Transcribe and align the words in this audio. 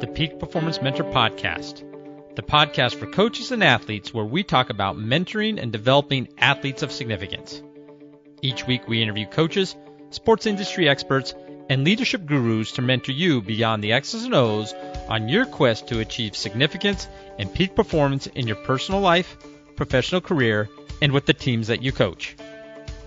The 0.00 0.10
Peak 0.14 0.38
Performance 0.38 0.82
Mentor 0.82 1.04
Podcast, 1.04 1.82
the 2.36 2.42
podcast 2.42 2.96
for 2.96 3.06
coaches 3.06 3.52
and 3.52 3.64
athletes 3.64 4.12
where 4.12 4.26
we 4.26 4.42
talk 4.42 4.68
about 4.68 4.98
mentoring 4.98 5.58
and 5.58 5.72
developing 5.72 6.28
athletes 6.36 6.82
of 6.82 6.92
significance. 6.92 7.62
Each 8.42 8.66
week 8.66 8.86
we 8.86 9.02
interview 9.02 9.26
coaches, 9.26 9.74
sports 10.10 10.44
industry 10.44 10.90
experts, 10.90 11.34
and 11.70 11.84
leadership 11.84 12.26
gurus 12.26 12.72
to 12.72 12.82
mentor 12.82 13.12
you 13.12 13.40
beyond 13.40 13.82
the 13.82 13.94
X's 13.94 14.24
and 14.24 14.34
O's 14.34 14.74
on 15.08 15.30
your 15.30 15.46
quest 15.46 15.88
to 15.88 16.00
achieve 16.00 16.36
significance 16.36 17.08
and 17.38 17.54
peak 17.54 17.74
performance 17.74 18.26
in 18.26 18.46
your 18.46 18.56
personal 18.56 19.00
life, 19.00 19.38
professional 19.76 20.20
career, 20.20 20.68
and 21.00 21.12
with 21.12 21.24
the 21.24 21.32
teams 21.32 21.68
that 21.68 21.82
you 21.82 21.92
coach. 21.92 22.36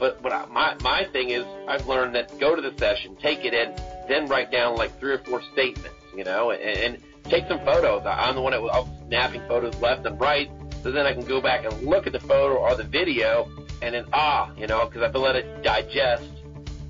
But 0.04 0.22
but 0.22 0.34
I, 0.34 0.46
my 0.48 0.76
my 0.82 1.06
thing 1.14 1.30
is, 1.30 1.46
I've 1.66 1.88
learned 1.88 2.14
that 2.16 2.38
go 2.38 2.58
to 2.58 2.62
the 2.62 2.78
session, 2.78 3.16
take 3.22 3.46
it 3.46 3.54
in, 3.54 3.74
then 4.10 4.28
write 4.28 4.52
down 4.52 4.76
like 4.76 5.00
three 5.00 5.14
or 5.14 5.20
four 5.20 5.42
statements, 5.54 5.96
you 6.14 6.26
know, 6.26 6.52
and, 6.52 6.62
and 6.62 7.04
take 7.24 7.48
some 7.48 7.60
photos. 7.60 8.06
I'm 8.06 8.36
the 8.36 8.42
one 8.42 8.52
that 8.52 8.62
was 8.62 8.86
snapping 9.08 9.40
photos 9.48 9.80
left 9.80 10.06
and 10.06 10.20
right, 10.20 10.52
so 10.82 10.92
then 10.92 11.06
I 11.06 11.14
can 11.14 11.24
go 11.24 11.40
back 11.40 11.64
and 11.64 11.88
look 11.88 12.06
at 12.06 12.12
the 12.12 12.20
photo 12.20 12.58
or 12.58 12.76
the 12.76 12.84
video, 12.84 13.50
and 13.82 13.96
then 13.96 14.04
ah, 14.12 14.52
you 14.58 14.68
know, 14.68 14.86
because 14.86 15.04
I've 15.04 15.16
let 15.16 15.38
it 15.38 15.64
digest, 15.64 16.28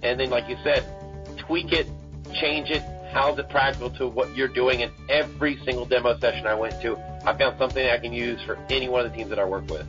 and 0.02 0.20
then 0.20 0.32
like 0.32 0.50
you 0.50 0.58
said, 0.64 0.84
tweak 1.38 1.72
it, 1.72 1.88
change 2.34 2.72
it. 2.72 2.82
How's 3.12 3.38
it 3.38 3.48
practical 3.48 3.92
to 3.92 4.08
what 4.08 4.36
you're 4.36 4.48
doing? 4.48 4.80
in 4.80 4.90
every 5.08 5.58
single 5.58 5.86
demo 5.86 6.18
session 6.18 6.48
I 6.48 6.56
went 6.56 6.82
to, 6.82 6.98
I 7.28 7.38
found 7.38 7.60
something 7.60 7.88
I 7.88 8.00
can 8.00 8.12
use 8.12 8.42
for 8.42 8.58
any 8.72 8.90
one 8.90 9.06
of 9.06 9.12
the 9.12 9.16
teams 9.16 9.30
that 9.30 9.38
I 9.38 9.46
work 9.46 9.70
with. 9.70 9.86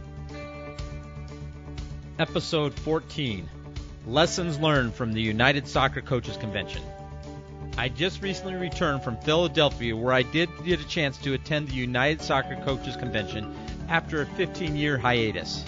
Episode 2.17 2.73
14 2.75 3.51
Lessons 4.07 4.61
Learned 4.61 4.95
from 4.95 5.13
the 5.13 5.21
United 5.21 5.67
Soccer 5.67 6.01
Coaches 6.01 6.37
Convention. 6.37 6.81
I 7.77 7.89
just 7.89 8.23
recently 8.23 8.55
returned 8.55 9.03
from 9.03 9.17
Philadelphia 9.17 9.97
where 9.97 10.13
I 10.13 10.23
did 10.23 10.49
get 10.65 10.79
a 10.79 10.87
chance 10.87 11.19
to 11.19 11.33
attend 11.33 11.67
the 11.67 11.75
United 11.75 12.23
Soccer 12.23 12.55
Coaches 12.65 12.95
Convention 12.95 13.53
after 13.89 14.23
a 14.23 14.27
15 14.27 14.77
year 14.77 14.97
hiatus. 14.97 15.65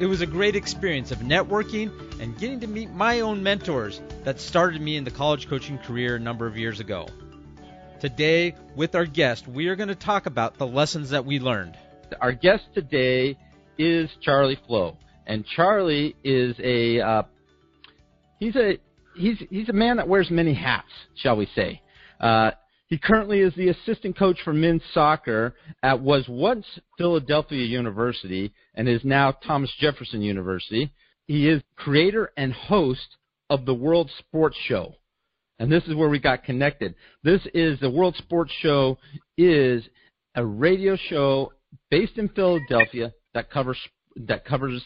It 0.00 0.06
was 0.06 0.20
a 0.20 0.26
great 0.26 0.56
experience 0.56 1.12
of 1.12 1.18
networking 1.18 2.20
and 2.20 2.36
getting 2.36 2.58
to 2.58 2.66
meet 2.66 2.90
my 2.90 3.20
own 3.20 3.44
mentors 3.44 4.00
that 4.24 4.40
started 4.40 4.82
me 4.82 4.96
in 4.96 5.04
the 5.04 5.12
college 5.12 5.48
coaching 5.48 5.78
career 5.78 6.16
a 6.16 6.18
number 6.18 6.48
of 6.48 6.58
years 6.58 6.80
ago. 6.80 7.06
Today, 8.00 8.56
with 8.74 8.96
our 8.96 9.06
guest, 9.06 9.46
we 9.46 9.68
are 9.68 9.76
going 9.76 9.90
to 9.90 9.94
talk 9.94 10.26
about 10.26 10.58
the 10.58 10.66
lessons 10.66 11.10
that 11.10 11.24
we 11.24 11.38
learned. 11.38 11.76
Our 12.20 12.32
guest 12.32 12.64
today 12.74 13.38
is 13.78 14.10
Charlie 14.20 14.58
Flo, 14.66 14.96
and 15.26 15.44
Charlie 15.46 16.16
is 16.24 16.56
a 16.62 17.00
uh, 17.00 17.22
he's 18.38 18.56
a 18.56 18.78
he's 19.16 19.38
he's 19.50 19.68
a 19.68 19.74
man 19.74 19.96
that 19.96 20.08
wears 20.08 20.30
many 20.30 20.54
hats, 20.54 20.90
shall 21.14 21.36
we 21.36 21.46
say. 21.54 21.80
Uh, 22.20 22.52
he 22.86 22.98
currently 22.98 23.40
is 23.40 23.54
the 23.54 23.70
assistant 23.70 24.18
coach 24.18 24.36
for 24.44 24.52
men's 24.52 24.82
soccer 24.92 25.54
at 25.82 26.00
was 26.00 26.28
once 26.28 26.66
Philadelphia 26.98 27.64
University 27.64 28.52
and 28.74 28.86
is 28.86 29.00
now 29.02 29.32
Thomas 29.32 29.72
Jefferson 29.80 30.20
University. 30.20 30.92
He 31.26 31.48
is 31.48 31.62
creator 31.74 32.32
and 32.36 32.52
host 32.52 33.16
of 33.48 33.64
the 33.64 33.74
World 33.74 34.10
Sports 34.18 34.58
Show. 34.66 34.94
And 35.58 35.72
this 35.72 35.84
is 35.84 35.94
where 35.94 36.10
we 36.10 36.18
got 36.18 36.44
connected. 36.44 36.94
This 37.22 37.40
is 37.54 37.80
the 37.80 37.88
World 37.88 38.16
Sports 38.16 38.52
Show 38.60 38.98
is 39.38 39.84
a 40.34 40.44
radio 40.44 40.96
show 41.08 41.52
based 41.90 42.18
in 42.18 42.28
Philadelphia 42.28 43.14
that 43.32 43.50
covers 43.50 43.78
that 44.16 44.44
covers 44.44 44.82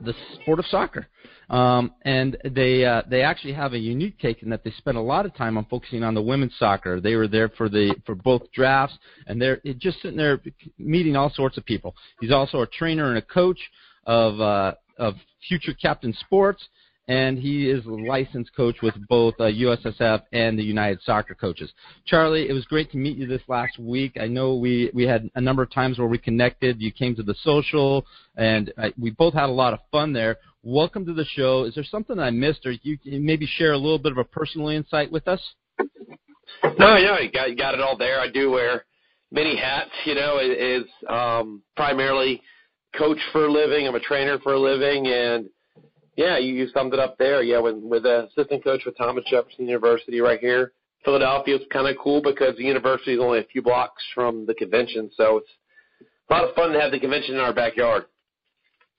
the 0.00 0.14
sport 0.34 0.58
of 0.58 0.66
soccer. 0.66 1.06
Um, 1.50 1.94
and 2.02 2.36
they 2.44 2.84
uh, 2.84 3.02
they 3.08 3.22
actually 3.22 3.54
have 3.54 3.72
a 3.72 3.78
unique 3.78 4.18
take 4.18 4.42
in 4.42 4.50
that 4.50 4.64
they 4.64 4.70
spend 4.72 4.98
a 4.98 5.00
lot 5.00 5.24
of 5.24 5.34
time 5.34 5.56
on 5.56 5.64
focusing 5.64 6.04
on 6.04 6.14
the 6.14 6.20
women's 6.20 6.52
soccer. 6.58 7.00
They 7.00 7.14
were 7.14 7.28
there 7.28 7.48
for 7.48 7.70
the 7.70 7.94
for 8.04 8.14
both 8.14 8.52
drafts, 8.52 8.98
and 9.26 9.40
they're 9.40 9.60
just 9.78 10.02
sitting 10.02 10.18
there 10.18 10.40
meeting 10.78 11.16
all 11.16 11.30
sorts 11.30 11.56
of 11.56 11.64
people. 11.64 11.94
He's 12.20 12.32
also 12.32 12.60
a 12.60 12.66
trainer 12.66 13.08
and 13.08 13.18
a 13.18 13.22
coach 13.22 13.58
of 14.06 14.38
uh, 14.40 14.74
of 14.98 15.14
future 15.48 15.72
captain 15.72 16.12
sports, 16.20 16.68
and 17.08 17.38
he 17.38 17.70
is 17.70 17.84
a 17.86 17.90
licensed 17.90 18.54
coach 18.54 18.76
with 18.82 18.94
both 19.08 19.34
uh, 19.40 19.44
USSF 19.44 20.22
and 20.32 20.58
the 20.58 20.62
United 20.62 21.00
Soccer 21.02 21.34
Coaches. 21.34 21.72
Charlie, 22.04 22.48
it 22.48 22.52
was 22.52 22.66
great 22.66 22.90
to 22.92 22.98
meet 22.98 23.16
you 23.16 23.26
this 23.26 23.40
last 23.48 23.78
week. 23.78 24.18
I 24.20 24.26
know 24.26 24.56
we 24.56 24.90
we 24.94 25.04
had 25.04 25.28
a 25.34 25.40
number 25.40 25.62
of 25.62 25.72
times 25.72 25.98
where 25.98 26.06
we 26.06 26.18
connected. 26.18 26.80
You 26.80 26.92
came 26.92 27.16
to 27.16 27.22
the 27.22 27.34
social, 27.42 28.04
and 28.36 28.72
I, 28.76 28.92
we 29.00 29.10
both 29.10 29.32
had 29.32 29.48
a 29.48 29.52
lot 29.52 29.72
of 29.72 29.80
fun 29.90 30.12
there. 30.12 30.36
Welcome 30.62 31.06
to 31.06 31.14
the 31.14 31.24
show. 31.24 31.64
Is 31.64 31.74
there 31.74 31.84
something 31.84 32.18
I 32.18 32.30
missed, 32.30 32.66
or 32.66 32.72
you 32.82 32.98
maybe 33.04 33.46
share 33.46 33.72
a 33.72 33.78
little 33.78 33.98
bit 33.98 34.12
of 34.12 34.18
a 34.18 34.24
personal 34.24 34.68
insight 34.68 35.10
with 35.10 35.26
us? 35.26 35.40
No, 36.78 36.96
yeah, 36.96 37.20
you 37.20 37.30
got 37.30 37.48
you 37.48 37.56
got 37.56 37.74
it 37.74 37.80
all 37.80 37.96
there. 37.96 38.20
I 38.20 38.28
do 38.28 38.50
wear 38.50 38.84
many 39.32 39.56
hats. 39.56 39.90
You 40.04 40.14
know, 40.14 40.40
is 40.40 40.84
um, 41.08 41.62
primarily 41.74 42.42
coach 42.96 43.18
for 43.32 43.46
a 43.46 43.50
living. 43.50 43.86
I'm 43.86 43.94
a 43.94 44.00
trainer 44.00 44.38
for 44.40 44.52
a 44.54 44.60
living, 44.60 45.06
and 45.06 45.48
yeah, 46.18 46.36
you, 46.36 46.52
you 46.52 46.66
summed 46.74 46.92
it 46.92 46.98
up 46.98 47.16
there. 47.16 47.42
Yeah, 47.42 47.60
with 47.60 47.76
with 47.76 48.04
a 48.04 48.26
assistant 48.26 48.64
coach 48.64 48.82
with 48.84 48.98
Thomas 48.98 49.24
Jefferson 49.30 49.68
University 49.68 50.20
right 50.20 50.40
here. 50.40 50.72
Philadelphia 51.04 51.54
is 51.54 51.62
kind 51.72 51.86
of 51.86 51.96
cool 52.02 52.20
because 52.20 52.56
the 52.56 52.64
university 52.64 53.14
is 53.14 53.20
only 53.20 53.38
a 53.38 53.44
few 53.44 53.62
blocks 53.62 54.02
from 54.16 54.44
the 54.44 54.52
convention, 54.52 55.12
so 55.16 55.38
it's 55.38 55.50
a 56.28 56.34
lot 56.34 56.42
of 56.42 56.56
fun 56.56 56.72
to 56.72 56.80
have 56.80 56.90
the 56.90 56.98
convention 56.98 57.36
in 57.36 57.40
our 57.40 57.54
backyard. 57.54 58.06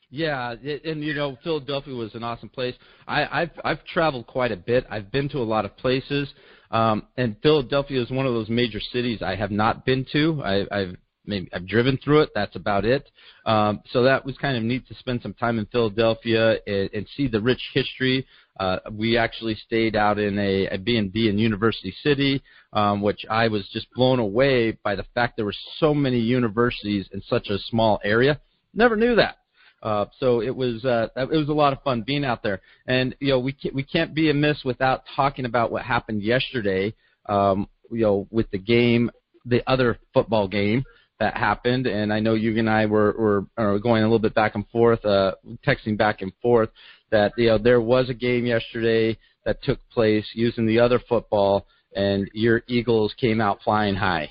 Yeah, 0.09 0.55
and 0.85 1.03
you 1.03 1.13
know 1.13 1.37
Philadelphia 1.43 1.93
was 1.93 2.15
an 2.15 2.23
awesome 2.23 2.47
place. 2.47 2.75
I, 3.05 3.41
I've 3.41 3.51
I've 3.65 3.83
traveled 3.83 4.25
quite 4.25 4.53
a 4.53 4.57
bit. 4.57 4.85
I've 4.89 5.11
been 5.11 5.27
to 5.29 5.39
a 5.39 5.43
lot 5.43 5.65
of 5.65 5.75
places, 5.75 6.33
um, 6.71 7.05
and 7.17 7.35
Philadelphia 7.43 8.01
is 8.01 8.09
one 8.09 8.27
of 8.27 8.33
those 8.33 8.49
major 8.49 8.79
cities 8.79 9.21
I 9.21 9.35
have 9.35 9.51
not 9.51 9.85
been 9.85 10.05
to. 10.13 10.41
I, 10.41 10.65
I've 10.71 10.95
maybe 11.25 11.49
I've 11.53 11.67
driven 11.67 11.97
through 11.97 12.21
it. 12.21 12.29
That's 12.33 12.55
about 12.55 12.85
it. 12.85 13.09
Um, 13.45 13.81
so 13.91 14.03
that 14.03 14.25
was 14.25 14.37
kind 14.37 14.57
of 14.57 14.63
neat 14.63 14.87
to 14.87 14.95
spend 14.95 15.21
some 15.21 15.33
time 15.33 15.59
in 15.59 15.65
Philadelphia 15.67 16.57
and, 16.65 16.89
and 16.93 17.07
see 17.15 17.27
the 17.27 17.41
rich 17.41 17.61
history. 17.73 18.25
Uh, 18.59 18.77
we 18.91 19.17
actually 19.17 19.55
stayed 19.55 19.95
out 19.95 20.19
in 20.19 20.37
a, 20.37 20.67
a 20.67 20.77
B&B 20.77 21.29
in 21.29 21.37
University 21.37 21.93
City, 22.03 22.43
um, 22.73 23.01
which 23.01 23.25
I 23.29 23.47
was 23.47 23.67
just 23.71 23.87
blown 23.93 24.19
away 24.19 24.71
by 24.83 24.95
the 24.95 25.05
fact 25.15 25.37
there 25.37 25.45
were 25.45 25.55
so 25.77 25.93
many 25.93 26.19
universities 26.19 27.07
in 27.13 27.21
such 27.29 27.47
a 27.47 27.57
small 27.69 28.01
area. 28.03 28.39
Never 28.73 28.97
knew 28.97 29.15
that. 29.15 29.37
Uh, 29.81 30.05
so 30.19 30.41
it 30.41 30.53
was 30.53 30.83
uh, 30.83 31.07
it 31.15 31.29
was 31.29 31.47
a 31.47 31.53
lot 31.53 31.71
of 31.71 31.81
fun 31.83 32.01
being 32.01 32.25
out 32.25 32.43
there, 32.43 32.59
and 32.85 33.15
you 33.21 33.29
know 33.29 33.39
we 33.39 33.53
can't, 33.53 33.73
we 33.73 33.81
can't 33.81 34.13
be 34.13 34.29
amiss 34.29 34.65
without 34.65 35.03
talking 35.15 35.45
about 35.45 35.71
what 35.71 35.83
happened 35.83 36.21
yesterday. 36.21 36.93
Um, 37.27 37.65
you 37.89 38.01
know 38.01 38.27
with 38.29 38.51
the 38.51 38.57
game, 38.57 39.09
the 39.45 39.63
other 39.67 39.97
football 40.13 40.49
game 40.49 40.83
that 41.19 41.35
happened, 41.35 41.85
and 41.85 42.13
I 42.13 42.19
know 42.19 42.33
you 42.33 42.57
and 42.57 42.69
I 42.69 42.85
were 42.85 43.45
were, 43.57 43.79
going 43.79 44.03
a 44.03 44.05
little 44.05 44.19
bit 44.19 44.33
back 44.33 44.55
and 44.55 44.67
forth, 44.69 45.03
uh, 45.05 45.33
texting 45.67 45.97
back 45.97 46.21
and 46.21 46.31
forth. 46.41 46.69
That 47.11 47.33
you 47.37 47.47
know 47.47 47.57
there 47.57 47.81
was 47.81 48.09
a 48.09 48.13
game 48.13 48.45
yesterday 48.45 49.17
that 49.45 49.61
took 49.63 49.79
place 49.89 50.25
using 50.33 50.65
the 50.65 50.79
other 50.79 50.99
football, 51.09 51.65
and 51.95 52.29
your 52.33 52.63
Eagles 52.67 53.13
came 53.19 53.41
out 53.41 53.59
flying 53.63 53.95
high. 53.95 54.29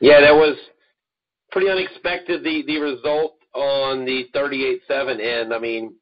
Yeah, 0.00 0.20
that 0.20 0.34
was 0.34 0.56
pretty 1.50 1.68
unexpected. 1.68 2.44
The 2.44 2.62
the 2.66 2.78
result 2.78 3.36
on 3.54 4.04
the 4.04 4.28
38-7 4.34 5.20
end. 5.20 5.54
I 5.54 5.58
mean, 5.58 5.94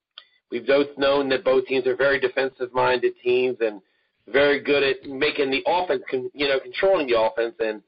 we've 0.51 0.67
both 0.67 0.89
known 0.97 1.28
that 1.28 1.45
both 1.45 1.67
teams 1.67 1.87
are 1.87 1.97
very 1.97 2.19
defensive-minded 2.19 3.12
teams 3.22 3.59
and 3.61 3.83
very 4.28 4.62
good 4.62 4.83
at 4.83 5.05
making 5.05 5.51
the 5.51 5.62
offense, 5.67 6.03
you 6.33 6.49
know, 6.49 6.59
controlling 6.61 7.06
the 7.06 7.21
offense, 7.21 7.55
and 7.61 7.83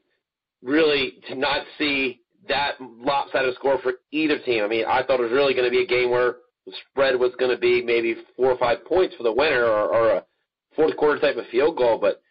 really 0.65 1.13
to 1.29 1.35
not 1.35 1.65
see 1.77 2.21
that 2.49 2.73
lopsided 2.79 3.55
score 3.55 3.79
for 3.81 3.93
either 4.11 4.39
team. 4.39 4.63
I 4.63 4.67
mean, 4.67 4.85
I 4.85 5.03
thought 5.03 5.19
it 5.19 5.23
was 5.23 5.31
really 5.31 5.53
going 5.53 5.65
to 5.65 5.71
be 5.71 5.83
a 5.83 5.87
game 5.87 6.09
where 6.09 6.37
the 6.65 6.73
spread 6.91 7.19
was 7.19 7.31
going 7.39 7.51
to 7.51 7.57
be 7.57 7.81
maybe 7.81 8.15
four 8.35 8.51
or 8.51 8.57
five 8.57 8.83
points 8.85 9.15
for 9.15 9.23
the 9.23 9.31
winner, 9.31 9.63
or, 9.63 9.93
or 9.93 10.11
a 10.11 10.23
fourth 10.75 10.97
quarter 10.97 11.19
type 11.19 11.37
of 11.37 11.45
field 11.51 11.77
goal. 11.77 11.99
But 11.99 12.21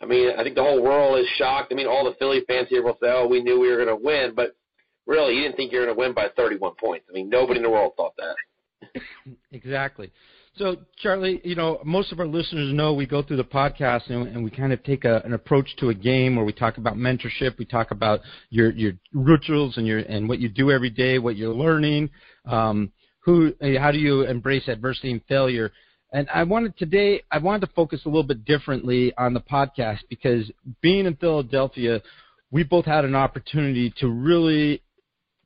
I 0.00 0.06
mean, 0.06 0.30
I 0.38 0.42
think 0.42 0.54
the 0.54 0.62
whole 0.62 0.82
world 0.82 1.18
is 1.18 1.26
shocked. 1.36 1.72
I 1.72 1.74
mean, 1.74 1.86
all 1.86 2.04
the 2.04 2.16
Philly 2.18 2.42
fans 2.46 2.68
here 2.68 2.82
will 2.82 2.98
say, 3.02 3.08
"Oh, 3.10 3.26
we 3.26 3.42
knew 3.42 3.60
we 3.60 3.70
were 3.70 3.84
going 3.84 3.88
to 3.88 4.04
win," 4.04 4.34
but 4.34 4.56
really, 5.06 5.34
you 5.34 5.42
didn't 5.42 5.56
think 5.56 5.72
you 5.72 5.80
were 5.80 5.86
going 5.86 5.96
to 5.96 6.00
win 6.00 6.14
by 6.14 6.28
31 6.36 6.74
points. 6.80 7.06
I 7.10 7.12
mean, 7.12 7.28
nobody 7.28 7.58
in 7.58 7.64
the 7.64 7.70
world 7.70 7.92
thought 7.96 8.14
that. 8.18 8.36
Exactly. 9.52 10.10
So, 10.56 10.76
Charlie, 10.98 11.40
you 11.44 11.54
know, 11.54 11.80
most 11.82 12.12
of 12.12 12.20
our 12.20 12.26
listeners 12.26 12.74
know 12.74 12.92
we 12.92 13.06
go 13.06 13.22
through 13.22 13.38
the 13.38 13.44
podcast 13.44 14.10
and, 14.10 14.28
and 14.28 14.44
we 14.44 14.50
kind 14.50 14.72
of 14.72 14.82
take 14.84 15.06
a, 15.06 15.22
an 15.24 15.32
approach 15.32 15.74
to 15.78 15.88
a 15.88 15.94
game 15.94 16.36
where 16.36 16.44
we 16.44 16.52
talk 16.52 16.76
about 16.76 16.96
mentorship, 16.96 17.56
we 17.58 17.64
talk 17.64 17.90
about 17.90 18.20
your 18.50 18.70
your 18.72 18.92
rituals 19.14 19.78
and 19.78 19.86
your 19.86 20.00
and 20.00 20.28
what 20.28 20.40
you 20.40 20.50
do 20.50 20.70
every 20.70 20.90
day, 20.90 21.18
what 21.18 21.36
you're 21.36 21.54
learning, 21.54 22.10
um, 22.44 22.92
who, 23.20 23.54
how 23.78 23.90
do 23.92 23.98
you 23.98 24.22
embrace 24.22 24.68
adversity 24.68 25.12
and 25.12 25.22
failure. 25.24 25.72
And 26.12 26.28
I 26.28 26.42
wanted 26.44 26.76
today, 26.76 27.22
I 27.30 27.38
wanted 27.38 27.66
to 27.66 27.72
focus 27.72 28.02
a 28.04 28.08
little 28.08 28.22
bit 28.22 28.44
differently 28.44 29.14
on 29.16 29.32
the 29.32 29.40
podcast 29.40 30.00
because 30.10 30.50
being 30.82 31.06
in 31.06 31.16
Philadelphia, 31.16 32.02
we 32.50 32.62
both 32.62 32.84
had 32.84 33.06
an 33.06 33.14
opportunity 33.14 33.94
to 33.98 34.08
really 34.08 34.82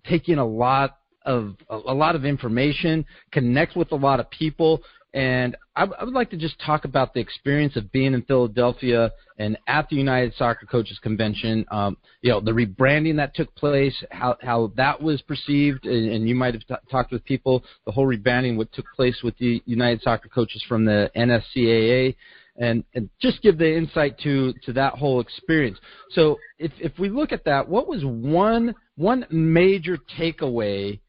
take 0.04 0.28
in 0.28 0.38
a 0.38 0.46
lot 0.46 0.98
of 1.26 1.56
a, 1.68 1.76
lot 1.76 2.14
of 2.14 2.24
information, 2.24 3.04
connect 3.32 3.76
with 3.76 3.92
a 3.92 3.96
lot 3.96 4.20
of 4.20 4.30
people, 4.30 4.80
And 5.12 5.56
I, 5.74 5.84
I 5.84 6.04
would 6.04 6.14
like 6.14 6.30
to 6.30 6.36
just 6.36 6.60
talk 6.60 6.84
about 6.84 7.14
the 7.14 7.20
experience 7.20 7.74
of 7.76 7.90
being 7.90 8.14
in 8.14 8.22
Philadelphia 8.22 9.10
and 9.38 9.58
at 9.66 9.88
the 9.88 9.96
United 9.96 10.34
Soccer 10.36 10.66
Coaches 10.66 10.98
Convention. 11.02 11.64
Um, 11.70 11.96
you 12.20 12.30
know, 12.30 12.40
the 12.40 12.52
rebranding 12.52 13.16
that 13.16 13.34
took 13.34 13.54
place, 13.56 13.94
how 14.10 14.36
how 14.42 14.72
that 14.76 15.02
was 15.02 15.22
perceived, 15.22 15.86
and, 15.86 16.12
and 16.12 16.28
you 16.28 16.34
might 16.34 16.54
have 16.54 16.66
t- 16.66 16.90
talked 16.90 17.12
with 17.12 17.24
people. 17.24 17.64
The 17.86 17.92
whole 17.92 18.06
rebranding 18.06 18.56
what 18.56 18.72
took 18.72 18.86
place 18.94 19.20
with 19.24 19.36
the 19.38 19.62
United 19.66 20.02
Soccer 20.02 20.28
Coaches 20.28 20.62
from 20.68 20.84
the 20.84 21.10
NSCAA 21.16 22.14
and, 22.58 22.84
and 22.94 23.08
just 23.20 23.42
give 23.42 23.58
the 23.58 23.76
insight 23.76 24.18
to, 24.20 24.54
to 24.64 24.72
that 24.74 24.94
whole 24.94 25.20
experience. 25.20 25.78
So 26.10 26.38
if, 26.58 26.72
if 26.78 26.98
we 26.98 27.08
look 27.08 27.32
at 27.32 27.44
that, 27.44 27.68
what 27.68 27.86
was 27.86 28.02
one, 28.04 28.74
one 28.96 29.26
major 29.30 29.98
takeaway 30.18 31.00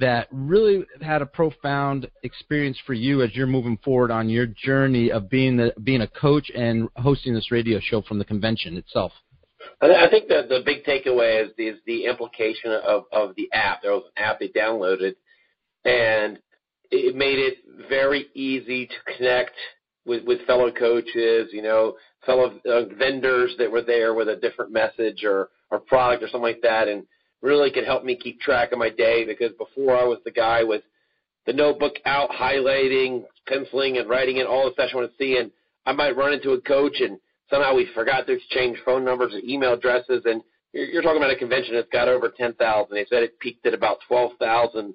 that 0.00 0.28
really 0.30 0.84
had 1.00 1.22
a 1.22 1.26
profound 1.26 2.10
experience 2.22 2.78
for 2.86 2.94
you 2.94 3.22
as 3.22 3.34
you're 3.34 3.46
moving 3.46 3.78
forward 3.84 4.10
on 4.10 4.28
your 4.28 4.46
journey 4.46 5.10
of 5.10 5.30
being 5.30 5.56
the, 5.56 5.72
being 5.82 6.00
a 6.00 6.08
coach 6.08 6.50
and 6.54 6.88
hosting 6.96 7.34
this 7.34 7.50
radio 7.50 7.78
show 7.80 8.02
from 8.02 8.18
the 8.18 8.24
convention 8.24 8.76
itself? 8.76 9.12
I 9.80 10.08
think 10.10 10.28
that 10.28 10.48
the 10.48 10.60
big 10.64 10.84
takeaway 10.84 11.44
is, 11.44 11.50
is 11.56 11.80
the 11.86 12.06
implication 12.06 12.72
of, 12.72 13.04
of 13.12 13.34
the 13.36 13.48
app. 13.52 13.82
There 13.82 13.92
was 13.92 14.04
an 14.16 14.22
app 14.22 14.40
they 14.40 14.48
downloaded, 14.48 15.14
and 15.84 16.38
it 16.90 17.14
made 17.14 17.38
it 17.38 17.58
very 17.88 18.26
easy 18.34 18.86
to 18.86 19.16
connect 19.16 19.52
with 20.06 20.24
with 20.24 20.46
fellow 20.46 20.70
coaches, 20.70 21.50
you 21.52 21.62
know, 21.62 21.94
fellow 22.26 22.58
uh, 22.68 22.94
vendors 22.98 23.54
that 23.58 23.70
were 23.70 23.82
there 23.82 24.14
with 24.14 24.28
a 24.28 24.36
different 24.36 24.72
message 24.72 25.24
or 25.24 25.48
or 25.70 25.78
product 25.78 26.22
or 26.22 26.26
something 26.28 26.42
like 26.42 26.62
that, 26.62 26.88
and 26.88 27.04
really 27.42 27.70
could 27.70 27.84
help 27.84 28.04
me 28.04 28.16
keep 28.16 28.40
track 28.40 28.72
of 28.72 28.78
my 28.78 28.90
day 28.90 29.24
because 29.24 29.52
before 29.56 29.96
I 29.96 30.04
was 30.04 30.18
the 30.24 30.30
guy 30.30 30.62
with 30.62 30.82
the 31.46 31.52
notebook 31.52 31.94
out, 32.04 32.30
highlighting, 32.30 33.24
penciling, 33.46 33.98
and 33.98 34.08
writing 34.08 34.36
in 34.36 34.46
all 34.46 34.66
the 34.66 34.72
stuff 34.72 34.90
I 34.92 34.96
want 34.96 35.10
to 35.10 35.16
see, 35.16 35.38
and 35.38 35.50
I 35.86 35.92
might 35.92 36.16
run 36.16 36.32
into 36.32 36.52
a 36.52 36.60
coach 36.60 37.00
and 37.00 37.18
somehow 37.50 37.74
we 37.74 37.88
forgot 37.94 38.26
to 38.26 38.32
exchange 38.32 38.78
phone 38.84 39.04
numbers 39.04 39.34
and 39.34 39.44
email 39.44 39.74
addresses, 39.74 40.22
and 40.24 40.42
you're, 40.72 40.86
you're 40.86 41.02
talking 41.02 41.18
about 41.18 41.32
a 41.32 41.36
convention 41.36 41.74
that's 41.74 41.88
got 41.90 42.08
over 42.08 42.28
10,000. 42.28 42.94
They 42.94 43.06
said 43.10 43.22
it 43.22 43.38
peaked 43.40 43.66
at 43.66 43.74
about 43.74 43.98
12,000 44.06 44.94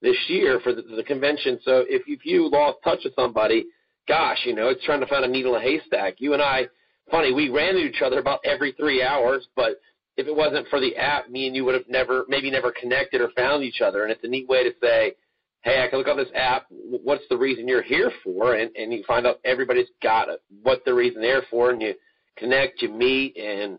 this 0.00 0.16
year 0.28 0.60
for 0.62 0.74
the, 0.74 0.82
the 0.82 1.04
convention. 1.04 1.60
So 1.64 1.84
if, 1.88 2.02
if 2.06 2.26
you 2.26 2.50
lost 2.50 2.78
touch 2.82 3.00
with 3.04 3.14
somebody, 3.14 3.66
gosh, 4.08 4.38
you 4.44 4.54
know, 4.54 4.68
it's 4.68 4.84
trying 4.84 5.00
to 5.00 5.06
find 5.06 5.24
a 5.24 5.28
needle 5.28 5.54
in 5.54 5.62
a 5.62 5.64
haystack. 5.64 6.14
You 6.18 6.32
and 6.32 6.42
I, 6.42 6.66
funny, 7.10 7.32
we 7.32 7.48
ran 7.48 7.76
into 7.76 7.88
each 7.88 8.02
other 8.02 8.18
about 8.18 8.40
every 8.44 8.72
three 8.72 9.02
hours, 9.02 9.46
but 9.54 9.80
if 10.16 10.26
it 10.26 10.34
wasn't 10.34 10.68
for 10.68 10.80
the 10.80 10.96
app, 10.96 11.30
me 11.30 11.46
and 11.46 11.56
you 11.56 11.64
would 11.64 11.74
have 11.74 11.88
never, 11.88 12.24
maybe 12.28 12.50
never 12.50 12.72
connected 12.72 13.20
or 13.20 13.30
found 13.36 13.64
each 13.64 13.80
other. 13.80 14.02
And 14.02 14.12
it's 14.12 14.24
a 14.24 14.28
neat 14.28 14.48
way 14.48 14.62
to 14.64 14.74
say, 14.82 15.14
hey, 15.62 15.82
I 15.82 15.88
can 15.88 15.98
look 15.98 16.08
on 16.08 16.16
this 16.16 16.28
app. 16.34 16.66
What's 16.70 17.24
the 17.30 17.36
reason 17.36 17.68
you're 17.68 17.82
here 17.82 18.10
for? 18.22 18.54
And, 18.54 18.74
and 18.76 18.92
you 18.92 19.04
find 19.06 19.26
out 19.26 19.40
everybody's 19.44 19.88
got 20.02 20.28
it, 20.28 20.42
what 20.62 20.82
the 20.84 20.94
reason 20.94 21.22
they're 21.22 21.44
for, 21.50 21.70
and 21.70 21.80
you 21.80 21.94
connect, 22.36 22.82
you 22.82 22.90
meet. 22.90 23.36
And 23.36 23.78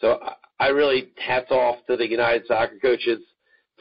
so 0.00 0.20
I, 0.22 0.66
I 0.66 0.68
really 0.68 1.10
hats 1.16 1.50
off 1.50 1.78
to 1.86 1.96
the 1.96 2.08
United 2.08 2.46
Soccer 2.46 2.78
Coaches 2.80 3.20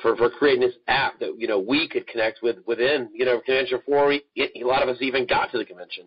for 0.01 0.15
for 0.17 0.29
creating 0.29 0.61
this 0.61 0.75
app 0.87 1.19
that 1.19 1.35
you 1.37 1.47
know 1.47 1.59
we 1.59 1.87
could 1.87 2.05
connect 2.07 2.39
with 2.41 2.57
within 2.67 3.09
you 3.13 3.25
know 3.25 3.39
convention 3.39 3.77
before 3.77 4.07
we 4.07 4.23
a 4.37 4.65
lot 4.65 4.83
of 4.83 4.89
us 4.89 4.97
even 5.01 5.25
got 5.25 5.51
to 5.51 5.57
the 5.57 5.65
convention. 5.65 6.05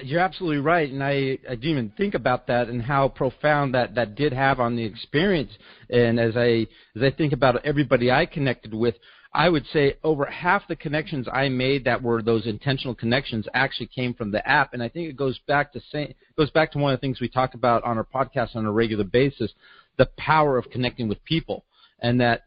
You're 0.00 0.20
absolutely 0.20 0.58
right, 0.58 0.90
and 0.90 1.02
I 1.02 1.38
I 1.48 1.54
didn't 1.54 1.70
even 1.70 1.92
think 1.96 2.14
about 2.14 2.46
that 2.48 2.68
and 2.68 2.82
how 2.82 3.08
profound 3.08 3.74
that 3.74 3.94
that 3.94 4.14
did 4.14 4.32
have 4.32 4.60
on 4.60 4.76
the 4.76 4.84
experience. 4.84 5.52
And 5.90 6.18
as 6.18 6.36
I 6.36 6.66
as 6.96 7.02
I 7.02 7.10
think 7.10 7.32
about 7.32 7.64
everybody 7.64 8.10
I 8.10 8.26
connected 8.26 8.74
with, 8.74 8.96
I 9.32 9.48
would 9.48 9.66
say 9.72 9.96
over 10.02 10.24
half 10.24 10.66
the 10.68 10.76
connections 10.76 11.28
I 11.32 11.48
made 11.48 11.84
that 11.84 12.02
were 12.02 12.22
those 12.22 12.46
intentional 12.46 12.94
connections 12.94 13.46
actually 13.54 13.86
came 13.88 14.14
from 14.14 14.30
the 14.30 14.46
app. 14.48 14.72
And 14.72 14.82
I 14.82 14.88
think 14.88 15.08
it 15.08 15.16
goes 15.16 15.38
back 15.46 15.72
to 15.72 15.80
say 15.92 16.14
goes 16.36 16.50
back 16.50 16.72
to 16.72 16.78
one 16.78 16.92
of 16.92 16.98
the 16.98 17.00
things 17.00 17.20
we 17.20 17.28
talk 17.28 17.54
about 17.54 17.84
on 17.84 17.98
our 17.98 18.06
podcast 18.06 18.56
on 18.56 18.66
a 18.66 18.72
regular 18.72 19.04
basis, 19.04 19.52
the 19.96 20.06
power 20.16 20.58
of 20.58 20.70
connecting 20.70 21.08
with 21.08 21.22
people, 21.24 21.64
and 22.00 22.20
that 22.20 22.42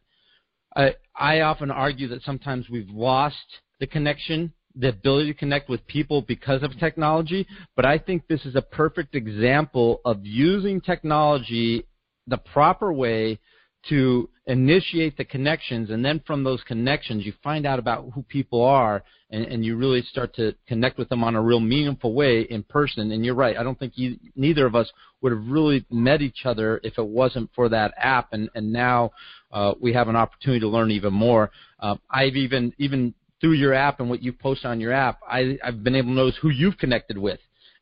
I, 0.76 0.96
I 1.16 1.42
often 1.42 1.72
argue 1.72 2.08
that 2.10 2.24
sometimes 2.24 2.70
we've 2.70 2.90
lost 2.90 3.36
the 3.80 3.88
connection, 3.88 4.54
the 4.76 4.90
ability 4.90 5.34
to 5.34 5.38
connect 5.38 5.70
with 5.70 5.86
people 5.88 6.22
because 6.22 6.64
of 6.64 6.78
technology, 6.80 7.46
but 7.76 7.86
I 7.86 7.98
think 7.98 8.28
this 8.28 8.46
is 8.46 8.56
a 8.56 8.62
perfect 8.62 9.16
example 9.16 10.02
of 10.06 10.26
using 10.26 10.82
technology 10.82 11.86
the 12.28 12.38
proper 12.38 12.94
way 12.94 13.40
to 13.90 14.30
initiate 14.46 15.18
the 15.18 15.26
connections, 15.26 15.90
and 15.90 16.06
then 16.06 16.22
from 16.28 16.44
those 16.44 16.62
connections, 16.64 17.26
you 17.26 17.34
find 17.44 17.66
out 17.66 17.80
about 17.80 18.10
who 18.14 18.22
people 18.24 18.64
are, 18.64 19.04
and, 19.32 19.46
and 19.46 19.66
you 19.66 19.76
really 19.76 20.04
start 20.04 20.36
to 20.36 20.54
connect 20.68 20.98
with 20.98 21.10
them 21.10 21.24
on 21.24 21.36
a 21.36 21.42
real 21.42 21.60
meaningful 21.60 22.14
way 22.14 22.42
in 22.42 22.62
person. 22.64 23.12
And 23.12 23.26
you're 23.26 23.34
right, 23.34 23.58
I 23.58 23.64
don't 23.64 23.80
think 23.80 23.94
you, 23.96 24.18
neither 24.36 24.66
of 24.66 24.76
us 24.76 24.92
would 25.22 25.32
have 25.32 25.48
really 25.48 25.86
met 25.90 26.22
each 26.22 26.46
other 26.46 26.80
if 26.84 26.98
it 26.98 27.08
wasn't 27.08 27.50
for 27.56 27.70
that 27.70 27.94
app. 27.98 28.34
And, 28.34 28.50
and 28.54 28.72
now 28.72 29.12
uh, 29.52 29.74
we 29.80 29.94
have 29.94 30.10
an 30.10 30.16
opportunity 30.16 30.60
to 30.60 30.68
learn 30.68 30.92
even 30.92 31.14
more. 31.14 31.50
Uh, 31.80 31.96
I've 32.10 32.36
even 32.36 32.74
even 32.78 33.14
through 33.42 33.54
your 33.54 33.74
app 33.74 34.00
and 34.00 34.10
what 34.10 34.22
you 34.22 34.32
post 34.32 34.64
on 34.66 34.80
your 34.80 34.94
app, 34.94 35.20
I, 35.28 35.58
I've 35.64 35.84
been 35.84 35.96
able 35.96 36.10
to 36.10 36.16
notice 36.16 36.38
who 36.42 36.50
you've 36.50 36.78
connected 36.78 37.18
with 37.18 37.40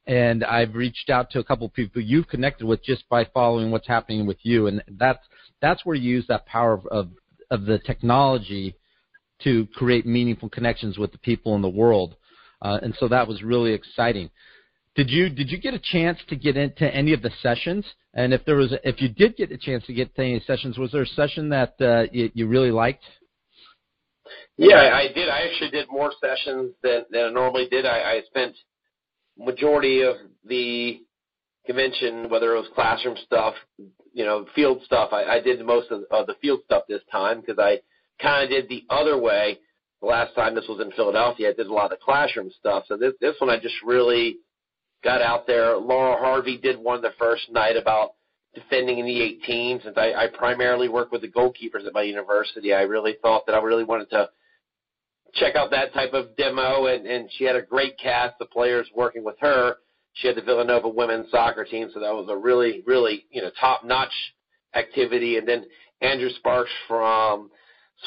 and 0.10 0.44
I've 0.44 0.74
reached 0.74 1.12
out 1.12 1.30
to 1.32 1.40
a 1.40 1.44
couple 1.44 1.68
of 1.68 1.74
people 1.74 2.02
you've 2.02 2.28
connected 2.28 2.66
with 2.66 2.84
just 2.84 3.08
by 3.10 3.26
following 3.26 3.70
what's 3.70 3.88
happening 3.88 4.26
with 4.26 4.38
you, 4.42 4.66
and 4.66 4.84
that's 4.98 5.24
that's 5.62 5.86
where 5.86 5.96
you 5.96 6.10
use 6.10 6.26
that 6.30 6.48
power 6.48 6.74
of, 6.74 6.86
of, 6.88 7.10
of 7.52 7.66
the 7.66 7.78
technology 7.86 8.76
to 9.44 9.68
create 9.76 10.08
meaningful 10.08 10.50
connections 10.50 10.98
with 10.98 11.12
the 11.12 11.18
people 11.20 11.56
in 11.56 11.62
the 11.62 11.70
world. 11.70 12.16
Uh, 12.62 12.80
and 12.82 12.96
so 13.00 13.08
that 13.08 13.28
was 13.28 13.44
really 13.44 13.72
exciting. 13.72 14.32
Did 14.96 15.12
you 15.12 15.30
did 15.30 15.52
you 15.52 15.60
get 15.60 15.76
a 15.76 15.80
chance 15.80 16.18
to 16.30 16.36
get 16.36 16.58
into 16.58 16.92
any 16.92 17.14
of 17.14 17.22
the 17.22 17.32
sessions? 17.44 17.86
And 18.16 18.34
if 18.34 18.44
there 18.46 18.56
was, 18.56 18.74
if 18.84 19.02
you 19.02 19.10
did 19.10 19.38
get 19.38 19.52
a 19.52 19.58
chance 19.58 19.86
to 19.86 19.94
get 19.94 20.16
to 20.16 20.22
any 20.24 20.44
sessions, 20.48 20.80
was 20.80 20.92
there 20.92 21.04
a 21.04 21.08
session 21.08 21.50
that 21.50 21.76
uh, 21.80 22.06
you, 22.12 22.32
you 22.34 22.48
really 22.48 22.72
liked? 22.72 23.04
Yeah, 24.58 24.92
I 24.94 25.08
did. 25.14 25.30
I 25.30 25.42
actually 25.42 25.72
did 25.72 25.88
more 25.90 26.12
sessions 26.22 26.74
than, 26.84 27.06
than 27.12 27.26
I 27.26 27.30
normally 27.30 27.68
did. 27.70 27.86
I, 27.86 28.00
I 28.00 28.22
spent 28.28 28.56
majority 29.38 30.02
of 30.02 30.16
the 30.46 31.02
convention, 31.66 32.30
whether 32.30 32.56
it 32.56 32.60
was 32.60 32.70
classroom 32.76 33.16
stuff, 33.26 33.54
you 34.14 34.26
know, 34.26 34.46
field 34.56 34.82
stuff. 34.86 35.10
I, 35.12 35.24
I 35.24 35.40
did 35.40 35.66
most 35.66 35.92
of, 35.92 36.04
of 36.12 36.28
the 36.28 36.36
field 36.42 36.62
stuff 36.66 36.84
this 36.88 37.02
time 37.12 37.42
because 37.42 37.58
I 37.60 37.80
kind 38.22 38.44
of 38.44 38.50
did 38.50 38.70
the 38.70 38.84
other 38.90 39.18
way. 39.18 39.60
The 40.02 40.08
last 40.08 40.34
time 40.34 40.56
this 40.56 40.68
was 40.68 40.82
in 40.82 40.92
Philadelphia, 40.92 41.50
I 41.50 41.54
did 41.54 41.68
a 41.68 41.74
lot 41.74 41.86
of 41.86 41.92
the 41.92 42.04
classroom 42.04 42.50
stuff. 42.58 42.86
So 42.88 42.98
this 42.98 43.14
this 43.20 43.36
one 43.40 43.50
I 43.50 43.60
just 43.60 43.76
really 43.86 44.38
got 45.04 45.22
out 45.22 45.46
there. 45.46 45.78
Laura 45.78 46.18
Harvey 46.18 46.58
did 46.58 46.78
one 46.78 47.02
the 47.02 47.14
first 47.20 47.52
night 47.52 47.76
about 47.76 48.12
defending 48.56 49.00
in 49.00 49.06
the 49.06 49.22
18. 49.22 49.82
Since 49.84 49.98
I, 49.98 50.14
I 50.14 50.28
primarily 50.28 50.90
work 50.90 51.12
with 51.12 51.22
the 51.22 51.28
goalkeepers 51.28 51.86
at 51.86 51.94
my 51.94 52.02
university, 52.02 52.74
I 52.74 52.82
really 52.82 53.16
thought 53.22 53.46
that 53.46 53.56
I 53.56 53.62
really 53.62 53.84
wanted 53.84 54.10
to 54.12 54.30
check 55.34 55.56
out 55.56 55.72
that 55.72 55.94
type 55.94 56.14
of 56.14 56.36
demo. 56.36 56.88
And, 56.88 57.06
and 57.06 57.30
she 57.38 57.44
had 57.44 57.56
a 57.56 57.62
great 57.62 57.98
cast 57.98 58.36
of 58.42 58.50
players 58.52 58.88
working 58.96 59.24
with 59.24 59.36
her 59.42 59.78
she 60.14 60.28
had 60.28 60.36
the 60.36 60.42
Villanova 60.42 60.90
women's 60.90 61.32
soccer 61.32 61.64
team, 61.64 61.90
so 61.94 62.00
that 62.00 62.14
was 62.14 62.28
a 62.30 62.38
really, 62.38 62.84
really, 62.86 63.26
you 63.32 63.42
know, 63.42 63.52
top-notch 63.60 64.14
activity. 64.76 65.38
And 65.38 65.48
then 65.48 65.66
Andrew 66.02 66.30
Sparks 66.38 66.72
from 66.88 67.50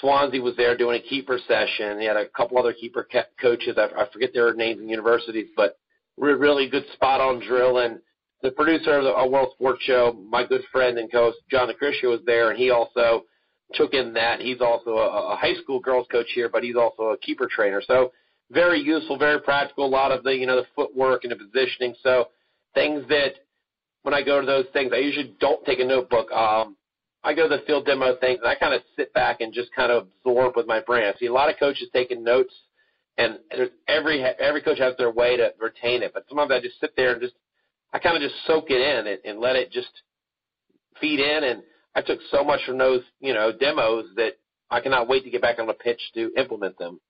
Swansea 0.01 0.41
was 0.41 0.57
there 0.57 0.77
doing 0.77 1.01
a 1.01 1.09
keeper 1.09 1.39
session. 1.49 2.01
He 2.01 2.07
had 2.07 2.17
a 2.17 2.29
couple 2.29 2.59
other 2.59 2.73
keeper 2.73 3.07
coaches. 3.41 3.79
I, 3.79 4.03
I 4.03 4.07
forget 4.13 4.31
their 4.35 4.53
names 4.55 4.81
in 4.81 4.89
universities, 4.89 5.49
but 5.57 5.79
re- 6.17 6.35
really 6.35 6.69
good 6.69 6.85
spot-on 6.93 7.41
drill. 7.41 7.79
And 7.79 8.01
the 8.43 8.51
producer 8.51 8.99
of 8.99 9.05
the 9.05 9.11
a 9.15 9.29
World 9.29 9.51
Sports 9.55 9.83
Show, 9.85 10.17
my 10.29 10.45
good 10.45 10.63
friend 10.73 10.99
and 10.99 11.11
co-host 11.11 11.39
John 11.51 11.69
DeCriscio 11.69 12.11
was 12.11 12.21
there, 12.27 12.51
and 12.51 12.59
he 12.59 12.71
also 12.71 13.25
took 13.75 13.95
in 13.95 14.13
that. 14.15 14.41
He's 14.41 14.61
also 14.61 14.91
a, 14.91 15.33
a 15.33 15.37
high 15.37 15.55
school 15.63 15.81
girls 15.81 16.07
coach 16.11 16.27
here, 16.35 16.49
but 16.49 16.63
he's 16.63 16.77
also 16.77 17.11
a 17.11 17.19
keeper 17.19 17.49
trainer. 17.51 17.81
So 17.87 18.13
very 18.51 18.81
useful, 18.81 19.17
very 19.17 19.41
practical. 19.41 19.87
A 19.87 19.89
lot 19.89 20.13
of 20.13 20.25
the 20.25 20.37
you 20.37 20.47
know 20.47 20.57
the 20.57 20.67
footwork 20.75 21.25
and 21.25 21.33
the 21.33 21.37
positioning. 21.37 21.95
So 22.03 22.29
things 22.75 23.05
that 23.09 23.35
when 24.03 24.13
I 24.13 24.23
go 24.23 24.41
to 24.41 24.47
those 24.47 24.67
things, 24.73 24.93
I 24.93 24.99
usually 24.99 25.35
don't 25.41 25.65
take 25.65 25.79
a 25.79 25.85
notebook. 25.85 26.31
Um, 26.33 26.77
I 27.25 27.35
go 27.35 27.49
to 27.49 27.57
the 27.57 27.63
field 27.67 27.87
demo 27.87 28.17
things 28.17 28.41
and 28.41 28.49
I 28.49 28.57
kind 28.57 28.75
of 28.75 28.83
sit 28.97 29.15
back 29.15 29.41
and 29.41 29.55
just 29.55 29.73
kind 29.75 29.93
of 29.93 30.09
absorb 30.25 30.57
with 30.57 30.67
my 30.67 30.81
brain. 30.81 31.05
I 31.05 31.17
see 31.19 31.27
a 31.27 31.33
lot 31.33 31.49
of 31.49 31.59
coaches 31.61 31.89
taking 31.93 32.25
notes, 32.25 32.53
and 33.19 33.39
there's 33.51 33.71
every 33.87 34.23
every 34.23 34.63
coach 34.63 34.81
has 34.81 34.97
their 34.99 35.13
way 35.13 35.37
to 35.37 35.53
retain 35.61 36.03
it. 36.03 36.11
But 36.13 36.25
sometimes 36.29 36.51
I 36.51 36.61
just 36.61 36.81
sit 36.81 36.97
there 36.97 37.13
and 37.13 37.23
just 37.23 37.35
I 37.93 37.99
kind 37.99 38.17
of 38.17 38.23
just 38.23 38.35
soak 38.47 38.67
it 38.71 38.81
in 38.81 39.07
and, 39.07 39.19
and 39.25 39.41
let 39.41 39.57
it 39.57 39.71
just 39.71 39.91
feed 41.01 41.21
in. 41.21 41.45
And 41.45 41.63
I 41.95 42.03
took 42.03 42.21
so 42.31 42.43
much 42.45 42.61
from 42.67 42.79
those 42.79 43.03
you 43.21 43.35
know 43.35 43.53
demos 43.53 44.07
that 44.17 44.35
I 44.71 44.81
cannot 44.81 45.09
wait 45.09 45.25
to 45.25 45.31
get 45.31 45.43
back 45.43 45.59
on 45.59 45.67
the 45.67 45.75
pitch 45.75 46.01
to 46.15 46.33
implement 46.37 46.79
them. 46.79 47.01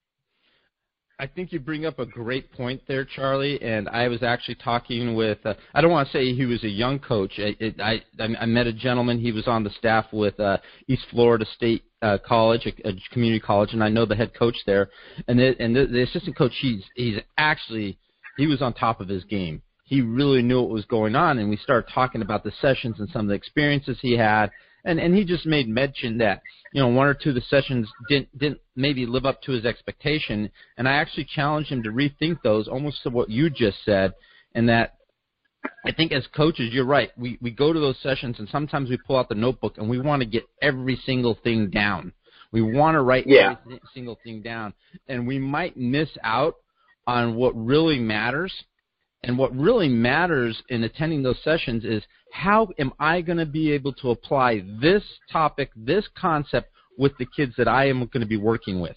I 1.22 1.28
think 1.28 1.52
you 1.52 1.60
bring 1.60 1.86
up 1.86 2.00
a 2.00 2.06
great 2.06 2.50
point 2.52 2.82
there, 2.88 3.04
Charlie. 3.04 3.62
And 3.62 3.88
I 3.88 4.08
was 4.08 4.24
actually 4.24 4.56
talking 4.56 5.14
with, 5.14 5.38
uh, 5.44 5.54
I 5.72 5.80
don't 5.80 5.92
want 5.92 6.08
to 6.08 6.12
say 6.12 6.34
he 6.34 6.46
was 6.46 6.64
a 6.64 6.68
young 6.68 6.98
coach. 6.98 7.34
I, 7.38 7.54
it, 7.60 7.80
I, 7.80 8.02
I 8.18 8.46
met 8.46 8.66
a 8.66 8.72
gentleman, 8.72 9.20
he 9.20 9.30
was 9.30 9.46
on 9.46 9.62
the 9.62 9.70
staff 9.70 10.06
with 10.12 10.40
uh, 10.40 10.58
East 10.88 11.04
Florida 11.12 11.46
State 11.54 11.84
uh, 12.02 12.18
college, 12.26 12.66
a, 12.66 12.88
a 12.88 12.92
community 13.12 13.38
college, 13.38 13.72
and 13.72 13.84
I 13.84 13.88
know 13.88 14.04
the 14.04 14.16
head 14.16 14.32
coach 14.36 14.56
there, 14.66 14.90
and 15.28 15.38
the, 15.38 15.54
and 15.60 15.76
the, 15.76 15.86
the 15.86 16.02
assistant 16.02 16.36
coach. 16.36 16.52
He's 16.60 16.82
he's 16.96 17.18
actually 17.38 17.98
he 18.36 18.48
was 18.48 18.60
on 18.60 18.74
top 18.74 19.00
of 19.00 19.06
his 19.06 19.22
game. 19.22 19.62
He 19.92 20.00
really 20.00 20.40
knew 20.40 20.62
what 20.62 20.70
was 20.70 20.86
going 20.86 21.14
on, 21.14 21.36
and 21.36 21.50
we 21.50 21.58
started 21.58 21.92
talking 21.92 22.22
about 22.22 22.44
the 22.44 22.52
sessions 22.62 22.98
and 22.98 23.10
some 23.10 23.26
of 23.26 23.28
the 23.28 23.34
experiences 23.34 23.98
he 24.00 24.16
had, 24.16 24.50
and 24.86 24.98
and 24.98 25.14
he 25.14 25.22
just 25.22 25.44
made 25.44 25.68
mention 25.68 26.16
that 26.16 26.40
you 26.72 26.80
know 26.80 26.88
one 26.88 27.08
or 27.08 27.12
two 27.12 27.28
of 27.28 27.34
the 27.34 27.42
sessions 27.42 27.86
didn't 28.08 28.38
didn't 28.38 28.62
maybe 28.74 29.04
live 29.04 29.26
up 29.26 29.42
to 29.42 29.52
his 29.52 29.66
expectation, 29.66 30.48
and 30.78 30.88
I 30.88 30.92
actually 30.92 31.26
challenged 31.26 31.70
him 31.70 31.82
to 31.82 31.90
rethink 31.90 32.38
those, 32.42 32.68
almost 32.68 33.02
to 33.02 33.10
what 33.10 33.28
you 33.28 33.50
just 33.50 33.84
said, 33.84 34.14
and 34.54 34.66
that 34.70 34.94
I 35.84 35.92
think 35.92 36.10
as 36.12 36.26
coaches, 36.34 36.70
you're 36.72 36.86
right. 36.86 37.10
We 37.18 37.36
we 37.42 37.50
go 37.50 37.74
to 37.74 37.78
those 37.78 38.00
sessions 38.02 38.36
and 38.38 38.48
sometimes 38.48 38.88
we 38.88 38.96
pull 38.96 39.18
out 39.18 39.28
the 39.28 39.34
notebook 39.34 39.76
and 39.76 39.90
we 39.90 40.00
want 40.00 40.22
to 40.22 40.26
get 40.26 40.44
every 40.62 40.98
single 41.04 41.36
thing 41.44 41.68
down. 41.68 42.14
We 42.50 42.62
want 42.62 42.94
to 42.94 43.02
write 43.02 43.26
yeah. 43.26 43.56
every 43.66 43.78
single 43.92 44.18
thing 44.24 44.40
down, 44.40 44.72
and 45.06 45.26
we 45.26 45.38
might 45.38 45.76
miss 45.76 46.08
out 46.24 46.54
on 47.06 47.34
what 47.34 47.52
really 47.54 47.98
matters. 47.98 48.54
And 49.24 49.38
what 49.38 49.56
really 49.56 49.88
matters 49.88 50.60
in 50.68 50.84
attending 50.84 51.22
those 51.22 51.42
sessions 51.44 51.84
is 51.84 52.02
how 52.32 52.68
am 52.78 52.92
I 52.98 53.20
going 53.20 53.38
to 53.38 53.46
be 53.46 53.70
able 53.70 53.92
to 53.94 54.10
apply 54.10 54.64
this 54.80 55.04
topic, 55.30 55.70
this 55.76 56.06
concept 56.16 56.72
with 56.98 57.12
the 57.18 57.26
kids 57.36 57.54
that 57.56 57.68
I 57.68 57.88
am 57.88 58.00
going 58.06 58.20
to 58.20 58.26
be 58.26 58.36
working 58.36 58.80
with. 58.80 58.96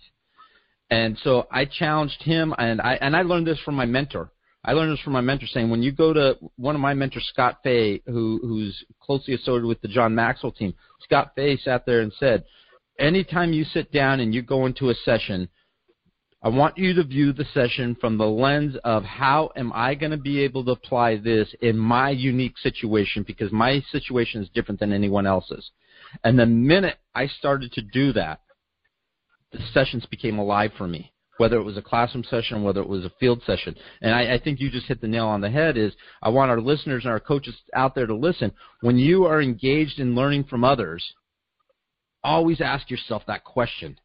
And 0.89 1.17
so 1.24 1.48
I 1.51 1.65
challenged 1.65 2.22
him, 2.22 2.53
and 2.58 2.79
I 2.79 2.96
and 3.01 3.15
I 3.15 3.24
learned 3.24 3.48
this 3.48 3.60
from 3.65 3.75
my 3.75 3.86
mentor. 3.86 4.32
I 4.63 4.74
learned 4.74 4.94
this 4.94 5.03
from 5.03 5.13
my 5.13 5.22
mentor 5.22 5.48
saying 5.48 5.70
when 5.70 5.84
you 5.84 5.91
go 5.91 6.13
to 6.13 6.38
one 6.58 6.75
of 6.75 6.82
my 6.82 6.94
mentors, 6.94 7.27
Scott 7.32 7.60
Fay, 7.63 8.01
who 8.05 8.39
who's 8.41 8.84
closely 9.01 9.34
associated 9.34 9.65
with 9.65 9.82
the 9.82 9.88
John 9.88 10.13
Maxwell 10.13 10.51
team. 10.51 10.74
Scott 11.01 11.32
Fay 11.36 11.58
sat 11.58 11.86
there 11.86 12.01
and 12.01 12.13
said, 12.20 12.46
anytime 13.00 13.53
you 13.53 13.63
sit 13.63 13.91
down 13.91 14.20
and 14.20 14.34
you 14.34 14.41
go 14.41 14.65
into 14.65 14.89
a 14.89 14.96
session, 14.96 15.50
I 16.44 16.50
want 16.50 16.77
you 16.77 16.94
to 16.94 17.04
view 17.04 17.34
the 17.34 17.46
session 17.54 17.96
from 18.00 18.18
the 18.18 18.25
lens 18.25 18.75
of 18.84 19.04
how 19.04 19.51
am 19.56 19.72
I 19.74 19.96
going 19.96 20.12
to 20.12 20.18
be 20.18 20.42
able 20.42 20.63
to 20.65 20.72
apply 20.72 21.18
this 21.18 21.54
in 21.62 21.77
my 21.77 22.12
unique 22.12 22.58
situation 22.60 23.24
because 23.25 23.51
my 23.51 23.82
situation 23.92 24.44
is 24.44 24.50
different 24.54 24.80
than 24.80 24.94
anyone 24.94 25.25
else's. 25.25 25.72
And 26.24 26.38
the 26.38 26.46
minute 26.46 26.98
I 27.15 27.27
started 27.27 27.72
to 27.74 27.82
do 27.82 28.13
that, 28.13 28.42
the 29.51 29.60
sessions 29.74 30.06
became 30.06 30.38
alive 30.38 30.72
for 30.77 30.88
me 30.88 31.13
whether 31.38 31.58
it 31.58 31.63
was 31.63 31.77
a 31.77 31.82
classroom 31.82 32.24
session, 32.24 32.63
whether 32.63 32.82
it 32.82 32.88
was 32.88 33.06
a 33.06 33.12
field 33.20 33.42
session. 33.46 33.75
And 34.01 34.13
I, 34.13 34.36
I 34.36 34.39
think 34.39 34.60
you 34.60 34.70
just 34.70 34.88
hit 34.88 35.01
the 35.01 35.08
nail 35.08 35.27
on 35.27 35.42
the 35.42 35.50
head 35.50 35.77
is 35.77 35.94
I 36.22 36.30
want 36.30 36.51
our 36.51 36.62
listeners 36.62 37.04
and 37.04 37.12
our 37.12 37.20
coaches 37.20 37.56
out 37.74 37.96
there 37.96 38.06
to 38.06 38.15
listen. 38.15 38.51
When 38.82 38.98
you 38.98 39.25
are 39.25 39.42
engaged 39.42 40.00
in 40.00 40.15
learning 40.15 40.46
from 40.46 40.63
others, 40.63 41.04
always 42.24 42.62
ask 42.62 42.89
yourself 42.89 43.24
that 43.27 43.44
question. 43.44 44.00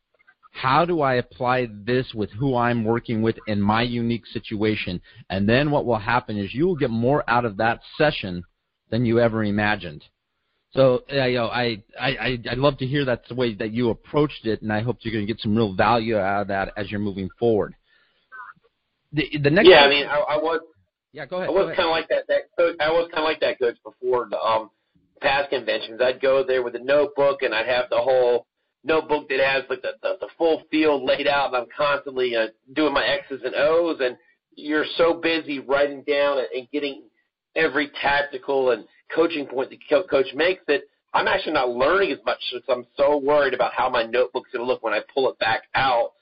How 0.50 0.84
do 0.84 1.00
I 1.00 1.14
apply 1.14 1.68
this 1.84 2.12
with 2.14 2.30
who 2.32 2.56
I'm 2.56 2.84
working 2.84 3.22
with 3.22 3.36
in 3.46 3.60
my 3.60 3.82
unique 3.82 4.26
situation? 4.26 5.00
And 5.30 5.48
then 5.48 5.70
what 5.70 5.86
will 5.86 5.98
happen 5.98 6.36
is 6.36 6.52
you 6.52 6.66
will 6.66 6.76
get 6.76 6.90
more 6.90 7.22
out 7.28 7.44
of 7.44 7.56
that 7.58 7.80
session 7.96 8.44
than 8.90 9.06
you 9.06 9.20
ever 9.20 9.44
imagined. 9.44 10.04
So 10.72 11.02
uh, 11.12 11.24
you 11.24 11.38
know, 11.38 11.46
I, 11.46 11.82
I 12.00 12.38
I 12.48 12.54
love 12.54 12.78
to 12.78 12.86
hear 12.86 13.04
that's 13.04 13.28
the 13.28 13.34
way 13.34 13.54
that 13.54 13.72
you 13.72 13.90
approached 13.90 14.46
it, 14.46 14.62
and 14.62 14.72
I 14.72 14.82
hope 14.82 14.98
you're 15.00 15.12
going 15.12 15.26
to 15.26 15.32
get 15.32 15.40
some 15.40 15.56
real 15.56 15.74
value 15.74 16.16
out 16.16 16.42
of 16.42 16.48
that 16.48 16.72
as 16.76 16.90
you're 16.90 17.00
moving 17.00 17.28
forward. 17.38 17.74
The 19.12 19.28
the 19.42 19.50
next. 19.50 19.68
Yeah, 19.68 19.80
I 19.80 19.88
mean, 19.88 20.06
I, 20.06 20.18
I 20.18 20.36
was. 20.36 20.60
Yeah, 21.12 21.26
go 21.26 21.38
ahead. 21.38 21.48
I 21.48 21.52
was 21.52 21.74
kind 21.76 21.88
of 21.88 21.90
like 21.90 22.08
that. 22.08 22.28
That 22.28 22.42
coach, 22.56 22.76
I 22.78 22.88
was 22.90 23.10
kind 23.12 23.24
of 23.24 23.28
like 23.28 23.40
that 23.40 23.58
coach 23.58 23.76
before 23.82 24.28
the 24.30 24.38
um 24.38 24.70
past 25.20 25.50
conventions. 25.50 26.00
I'd 26.00 26.20
go 26.20 26.44
there 26.46 26.62
with 26.62 26.76
a 26.76 26.78
notebook, 26.78 27.42
and 27.42 27.52
I'd 27.52 27.66
have 27.66 27.86
the 27.90 27.98
whole 27.98 28.46
notebook 28.84 29.28
that 29.28 29.40
has 29.40 29.64
like 29.68 29.82
the 29.82 29.92
the, 30.02 30.16
the 30.20 30.28
full 30.38 30.62
field 30.70 31.02
laid 31.02 31.26
out, 31.26 31.48
and 31.48 31.56
I'm 31.56 31.68
constantly 31.76 32.34
uh, 32.36 32.48
doing 32.74 32.92
my 32.92 33.04
X's 33.04 33.42
and 33.44 33.54
O's, 33.54 33.98
and 34.00 34.16
you're 34.56 34.86
so 34.96 35.14
busy 35.14 35.58
writing 35.58 36.02
down 36.02 36.38
and, 36.38 36.48
and 36.54 36.70
getting 36.70 37.02
every 37.56 37.90
tactical 38.00 38.70
and 38.70 38.84
coaching 39.14 39.46
point 39.46 39.70
the 39.70 39.78
coach 40.08 40.26
makes 40.34 40.62
that 40.68 40.82
I'm 41.12 41.26
actually 41.26 41.54
not 41.54 41.70
learning 41.70 42.12
as 42.12 42.18
much 42.24 42.38
because 42.52 42.68
I'm 42.68 42.86
so 42.96 43.18
worried 43.18 43.54
about 43.54 43.72
how 43.74 43.88
my 43.88 44.04
notebook's 44.04 44.50
going 44.52 44.64
to 44.64 44.70
look 44.70 44.82
when 44.82 44.94
I 44.94 45.00
pull 45.12 45.28
it 45.28 45.38
back 45.38 45.62
out. 45.74 46.12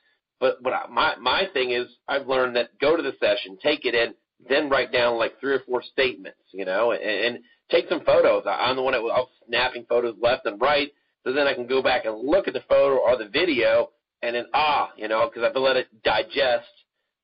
But 0.40 0.62
but 0.62 0.72
I, 0.72 0.86
my 0.88 1.16
my 1.16 1.44
thing 1.52 1.72
is 1.72 1.86
I've 2.06 2.26
learned 2.26 2.56
that 2.56 2.78
go 2.80 2.96
to 2.96 3.02
the 3.02 3.12
session, 3.20 3.58
take 3.62 3.84
it 3.84 3.94
in, 3.94 4.14
then 4.48 4.70
write 4.70 4.92
down 4.92 5.18
like 5.18 5.38
three 5.40 5.52
or 5.52 5.60
four 5.66 5.82
statements, 5.82 6.38
you 6.52 6.64
know, 6.64 6.92
and, 6.92 7.02
and 7.02 7.38
take 7.70 7.88
some 7.88 8.04
photos. 8.04 8.44
I, 8.46 8.66
I'm 8.66 8.76
the 8.76 8.82
one 8.82 8.92
that 8.92 9.02
was 9.02 9.28
snapping 9.46 9.84
photos 9.88 10.14
left 10.20 10.46
and 10.46 10.60
right, 10.60 10.90
so 11.24 11.32
then 11.32 11.46
I 11.46 11.54
can 11.54 11.66
go 11.66 11.82
back 11.82 12.04
and 12.04 12.18
look 12.18 12.48
at 12.48 12.54
the 12.54 12.62
photo 12.68 12.96
or 12.96 13.16
the 13.16 13.28
video, 13.28 13.90
and 14.22 14.34
then 14.34 14.46
ah, 14.54 14.90
you 14.96 15.08
know, 15.08 15.28
because 15.28 15.48
I've 15.48 15.60
let 15.60 15.76
it 15.76 15.88
digest, 16.02 16.68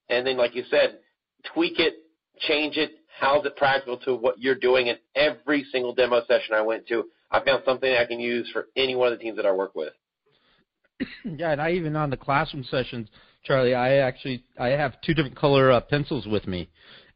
and 0.09 0.27
then 0.27 0.37
like 0.37 0.55
you 0.55 0.65
said, 0.71 0.99
tweak 1.53 1.79
it, 1.79 1.95
change 2.41 2.77
it, 2.77 2.93
how's 3.19 3.45
it 3.47 3.57
practical 3.57 3.99
to 3.99 4.15
what 4.15 4.39
you're 4.39 4.55
doing 4.55 4.89
in 4.89 4.97
every 5.15 5.65
single 5.73 5.95
demo 5.95 6.23
session 6.27 6.55
I 6.55 6.63
went 6.63 6.87
to. 6.89 7.05
I 7.31 7.45
found 7.45 7.63
something 7.65 7.93
I 7.93 8.05
can 8.05 8.21
use 8.21 8.49
for 8.53 8.67
any 8.77 8.95
one 8.95 9.13
of 9.13 9.19
the 9.19 9.23
teams 9.23 9.37
that 9.37 9.47
I 9.47 9.53
work 9.53 9.75
with. 9.75 9.93
Yeah, 11.25 11.53
and 11.53 11.61
I 11.61 11.73
even 11.73 11.97
on 11.97 12.11
the 12.11 12.17
classroom 12.17 12.65
sessions, 12.65 13.09
Charlie, 13.45 13.75
I 13.75 13.97
actually 13.97 14.45
I 14.59 14.69
have 14.69 15.01
two 15.01 15.15
different 15.15 15.37
color 15.37 15.73
uh, 15.73 15.81
pencils 15.81 16.27
with 16.27 16.47
me, 16.47 16.69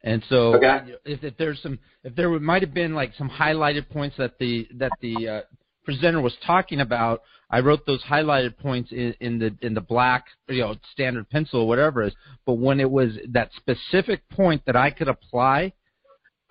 and 0.03 0.23
so 0.29 0.55
okay. 0.55 0.95
if, 1.05 1.23
if 1.23 1.37
there's 1.37 1.61
some 1.61 1.79
if 2.03 2.15
there 2.15 2.29
might 2.39 2.61
have 2.61 2.73
been 2.73 2.93
like 2.93 3.13
some 3.17 3.29
highlighted 3.29 3.89
points 3.89 4.17
that 4.17 4.37
the 4.39 4.67
that 4.75 4.91
the 5.01 5.27
uh, 5.27 5.41
presenter 5.89 6.21
was 6.21 6.35
talking 6.45 6.81
about, 6.81 7.23
I 7.49 7.61
wrote 7.61 7.83
those 7.87 8.03
highlighted 8.03 8.57
points 8.57 8.91
in, 8.91 9.15
in 9.19 9.39
the 9.39 9.55
in 9.61 9.73
the 9.73 9.81
black, 9.81 10.25
you 10.47 10.61
know, 10.61 10.75
standard 10.93 11.27
pencil, 11.31 11.61
or 11.61 11.67
whatever 11.67 12.03
it 12.03 12.09
is. 12.09 12.13
But 12.45 12.53
when 12.53 12.79
it 12.79 12.91
was 12.91 13.17
that 13.29 13.49
specific 13.55 14.29
point 14.29 14.61
that 14.67 14.75
I 14.75 14.91
could 14.91 15.07
apply, 15.07 15.73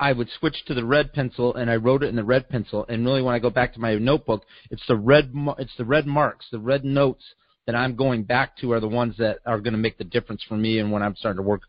I 0.01 0.13
would 0.13 0.29
switch 0.41 0.65
to 0.67 0.75
the 0.75 0.85
red 0.85 1.13
pencil 1.13 1.55
and 1.55 1.71
I 1.71 1.77
wrote 1.77 2.03
it 2.03 2.09
in 2.09 2.17
the 2.17 2.25
red 2.25 2.49
pencil. 2.49 2.85
And 2.89 3.07
really, 3.07 3.23
when 3.23 3.35
I 3.35 3.39
go 3.39 3.49
back 3.49 3.75
to 3.75 3.81
my 3.81 3.95
notebook, 3.95 4.45
it's 4.73 4.83
the 4.89 4.97
red 4.97 5.33
it's 5.59 5.77
the 5.79 5.85
red 5.85 6.09
marks, 6.09 6.47
the 6.51 6.59
red 6.59 6.85
notes 6.85 7.23
that 7.67 7.77
I'm 7.77 7.95
going 7.95 8.25
back 8.25 8.57
to 8.57 8.73
are 8.73 8.81
the 8.81 8.89
ones 8.89 9.15
that 9.19 9.39
are 9.47 9.61
going 9.61 9.75
to 9.75 9.79
make 9.79 9.99
the 9.99 10.05
difference 10.05 10.43
for 10.49 10.57
me 10.57 10.81
and 10.81 10.91
when 10.91 11.05
I'm 11.05 11.15
starting 11.15 11.43
to 11.43 11.49
work 11.49 11.63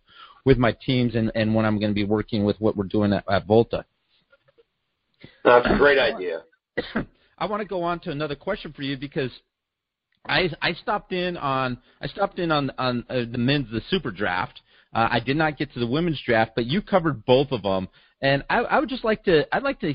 with 0.43 0.57
my 0.57 0.75
teams 0.85 1.13
and, 1.13 1.31
and 1.35 1.53
when 1.53 1.65
I'm 1.65 1.77
going 1.77 1.91
to 1.91 1.95
be 1.95 2.05
working 2.05 2.45
with 2.45 2.55
what 2.59 2.75
we're 2.75 2.85
doing 2.85 3.13
at, 3.13 3.25
at 3.29 3.45
Volta. 3.45 3.85
That's 5.43 5.67
a 5.67 5.77
great 5.77 5.99
idea. 5.99 6.43
I 7.39 7.45
want 7.45 7.61
to 7.61 7.67
go 7.67 7.83
on 7.83 7.99
to 8.01 8.11
another 8.11 8.35
question 8.35 8.73
for 8.73 8.83
you 8.83 8.97
because 8.97 9.31
I 10.27 10.49
I 10.61 10.73
stopped 10.73 11.13
in 11.13 11.37
on 11.37 11.77
I 12.01 12.07
stopped 12.07 12.37
in 12.37 12.51
on 12.51 12.71
on 12.77 13.05
uh, 13.09 13.21
the 13.31 13.37
men's 13.37 13.71
the 13.71 13.81
super 13.89 14.11
draft. 14.11 14.59
Uh, 14.93 15.07
I 15.11 15.19
did 15.19 15.37
not 15.37 15.57
get 15.57 15.73
to 15.73 15.79
the 15.79 15.87
women's 15.87 16.21
draft, 16.25 16.51
but 16.55 16.65
you 16.65 16.81
covered 16.81 17.23
both 17.25 17.51
of 17.51 17.61
them, 17.61 17.87
and 18.21 18.43
I, 18.49 18.59
I 18.59 18.79
would 18.79 18.89
just 18.89 19.05
like 19.05 19.23
to 19.25 19.43
I'd 19.55 19.63
like 19.63 19.79
to 19.81 19.93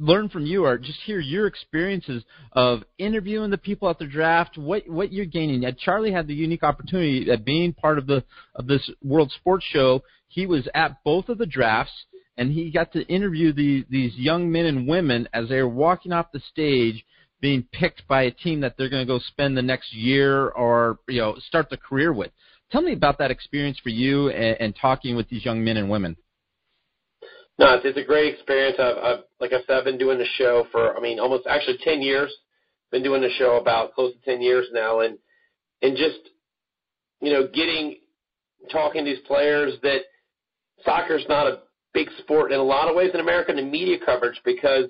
learn 0.00 0.30
from 0.30 0.46
you 0.46 0.64
or 0.64 0.78
just 0.78 0.98
hear 1.04 1.20
your 1.20 1.46
experiences 1.46 2.24
of 2.52 2.82
interviewing 2.98 3.50
the 3.50 3.58
people 3.58 3.88
at 3.88 3.98
the 3.98 4.06
draft, 4.06 4.58
what 4.58 4.88
what 4.88 5.12
you're 5.12 5.26
gaining. 5.26 5.64
Uh, 5.64 5.72
Charlie 5.78 6.12
had 6.12 6.26
the 6.26 6.34
unique 6.34 6.64
opportunity 6.64 7.30
of 7.30 7.44
being 7.44 7.72
part 7.72 7.98
of 7.98 8.06
the 8.06 8.24
of 8.56 8.66
this 8.66 8.90
World 9.02 9.30
Sports 9.30 9.64
Show. 9.70 10.02
He 10.28 10.46
was 10.46 10.66
at 10.74 11.04
both 11.04 11.28
of 11.28 11.38
the 11.38 11.46
drafts 11.46 11.92
and 12.40 12.50
he 12.50 12.70
got 12.70 12.90
to 12.94 13.06
interview 13.06 13.52
these 13.52 13.84
these 13.90 14.16
young 14.16 14.50
men 14.50 14.64
and 14.64 14.88
women 14.88 15.28
as 15.32 15.48
they 15.48 15.62
were 15.62 15.68
walking 15.68 16.10
off 16.10 16.32
the 16.32 16.40
stage 16.50 17.04
being 17.40 17.62
picked 17.70 18.08
by 18.08 18.22
a 18.22 18.30
team 18.30 18.60
that 18.60 18.76
they're 18.76 18.88
going 18.88 19.06
to 19.06 19.12
go 19.12 19.18
spend 19.18 19.56
the 19.56 19.62
next 19.62 19.92
year 19.92 20.48
or 20.48 20.98
you 21.06 21.20
know 21.20 21.36
start 21.46 21.68
the 21.70 21.76
career 21.76 22.12
with. 22.12 22.32
Tell 22.72 22.80
me 22.80 22.94
about 22.94 23.18
that 23.18 23.30
experience 23.30 23.78
for 23.82 23.90
you 23.90 24.30
and, 24.30 24.56
and 24.58 24.76
talking 24.80 25.16
with 25.16 25.28
these 25.28 25.44
young 25.44 25.62
men 25.62 25.76
and 25.76 25.90
women. 25.90 26.16
No, 27.58 27.74
it's, 27.74 27.84
it's 27.84 27.98
a 27.98 28.04
great 28.04 28.32
experience. 28.32 28.76
I've, 28.78 28.96
I've, 28.96 29.24
like 29.38 29.52
I 29.52 29.58
said, 29.66 29.76
I've 29.76 29.84
been 29.84 29.98
doing 29.98 30.16
the 30.16 30.26
show 30.38 30.66
for, 30.72 30.96
I 30.96 31.00
mean, 31.00 31.18
almost 31.18 31.46
actually 31.46 31.78
10 31.84 32.00
years. 32.00 32.32
Been 32.90 33.02
doing 33.02 33.20
the 33.20 33.30
show 33.38 33.58
about 33.60 33.92
close 33.92 34.14
to 34.14 34.20
10 34.24 34.40
years 34.40 34.66
now, 34.72 35.00
and 35.00 35.18
and 35.82 35.96
just, 35.96 36.30
you 37.20 37.32
know, 37.32 37.46
getting 37.52 37.98
talking 38.72 39.04
to 39.04 39.10
these 39.10 39.20
players 39.26 39.74
that 39.82 40.00
soccer's 40.84 41.24
not 41.28 41.46
a 41.46 41.58
big 41.92 42.08
sport 42.18 42.52
in 42.52 42.60
a 42.60 42.62
lot 42.62 42.88
of 42.88 42.96
ways 42.96 43.10
in 43.14 43.20
America 43.20 43.56
in 43.56 43.70
media 43.70 43.96
coverage 44.04 44.40
because 44.44 44.84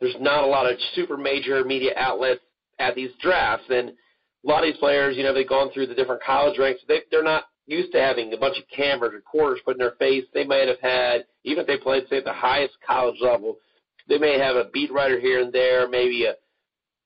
there's 0.00 0.16
not 0.20 0.44
a 0.44 0.46
lot 0.46 0.70
of 0.70 0.78
super 0.94 1.16
major 1.16 1.64
media 1.64 1.92
outlets 1.96 2.40
at 2.78 2.94
these 2.94 3.10
drafts. 3.20 3.66
And 3.70 3.90
a 3.90 4.48
lot 4.48 4.64
of 4.64 4.72
these 4.72 4.80
players, 4.80 5.16
you 5.16 5.22
know, 5.22 5.32
they've 5.32 5.48
gone 5.48 5.70
through 5.72 5.86
the 5.86 5.94
different 5.94 6.22
college 6.22 6.58
ranks. 6.58 6.80
They, 6.86 7.00
they're 7.10 7.22
not 7.22 7.44
used 7.66 7.92
to 7.92 8.00
having 8.00 8.32
a 8.32 8.36
bunch 8.36 8.58
of 8.58 8.64
cameras, 8.74 9.12
recorders 9.14 9.60
put 9.64 9.76
in 9.76 9.78
their 9.78 9.96
face. 9.98 10.24
They 10.34 10.44
might 10.44 10.68
have 10.68 10.80
had, 10.80 11.24
even 11.44 11.62
if 11.62 11.66
they 11.66 11.78
played, 11.78 12.04
say, 12.08 12.18
at 12.18 12.24
the 12.24 12.32
highest 12.32 12.74
college 12.86 13.16
level, 13.20 13.56
they 14.08 14.18
may 14.18 14.38
have 14.38 14.56
a 14.56 14.68
beat 14.72 14.92
writer 14.92 15.18
here 15.18 15.40
and 15.40 15.52
there, 15.52 15.88
maybe 15.88 16.26
a 16.26 16.34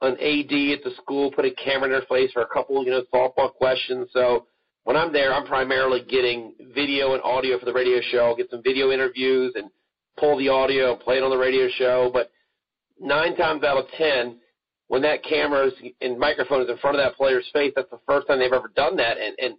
an 0.00 0.12
AD 0.12 0.78
at 0.78 0.84
the 0.84 0.92
school 1.02 1.30
put 1.32 1.44
a 1.44 1.50
camera 1.52 1.86
in 1.86 1.90
their 1.90 2.02
face 2.02 2.30
for 2.32 2.42
a 2.42 2.46
couple, 2.46 2.84
you 2.84 2.90
know, 2.90 3.02
softball 3.12 3.52
questions. 3.52 4.08
So 4.12 4.46
when 4.88 4.96
I'm 4.96 5.12
there, 5.12 5.34
I'm 5.34 5.44
primarily 5.44 6.00
getting 6.08 6.54
video 6.74 7.12
and 7.12 7.22
audio 7.22 7.58
for 7.58 7.66
the 7.66 7.74
radio 7.74 8.00
show. 8.10 8.24
I'll 8.24 8.34
get 8.34 8.48
some 8.48 8.62
video 8.62 8.90
interviews 8.90 9.52
and 9.54 9.68
pull 10.18 10.38
the 10.38 10.48
audio, 10.48 10.96
play 10.96 11.18
it 11.18 11.22
on 11.22 11.28
the 11.28 11.36
radio 11.36 11.68
show. 11.76 12.08
But 12.10 12.30
nine 12.98 13.36
times 13.36 13.64
out 13.64 13.76
of 13.76 13.84
ten, 13.98 14.38
when 14.86 15.02
that 15.02 15.22
camera's 15.22 15.74
and 16.00 16.18
microphone 16.18 16.62
is 16.62 16.70
in 16.70 16.78
front 16.78 16.96
of 16.96 17.04
that 17.04 17.18
player's 17.18 17.44
face, 17.52 17.74
that's 17.76 17.90
the 17.90 18.00
first 18.08 18.28
time 18.28 18.38
they've 18.38 18.50
ever 18.50 18.72
done 18.74 18.96
that. 18.96 19.18
And 19.18 19.36
and 19.38 19.54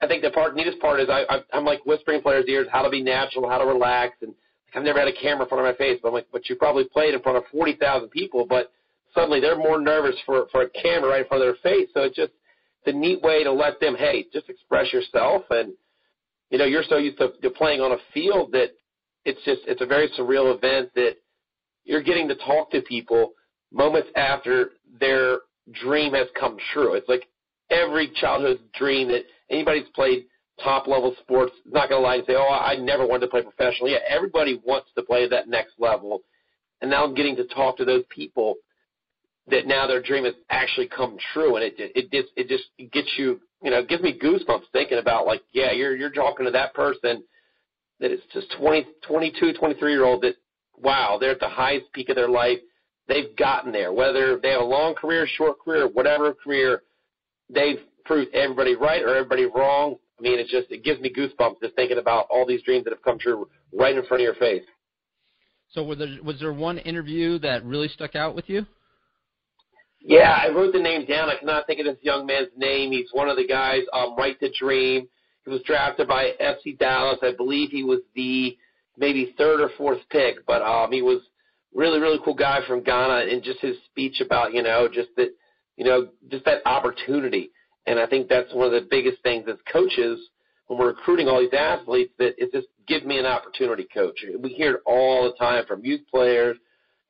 I 0.00 0.06
think 0.06 0.22
the 0.22 0.30
part 0.30 0.54
neatest 0.54 0.78
part 0.78 1.00
is 1.00 1.08
I, 1.10 1.24
I 1.28 1.40
I'm 1.52 1.64
like 1.64 1.84
whispering 1.84 2.22
players' 2.22 2.44
ears 2.46 2.68
how 2.70 2.82
to 2.82 2.90
be 2.90 3.02
natural, 3.02 3.50
how 3.50 3.58
to 3.58 3.66
relax, 3.66 4.18
and 4.22 4.32
I've 4.72 4.84
never 4.84 5.00
had 5.00 5.08
a 5.08 5.20
camera 5.20 5.46
in 5.46 5.48
front 5.48 5.66
of 5.66 5.72
my 5.72 5.76
face. 5.76 5.98
But 6.00 6.10
I'm 6.10 6.14
like, 6.14 6.28
but 6.30 6.48
you 6.48 6.54
probably 6.54 6.84
played 6.84 7.12
in 7.12 7.22
front 7.22 7.38
of 7.38 7.44
forty 7.50 7.74
thousand 7.74 8.10
people, 8.10 8.46
but 8.48 8.70
suddenly 9.16 9.40
they're 9.40 9.58
more 9.58 9.80
nervous 9.80 10.14
for 10.24 10.46
for 10.52 10.62
a 10.62 10.70
camera 10.70 11.10
right 11.10 11.22
in 11.22 11.26
front 11.26 11.42
of 11.42 11.48
their 11.48 11.72
face. 11.72 11.88
So 11.92 12.02
it's 12.02 12.14
just 12.14 12.30
the 12.88 12.98
neat 12.98 13.20
way 13.20 13.44
to 13.44 13.52
let 13.52 13.78
them, 13.80 13.94
hey, 13.94 14.24
just 14.32 14.48
express 14.48 14.90
yourself. 14.94 15.42
And 15.50 15.74
you 16.50 16.56
know, 16.56 16.64
you're 16.64 16.84
so 16.88 16.96
used 16.96 17.18
to, 17.18 17.32
to 17.42 17.50
playing 17.50 17.82
on 17.82 17.92
a 17.92 17.98
field 18.14 18.52
that 18.52 18.68
it's 19.26 19.40
just 19.44 19.60
it's 19.66 19.82
a 19.82 19.86
very 19.86 20.08
surreal 20.18 20.56
event 20.56 20.90
that 20.94 21.16
you're 21.84 22.02
getting 22.02 22.28
to 22.28 22.34
talk 22.36 22.70
to 22.70 22.80
people 22.80 23.32
moments 23.70 24.08
after 24.16 24.70
their 24.98 25.40
dream 25.82 26.14
has 26.14 26.28
come 26.40 26.56
true. 26.72 26.94
It's 26.94 27.08
like 27.10 27.24
every 27.70 28.10
childhood 28.18 28.60
dream 28.72 29.08
that 29.08 29.24
anybody's 29.50 29.88
played 29.94 30.24
top 30.64 30.86
level 30.86 31.14
sports 31.20 31.52
not 31.66 31.90
going 31.90 32.00
to 32.00 32.06
lie 32.06 32.14
and 32.16 32.24
say, 32.26 32.36
"Oh, 32.36 32.48
I 32.48 32.76
never 32.76 33.06
wanted 33.06 33.26
to 33.26 33.30
play 33.30 33.42
professionally." 33.42 33.92
Yeah, 33.92 33.98
everybody 34.08 34.62
wants 34.64 34.88
to 34.94 35.02
play 35.02 35.24
at 35.24 35.30
that 35.30 35.46
next 35.46 35.74
level, 35.78 36.22
and 36.80 36.90
now 36.90 37.04
I'm 37.04 37.14
getting 37.14 37.36
to 37.36 37.44
talk 37.48 37.76
to 37.76 37.84
those 37.84 38.04
people 38.08 38.54
that 39.50 39.66
now 39.66 39.86
their 39.86 40.02
dream 40.02 40.24
has 40.24 40.34
actually 40.50 40.88
come 40.88 41.16
true, 41.32 41.56
and 41.56 41.64
it 41.64 41.74
it 41.78 42.10
just 42.10 42.28
it 42.36 42.48
just 42.48 42.64
it 42.78 42.92
gets 42.92 43.08
you 43.16 43.40
you 43.62 43.70
know 43.70 43.78
it 43.78 43.88
gives 43.88 44.02
me 44.02 44.18
goosebumps 44.18 44.64
thinking 44.72 44.98
about 44.98 45.26
like 45.26 45.42
yeah 45.52 45.72
you're 45.72 45.96
you're 45.96 46.10
talking 46.10 46.46
to 46.46 46.52
that 46.52 46.74
person 46.74 47.22
that 48.00 48.10
is 48.10 48.20
just 48.32 48.52
20 48.58 48.86
22 49.06 49.54
23 49.54 49.92
year 49.92 50.04
old 50.04 50.22
that 50.22 50.34
wow 50.76 51.16
they're 51.20 51.32
at 51.32 51.40
the 51.40 51.48
highest 51.48 51.92
peak 51.92 52.08
of 52.08 52.16
their 52.16 52.28
life 52.28 52.58
they've 53.08 53.34
gotten 53.36 53.72
there 53.72 53.92
whether 53.92 54.38
they 54.38 54.50
have 54.50 54.60
a 54.60 54.64
long 54.64 54.94
career 54.94 55.26
short 55.36 55.58
career 55.60 55.88
whatever 55.88 56.32
career 56.32 56.82
they've 57.50 57.80
proved 58.04 58.32
everybody 58.34 58.76
right 58.76 59.02
or 59.02 59.16
everybody 59.16 59.44
wrong 59.46 59.96
I 60.18 60.22
mean 60.22 60.38
it 60.38 60.48
just 60.48 60.70
it 60.70 60.84
gives 60.84 61.00
me 61.00 61.12
goosebumps 61.12 61.60
just 61.62 61.74
thinking 61.74 61.98
about 61.98 62.26
all 62.30 62.46
these 62.46 62.62
dreams 62.62 62.84
that 62.84 62.92
have 62.92 63.02
come 63.02 63.18
true 63.18 63.48
right 63.72 63.96
in 63.96 64.04
front 64.06 64.22
of 64.22 64.24
your 64.24 64.34
face. 64.34 64.64
So 65.70 65.82
was 65.82 65.98
there 65.98 66.16
was 66.24 66.40
there 66.40 66.52
one 66.52 66.78
interview 66.78 67.38
that 67.40 67.64
really 67.64 67.88
stuck 67.88 68.16
out 68.16 68.34
with 68.34 68.48
you? 68.48 68.66
Yeah, 70.00 70.38
I 70.42 70.48
wrote 70.50 70.72
the 70.72 70.80
name 70.80 71.06
down. 71.06 71.28
I 71.28 71.36
cannot 71.36 71.66
think 71.66 71.80
of 71.80 71.86
this 71.86 72.02
young 72.02 72.26
man's 72.26 72.48
name. 72.56 72.92
He's 72.92 73.08
one 73.12 73.28
of 73.28 73.36
the 73.36 73.46
guys, 73.46 73.82
um, 73.92 74.14
Right 74.16 74.38
to 74.40 74.50
Dream. 74.58 75.08
He 75.44 75.50
was 75.50 75.62
drafted 75.62 76.08
by 76.08 76.32
FC 76.40 76.78
Dallas. 76.78 77.18
I 77.22 77.32
believe 77.36 77.70
he 77.70 77.82
was 77.82 78.00
the 78.14 78.56
maybe 78.96 79.34
third 79.36 79.60
or 79.60 79.70
fourth 79.76 80.00
pick, 80.10 80.46
but 80.46 80.62
um, 80.62 80.92
he 80.92 81.02
was 81.02 81.20
really, 81.74 82.00
really 82.00 82.18
cool 82.24 82.34
guy 82.34 82.60
from 82.66 82.82
Ghana, 82.82 83.30
and 83.30 83.42
just 83.42 83.60
his 83.60 83.76
speech 83.86 84.20
about 84.20 84.52
you 84.52 84.62
know 84.62 84.88
just 84.92 85.08
that 85.16 85.30
you 85.76 85.84
know 85.84 86.08
just 86.30 86.44
that 86.44 86.66
opportunity. 86.66 87.50
And 87.86 87.98
I 87.98 88.06
think 88.06 88.28
that's 88.28 88.52
one 88.52 88.66
of 88.66 88.72
the 88.72 88.86
biggest 88.88 89.22
things 89.22 89.46
as 89.48 89.56
coaches 89.72 90.20
when 90.66 90.78
we're 90.78 90.88
recruiting 90.88 91.28
all 91.28 91.40
these 91.40 91.54
athletes 91.54 92.12
that 92.18 92.34
it's 92.36 92.52
just 92.52 92.68
give 92.86 93.04
me 93.04 93.18
an 93.18 93.26
opportunity, 93.26 93.86
coach. 93.92 94.18
We 94.40 94.50
hear 94.50 94.74
it 94.74 94.82
all 94.86 95.24
the 95.24 95.36
time 95.38 95.64
from 95.66 95.84
youth 95.84 96.02
players, 96.10 96.58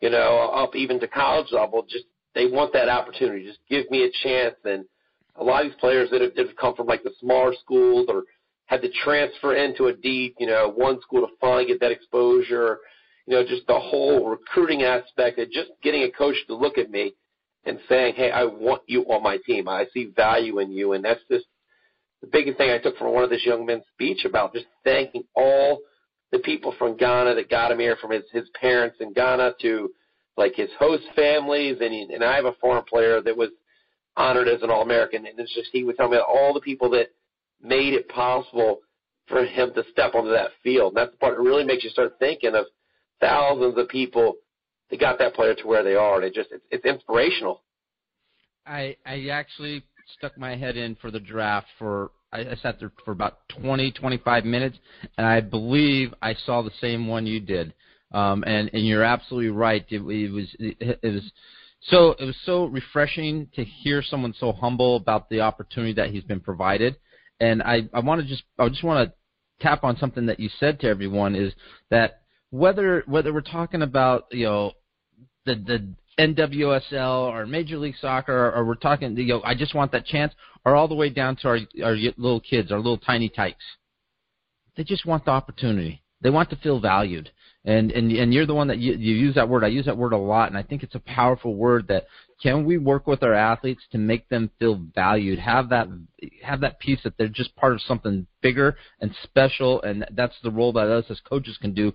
you 0.01 0.11
know, 0.11 0.51
up 0.55 0.77
even 0.77 1.01
to 1.01 1.09
college 1.09 1.49
level. 1.51 1.83
Just 1.83 2.05
they 2.35 2.47
want 2.47 2.73
that 2.73 2.89
opportunity. 2.89 3.45
Just 3.45 3.61
give 3.69 3.91
me 3.91 4.05
a 4.05 4.11
chance. 4.23 4.55
And 4.65 4.85
a 5.37 5.45
lot 5.45 5.65
of 5.65 5.71
these 5.71 5.81
players 5.81 6.11
that 6.11 6.21
have, 6.21 6.35
that 6.35 6.47
have 6.47 6.57
come 6.57 6.75
from 6.75 6.87
like 6.87 7.03
the 7.03 7.13
smaller 7.21 7.55
schools 7.61 8.07
or 8.09 8.25
had 8.67 8.83
to 8.83 8.91
transfer 9.05 9.55
into 9.55 9.87
a 9.87 9.95
deep, 9.95 10.37
you 10.39 10.47
know, 10.47 10.71
one 10.75 11.01
school 11.01 11.27
to 11.27 11.33
finally 11.41 11.67
get 11.67 11.81
that 11.81 11.91
exposure. 11.91 12.79
You 13.27 13.35
know, 13.35 13.45
just 13.45 13.67
the 13.67 13.79
whole 13.79 14.29
recruiting 14.29 14.83
aspect 14.83 15.39
of 15.39 15.51
just 15.51 15.71
getting 15.83 16.03
a 16.03 16.11
coach 16.11 16.37
to 16.47 16.55
look 16.55 16.79
at 16.79 16.91
me 16.91 17.15
and 17.65 17.79
saying, 17.89 18.15
"Hey, 18.15 18.31
I 18.31 18.45
want 18.45 18.83
you 18.87 19.03
on 19.03 19.23
my 19.23 19.39
team. 19.39 19.69
I 19.69 19.87
see 19.93 20.07
value 20.07 20.59
in 20.61 20.71
you." 20.71 20.93
And 20.93 21.05
that's 21.05 21.21
just 21.31 21.45
the 22.21 22.27
biggest 22.27 22.57
thing 22.57 22.71
I 22.71 22.79
took 22.79 22.97
from 22.97 23.13
one 23.13 23.25
of 23.25 23.31
this 23.31 23.45
young 23.45 23.67
man's 23.67 23.85
speech 23.93 24.25
about 24.25 24.55
just 24.55 24.67
thanking 24.85 25.25
all 25.35 25.81
the 26.31 26.39
people 26.39 26.73
from 26.79 26.97
Ghana 26.97 27.35
that 27.35 27.51
got 27.51 27.71
him 27.71 27.79
here, 27.79 27.97
from 27.97 28.13
his 28.13 28.25
his 28.33 28.49
parents 28.51 28.97
in 29.01 29.13
Ghana 29.13 29.55
to 29.63 29.91
like 30.39 30.55
his 30.55 30.71
host 30.79 31.03
families, 31.17 31.77
and 31.81 31.93
he, 31.93 32.09
and 32.15 32.23
I 32.23 32.37
have 32.37 32.45
a 32.45 32.55
foreign 32.61 32.85
player 32.85 33.21
that 33.21 33.37
was 33.37 33.51
honored 34.17 34.49
as 34.49 34.63
an 34.63 34.71
All 34.71 34.83
American, 34.83 35.27
and 35.27 35.39
it's 35.39 35.55
just 35.55 35.71
he 35.73 35.83
would 35.85 35.97
tell 35.97 36.09
me 36.09 36.17
all 36.17 36.55
the 36.55 36.61
people 36.61 36.89
that 36.91 37.09
made 37.61 37.93
it 37.93 38.09
possible 38.09 38.79
for 39.27 39.45
him 39.45 39.73
to 39.75 39.83
step 39.93 40.15
onto 40.15 40.31
that 40.31 40.51
field. 40.63 40.93
And 40.93 40.97
that's 40.97 41.11
the 41.11 41.19
part 41.19 41.37
that 41.37 41.43
really 41.43 41.65
makes 41.65 41.85
you 41.85 41.91
start 41.91 42.15
thinking 42.19 42.55
of 42.55 42.67
thousands 43.21 43.77
of 43.77 43.89
people 43.89 44.37
that 44.91 45.01
got 45.01 45.19
that 45.19 45.35
player 45.35 45.55
to 45.55 45.67
where 45.67 45.83
they 45.83 45.97
are, 45.97 46.17
and 46.17 46.25
it 46.25 46.35
just 46.35 46.51
it's, 46.53 46.65
it's 46.71 46.85
inspirational. 46.85 47.63
I 48.65 48.97
I 49.05 49.29
actually 49.33 49.83
stuck 50.17 50.39
my 50.39 50.57
head 50.57 50.77
in 50.77 50.95
for 50.97 51.11
the 51.11 51.21
draft 51.21 51.67
for 51.79 52.13
I, 52.33 52.41
I 52.41 52.55
sat 52.63 52.79
there 52.79 52.93
for 53.05 53.11
about 53.11 53.41
20 53.61 53.91
25 53.91 54.45
minutes, 54.45 54.79
and 55.17 55.27
I 55.27 55.41
believe 55.41 56.15
I 56.23 56.35
saw 56.47 56.63
the 56.63 56.71
same 56.81 57.09
one 57.09 57.27
you 57.27 57.41
did. 57.41 57.75
Um, 58.13 58.43
and 58.47 58.71
and 58.73 58.87
you're 58.87 59.05
absolutely 59.05 59.51
right. 59.51 59.85
It, 59.89 60.01
it 60.01 60.33
was 60.33 60.47
it, 60.59 60.99
it 61.03 61.15
was 61.15 61.31
so 61.83 62.13
it 62.19 62.25
was 62.25 62.37
so 62.45 62.65
refreshing 62.67 63.49
to 63.55 63.65
hear 63.65 64.03
someone 64.03 64.35
so 64.39 64.53
humble 64.53 64.97
about 64.97 65.29
the 65.29 65.41
opportunity 65.41 65.93
that 65.95 66.11
he's 66.11 66.25
been 66.25 66.41
provided. 66.41 66.97
And 67.41 67.63
I 67.63 67.89
I 67.93 68.01
want 68.01 68.21
to 68.23 68.27
just 68.27 68.45
I 68.59 68.69
just 68.69 68.85
want 68.85 69.09
to 69.09 69.15
tap 69.63 69.85
on 69.85 69.97
something 69.99 70.27
that 70.27 70.41
you 70.41 70.49
said 70.59 70.81
to 70.81 70.89
everyone 70.89 71.35
is 71.35 71.53
that 71.91 72.23
whether 72.51 73.03
whether 73.07 73.33
we're 73.33 73.41
talking 73.43 73.83
about 73.83 74.27
you 74.31 74.47
know 74.47 74.73
the 75.45 75.55
the 75.55 75.95
NWSL 76.19 77.33
or 77.33 77.47
Major 77.47 77.79
League 77.79 77.95
Soccer, 78.01 78.33
or, 78.33 78.57
or 78.57 78.65
we're 78.65 78.75
talking, 78.75 79.17
you 79.17 79.27
know, 79.27 79.43
I 79.45 79.55
just 79.55 79.73
want 79.73 79.93
that 79.93 80.05
chance, 80.05 80.35
or 80.65 80.75
all 80.75 80.89
the 80.89 80.95
way 80.95 81.11
down 81.11 81.37
to 81.37 81.49
our 81.49 81.59
our 81.85 81.95
little 81.95 82.41
kids, 82.41 82.73
our 82.73 82.79
little 82.79 82.99
tiny 82.99 83.29
tykes. 83.29 83.65
They 84.77 84.85
just 84.85 85.07
want 85.07 85.25
the 85.25 85.31
opportunity. 85.31 86.03
They 86.21 86.31
want 86.31 86.51
to 86.51 86.57
feel 86.57 86.81
valued 86.81 87.31
and 87.69 87.93
and 87.93 88.11
and 88.11 88.33
you're 88.33 88.47
the 88.47 88.55
one 88.55 88.69
that 88.69 88.79
you, 88.79 88.95
you 88.95 89.15
use 89.15 89.35
that 89.35 89.49
word. 89.49 89.63
I 89.63 89.69
use 89.69 89.85
that 89.85 89.99
word 89.99 90.15
a 90.15 90.19
lot, 90.19 90.49
and 90.49 90.57
I 90.57 90.63
think 90.63 90.83
it's 90.83 90.95
a 90.95 91.01
powerful 91.01 91.55
word. 91.55 91.89
That 91.89 92.07
can 92.43 92.65
we 92.65 92.79
work 92.79 93.07
with 93.07 93.23
our 93.23 93.35
athletes 93.35 93.83
to 93.93 93.99
make 93.99 94.27
them 94.31 94.51
feel 94.59 94.83
valued, 94.95 95.39
have 95.39 95.69
that 95.69 95.87
have 96.43 96.63
that 96.63 96.81
piece 96.81 97.01
that 97.05 97.19
they're 97.19 97.29
just 97.29 97.55
part 97.57 97.75
of 97.75 97.83
something 97.83 98.27
bigger 98.41 98.77
and 99.03 99.15
special, 99.23 99.83
and 99.83 100.07
that's 100.13 100.37
the 100.43 100.51
role 100.51 100.73
that 100.73 100.89
us 100.89 101.05
as 101.11 101.21
coaches 101.21 101.59
can 101.61 101.75
do. 101.75 101.93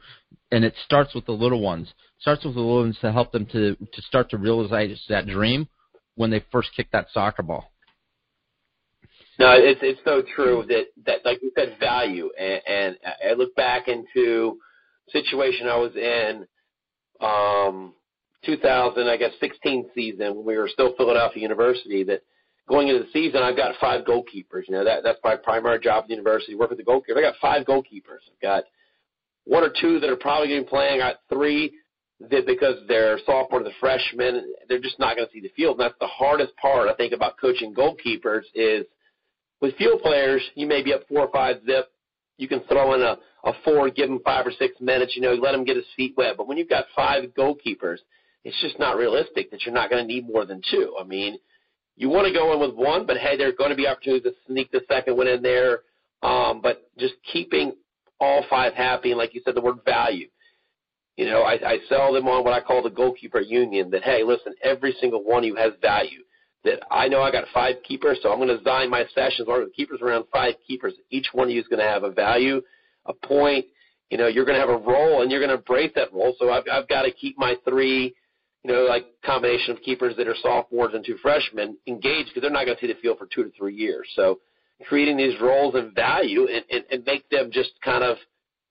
And 0.51 0.63
it 0.63 0.75
starts 0.85 1.15
with 1.15 1.25
the 1.25 1.31
little 1.31 1.61
ones. 1.61 1.87
It 1.87 2.21
starts 2.21 2.45
with 2.45 2.53
the 2.53 2.61
little 2.61 2.83
ones 2.83 2.99
to 3.01 3.11
help 3.11 3.31
them 3.31 3.47
to 3.47 3.75
to 3.75 4.01
start 4.03 4.29
to 4.29 4.37
realize 4.37 4.95
that 5.09 5.25
dream 5.25 5.67
when 6.13 6.29
they 6.29 6.45
first 6.51 6.69
kick 6.75 6.91
that 6.91 7.07
soccer 7.11 7.41
ball. 7.41 7.71
No, 9.39 9.53
it's 9.53 9.79
it's 9.81 10.01
so 10.05 10.21
true 10.35 10.65
that 10.67 10.85
that 11.07 11.25
like 11.25 11.41
you 11.41 11.51
said, 11.57 11.77
value, 11.79 12.29
and, 12.39 12.61
and 12.67 12.97
I 13.27 13.33
look 13.33 13.55
back 13.55 13.87
into 13.87 14.59
situation 15.09 15.67
I 15.67 15.77
was 15.77 15.95
in 15.95 16.47
um 17.19 17.93
2000, 18.45 19.07
I 19.07 19.17
guess 19.17 19.31
16 19.39 19.89
season 19.95 20.35
when 20.35 20.45
we 20.45 20.57
were 20.57 20.67
still 20.67 20.93
Philadelphia 20.97 21.41
University. 21.41 22.03
That 22.03 22.23
going 22.67 22.89
into 22.89 23.03
the 23.03 23.11
season, 23.11 23.41
I've 23.41 23.55
got 23.55 23.75
five 23.79 24.05
goalkeepers. 24.05 24.67
You 24.67 24.73
know 24.73 24.83
that 24.83 25.03
that's 25.03 25.19
my 25.23 25.35
primary 25.35 25.79
job 25.79 26.03
at 26.03 26.07
the 26.07 26.15
university. 26.15 26.55
Work 26.55 26.69
with 26.69 26.79
the 26.79 26.85
goalkeeper. 26.85 27.17
I 27.19 27.21
got 27.21 27.35
five 27.41 27.65
goalkeepers. 27.65 28.23
I've 28.31 28.41
got 28.41 28.63
one 29.45 29.63
or 29.63 29.73
two 29.79 29.99
that 29.99 30.09
are 30.09 30.15
probably 30.15 30.49
going 30.49 30.61
to 30.61 30.65
be 30.65 30.69
playing. 30.69 31.01
I 31.01 31.11
got 31.11 31.19
three 31.29 31.73
that 32.29 32.45
because 32.45 32.75
they're 32.87 33.19
sophomore 33.25 33.63
the 33.63 33.71
freshmen, 33.79 34.53
they're 34.69 34.79
just 34.79 34.99
not 34.99 35.15
going 35.15 35.27
to 35.27 35.33
see 35.33 35.41
the 35.41 35.51
field. 35.55 35.79
And 35.79 35.85
that's 35.85 35.99
the 35.99 36.07
hardest 36.07 36.55
part 36.57 36.87
I 36.87 36.95
think 36.95 37.13
about 37.13 37.39
coaching 37.39 37.73
goalkeepers 37.73 38.43
is 38.55 38.85
with 39.61 39.75
field 39.75 40.01
players, 40.01 40.41
you 40.55 40.67
may 40.67 40.83
be 40.83 40.93
up 40.93 41.07
four 41.07 41.21
or 41.21 41.31
five 41.31 41.57
zip. 41.65 41.89
You 42.37 42.47
can 42.47 42.61
throw 42.61 42.93
in 42.93 43.01
a 43.01 43.17
a 43.43 43.51
four, 43.65 43.89
give 43.89 44.09
him 44.09 44.19
five 44.23 44.47
or 44.47 44.51
six 44.51 44.79
minutes, 44.79 45.15
you 45.15 45.21
know, 45.21 45.33
let 45.33 45.53
him 45.53 45.65
get 45.65 45.75
his 45.75 45.85
feet 45.97 46.13
wet. 46.15 46.37
But 46.37 46.47
when 46.47 46.57
you've 46.57 46.69
got 46.69 46.85
five 46.95 47.25
goalkeepers, 47.37 47.97
it's 48.43 48.59
just 48.61 48.79
not 48.79 48.97
realistic 48.97 49.51
that 49.51 49.65
you're 49.65 49.75
not 49.75 49.89
going 49.89 50.01
to 50.01 50.07
need 50.07 50.25
more 50.25 50.45
than 50.45 50.61
two. 50.71 50.95
I 50.99 51.03
mean, 51.03 51.37
you 51.95 52.09
want 52.09 52.27
to 52.27 52.33
go 52.33 52.53
in 52.53 52.59
with 52.59 52.75
one, 52.75 53.05
but 53.05 53.17
hey, 53.17 53.37
there 53.37 53.49
are 53.49 53.53
going 53.53 53.69
to 53.69 53.75
be 53.75 53.87
opportunities 53.87 54.23
to 54.23 54.33
sneak 54.47 54.71
the 54.71 54.81
second 54.89 55.17
one 55.17 55.27
in 55.27 55.41
there. 55.41 55.79
Um, 56.21 56.61
but 56.61 56.89
just 56.97 57.15
keeping 57.31 57.73
all 58.19 58.45
five 58.49 58.73
happy, 58.73 59.11
and 59.11 59.17
like 59.17 59.33
you 59.35 59.41
said, 59.43 59.55
the 59.55 59.61
word 59.61 59.79
value. 59.83 60.29
You 61.17 61.25
know, 61.25 61.41
I, 61.41 61.53
I 61.53 61.77
sell 61.89 62.13
them 62.13 62.27
on 62.27 62.43
what 62.43 62.53
I 62.53 62.61
call 62.61 62.81
the 62.81 62.89
goalkeeper 62.89 63.41
union. 63.41 63.91
That 63.91 64.03
hey, 64.03 64.23
listen, 64.23 64.53
every 64.63 64.95
single 64.99 65.23
one 65.23 65.39
of 65.39 65.47
you 65.47 65.55
has 65.55 65.73
value. 65.81 66.23
That 66.63 66.79
I 66.89 67.09
know 67.09 67.21
I 67.21 67.31
got 67.31 67.45
five 67.53 67.75
keepers, 67.87 68.19
so 68.21 68.31
I'm 68.31 68.37
going 68.37 68.47
to 68.47 68.57
design 68.57 68.89
my 68.89 69.03
sessions 69.13 69.47
or 69.49 69.65
the 69.65 69.71
keepers 69.71 69.99
around 70.01 70.25
five 70.31 70.53
keepers. 70.65 70.93
Each 71.09 71.27
one 71.33 71.47
of 71.47 71.53
you 71.53 71.59
is 71.59 71.67
going 71.67 71.81
to 71.81 71.85
have 71.85 72.03
a 72.03 72.11
value 72.11 72.61
a 73.05 73.13
point. 73.13 73.65
You 74.09 74.17
know, 74.17 74.27
you're 74.27 74.45
going 74.45 74.59
to 74.59 74.65
have 74.65 74.69
a 74.69 74.77
role 74.77 75.21
and 75.21 75.31
you're 75.31 75.39
going 75.39 75.49
to 75.49 75.57
embrace 75.57 75.91
that 75.95 76.13
role. 76.13 76.35
So 76.39 76.51
I've, 76.51 76.63
I've 76.71 76.87
got 76.87 77.03
to 77.03 77.11
keep 77.11 77.37
my 77.37 77.55
three, 77.67 78.13
you 78.63 78.71
know, 78.71 78.83
like 78.83 79.05
combination 79.25 79.71
of 79.75 79.81
keepers 79.81 80.15
that 80.17 80.27
are 80.27 80.35
sophomores 80.41 80.93
and 80.93 81.03
two 81.05 81.17
freshmen 81.21 81.77
engaged 81.87 82.29
because 82.29 82.41
they're 82.41 82.51
not 82.51 82.65
going 82.65 82.77
to 82.77 82.81
see 82.81 82.91
the 82.91 82.99
field 83.01 83.17
for 83.17 83.27
two 83.33 83.43
to 83.43 83.51
three 83.57 83.75
years. 83.75 84.07
So 84.15 84.39
creating 84.87 85.17
these 85.17 85.39
roles 85.41 85.75
and 85.75 85.95
value 85.95 86.47
and, 86.47 86.63
and, 86.69 86.83
and 86.91 87.05
make 87.05 87.27
them 87.29 87.49
just 87.51 87.71
kind 87.83 88.03
of 88.03 88.17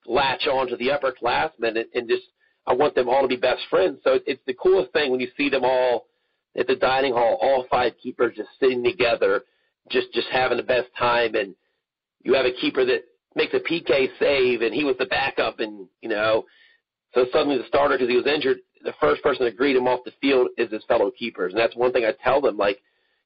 latch 0.07 0.47
on 0.47 0.69
to 0.69 0.77
the 0.77 0.89
upperclassmen 0.89 1.77
and, 1.79 1.87
and 1.95 2.09
just 2.09 2.25
I 2.67 2.75
want 2.75 2.95
them 2.95 3.09
all 3.09 3.23
to 3.23 3.29
be 3.29 3.37
best 3.37 3.63
friends. 3.69 3.99
So 4.05 4.21
it's 4.25 4.43
the 4.47 4.55
coolest 4.55 4.93
thing 4.93 5.11
when 5.11 5.21
you 5.21 5.29
see 5.37 5.49
them 5.49 5.65
all 5.65 6.07
at 6.57 6.67
the 6.67 6.77
dining 6.77 7.13
hall, 7.13 7.39
all 7.41 7.67
five 7.71 7.93
keepers 8.03 8.37
just 8.37 8.51
sitting 8.61 8.85
together, 8.85 9.43
just 9.91 10.13
just 10.13 10.29
having 10.31 10.57
the 10.57 10.63
best 10.63 10.89
time, 10.99 11.35
and 11.35 11.55
you 12.23 12.35
have 12.35 12.47
a 12.47 12.53
keeper 12.53 12.85
that 12.85 13.05
makes 13.35 13.55
a 13.55 13.61
PK 13.61 14.09
save, 14.19 14.63
and 14.63 14.75
he 14.75 14.85
was 14.85 14.97
the 14.99 15.07
backup, 15.07 15.61
and 15.61 15.89
you 16.01 16.09
know, 16.09 16.45
so 17.15 17.27
suddenly 17.33 17.59
the 17.59 17.67
starter 17.69 17.97
because 17.97 18.11
he 18.11 18.17
was 18.17 18.27
injured, 18.27 18.59
the 18.85 18.95
first 19.01 19.23
person 19.23 19.47
to 19.47 19.53
greet 19.53 19.77
him 19.77 19.89
off 19.89 20.05
the 20.05 20.13
field 20.21 20.49
is 20.59 20.71
his 20.71 20.85
fellow 20.85 21.11
keepers, 21.11 21.53
and 21.53 21.61
that's 21.61 21.77
one 21.77 21.93
thing 21.93 22.05
I 22.05 22.15
tell 22.23 22.41
them, 22.41 22.57
like. 22.57 22.81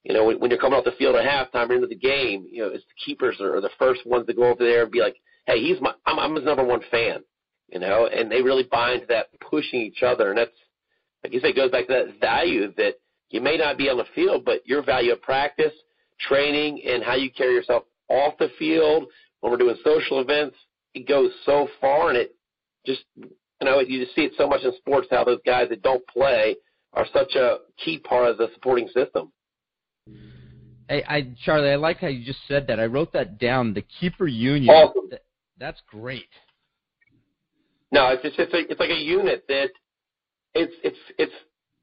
You 0.04 0.14
know, 0.14 0.24
when, 0.24 0.50
you're 0.50 0.60
coming 0.60 0.78
off 0.78 0.84
the 0.84 0.92
field 0.92 1.16
at 1.16 1.26
halftime 1.26 1.68
or 1.68 1.74
into 1.74 1.88
the 1.88 1.96
game, 1.96 2.46
you 2.48 2.62
know, 2.62 2.68
it's 2.68 2.84
the 2.84 2.94
keepers 3.04 3.40
are, 3.40 3.56
are 3.56 3.60
the 3.60 3.70
first 3.76 4.06
ones 4.06 4.24
to 4.28 4.34
go 4.34 4.44
over 4.44 4.62
there 4.62 4.84
and 4.84 4.92
be 4.92 5.00
like, 5.00 5.16
"Hey, 5.48 5.60
he's 5.60 5.80
my, 5.80 5.94
I'm, 6.06 6.20
I'm 6.20 6.36
his 6.36 6.44
number 6.44 6.62
one 6.62 6.80
fan," 6.92 7.24
you 7.72 7.80
know, 7.80 8.06
and 8.06 8.30
they 8.30 8.40
really 8.40 8.62
buy 8.62 8.92
into 8.92 9.06
that 9.06 9.30
pushing 9.40 9.80
each 9.80 10.04
other, 10.04 10.28
and 10.28 10.38
that's, 10.38 10.52
like 11.24 11.32
you 11.32 11.40
say, 11.40 11.48
it 11.48 11.56
goes 11.56 11.72
back 11.72 11.88
to 11.88 11.92
that 11.92 12.20
value 12.20 12.72
that 12.76 12.94
you 13.30 13.40
may 13.40 13.56
not 13.56 13.76
be 13.78 13.88
on 13.88 13.96
the 13.96 14.04
field, 14.14 14.44
but 14.44 14.66
your 14.66 14.82
value 14.82 15.12
of 15.12 15.22
practice, 15.22 15.72
training, 16.20 16.82
and 16.86 17.02
how 17.02 17.14
you 17.14 17.30
carry 17.30 17.54
yourself 17.54 17.84
off 18.08 18.34
the 18.38 18.48
field 18.58 19.06
when 19.40 19.52
we're 19.52 19.58
doing 19.58 19.76
social 19.84 20.20
events, 20.20 20.56
it 20.94 21.06
goes 21.06 21.30
so 21.44 21.68
far, 21.80 22.08
and 22.08 22.18
it 22.18 22.34
just, 22.84 23.02
you 23.16 23.28
know, 23.62 23.80
you 23.80 24.02
just 24.02 24.14
see 24.14 24.22
it 24.22 24.32
so 24.36 24.46
much 24.46 24.62
in 24.62 24.72
sports 24.76 25.08
how 25.10 25.24
those 25.24 25.40
guys 25.44 25.68
that 25.68 25.82
don't 25.82 26.06
play 26.06 26.56
are 26.92 27.06
such 27.12 27.34
a 27.34 27.58
key 27.84 27.98
part 27.98 28.30
of 28.30 28.38
the 28.38 28.48
supporting 28.54 28.88
system. 28.88 29.32
Hey, 30.88 31.04
I 31.08 31.28
Charlie, 31.44 31.70
I 31.70 31.76
like 31.76 31.98
how 31.98 32.06
you 32.06 32.24
just 32.24 32.38
said 32.46 32.66
that. 32.68 32.78
I 32.78 32.86
wrote 32.86 33.12
that 33.12 33.38
down. 33.38 33.74
The 33.74 33.82
keeper 33.82 34.26
union. 34.26 34.70
Awesome. 34.70 35.10
That, 35.10 35.24
that's 35.58 35.80
great. 35.88 36.28
No, 37.90 38.08
it's 38.08 38.22
just 38.22 38.38
it's 38.38 38.54
a, 38.54 38.70
it's 38.70 38.80
like 38.80 38.90
a 38.90 38.94
unit 38.94 39.44
that 39.48 39.70
it's 40.54 40.74
it's 40.84 40.98
it's 41.18 41.32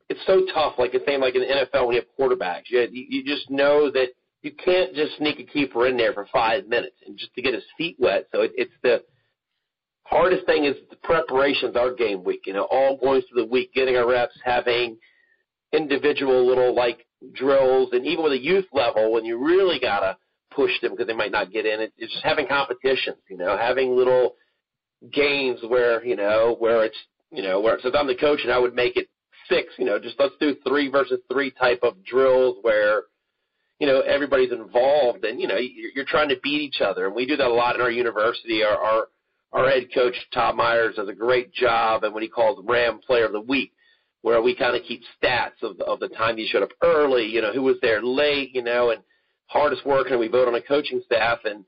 it's 0.10 0.20
so 0.26 0.46
tough. 0.54 0.74
Like 0.78 0.94
it's 0.94 1.06
saying 1.06 1.22
like 1.22 1.36
in 1.36 1.42
the 1.42 1.48
NFL 1.48 1.88
when 1.88 1.96
you 1.96 2.02
have 2.02 2.18
quarterbacks, 2.20 2.64
you 2.70 2.88
you 2.92 3.24
just 3.24 3.50
know 3.50 3.90
that 3.92 4.10
you 4.42 4.52
can't 4.52 4.94
just 4.94 5.18
sneak 5.18 5.40
a 5.40 5.44
keeper 5.44 5.88
in 5.88 5.98
there 5.98 6.14
for 6.14 6.28
five 6.32 6.68
minutes 6.68 6.98
and 7.06 7.18
just 7.18 7.34
to 7.36 7.42
get 7.42 7.54
his 7.54 7.64
feet 7.78 7.96
wet. 8.00 8.28
So 8.32 8.42
it, 8.42 8.52
it's 8.56 8.74
the 8.84 9.04
hardest 10.04 10.46
thing 10.46 10.66
is 10.66 10.76
the 10.90 10.98
preparations 10.98 11.76
our 11.76 11.94
game 11.94 12.24
week. 12.24 12.42
You 12.46 12.54
know, 12.54 12.68
all 12.70 12.98
going 12.98 13.22
through 13.22 13.44
the 13.44 13.50
week, 13.50 13.74
getting 13.74 13.96
our 13.96 14.08
reps, 14.08 14.38
having 14.44 14.98
individual 15.72 16.46
little 16.46 16.76
like 16.76 17.06
drills, 17.34 17.90
and 17.94 18.06
even 18.06 18.24
with 18.24 18.34
a 18.34 18.40
youth 18.40 18.66
level, 18.74 19.12
when 19.12 19.26
you 19.26 19.44
really 19.44 19.80
gotta 19.80 20.18
push 20.52 20.72
them 20.82 20.92
because 20.92 21.08
they 21.08 21.16
might 21.16 21.32
not 21.32 21.52
get 21.52 21.66
in, 21.66 21.80
it, 21.80 21.94
it's 21.98 22.12
just 22.12 22.26
having 22.26 22.48
competitions. 22.48 23.18
You 23.30 23.38
know, 23.38 23.58
having 23.58 23.96
little 23.96 24.36
games 25.12 25.60
where 25.68 26.04
you 26.06 26.16
know 26.16 26.56
where 26.60 26.84
it's 26.84 26.98
you 27.32 27.44
know 27.44 27.60
where 27.62 27.80
so 27.82 27.92
I'm 27.94 28.08
the 28.08 28.16
coach 28.16 28.40
and 28.44 28.52
I 28.52 28.60
would 28.60 28.76
make 28.76 28.98
it 28.98 29.08
six. 29.54 29.74
You 29.78 29.86
know, 29.86 30.00
just 30.00 30.16
let's 30.20 30.36
do 30.40 30.56
three 30.68 30.90
versus 30.90 31.20
three 31.32 31.52
type 31.52 31.80
of 31.84 32.04
drills 32.04 32.58
where 32.62 33.04
you 33.80 33.88
know 33.88 34.02
everybody's 34.02 34.52
involved 34.52 35.26
and 35.26 35.40
you 35.40 35.48
know 35.48 35.58
you're, 35.58 36.06
trying 36.06 36.30
to 36.30 36.36
beat 36.44 36.62
each 36.62 36.82
other. 36.82 37.06
And 37.06 37.16
we 37.16 37.26
do 37.26 37.36
that 37.38 37.48
a 37.48 37.54
lot 37.54 37.76
in 37.76 37.82
our 37.82 37.92
university. 37.92 38.64
Our 38.64 38.78
our 38.78 39.08
our 39.52 39.70
head 39.70 39.88
coach 39.94 40.16
Todd 40.34 40.56
Myers 40.56 40.96
does 40.96 41.10
a 41.10 41.14
great 41.14 41.54
job, 41.54 42.04
and 42.04 42.14
what 42.14 42.24
he 42.24 42.30
calls 42.30 42.64
Ram 42.68 43.00
Player 43.00 43.26
of 43.26 43.34
the 43.34 43.42
Week, 43.42 43.72
where 44.22 44.42
we 44.42 44.56
kind 44.56 44.76
of 44.76 44.84
keep 44.84 45.02
stats 45.22 45.62
of 45.62 45.80
of 45.82 46.00
the 46.00 46.10
time 46.10 46.38
you 46.38 46.48
showed 46.50 46.64
up 46.64 46.74
early, 46.82 47.26
you 47.26 47.42
know, 47.42 47.54
who 47.54 47.64
was 47.64 47.78
there 47.82 48.02
late, 48.02 48.54
you 48.54 48.64
know, 48.64 48.92
and 48.92 49.02
hardest 49.48 49.86
worker. 49.86 50.12
And 50.12 50.20
we 50.20 50.28
vote 50.28 50.48
on 50.48 50.56
a 50.56 50.62
coaching 50.62 51.02
staff 51.06 51.40
and 51.46 51.66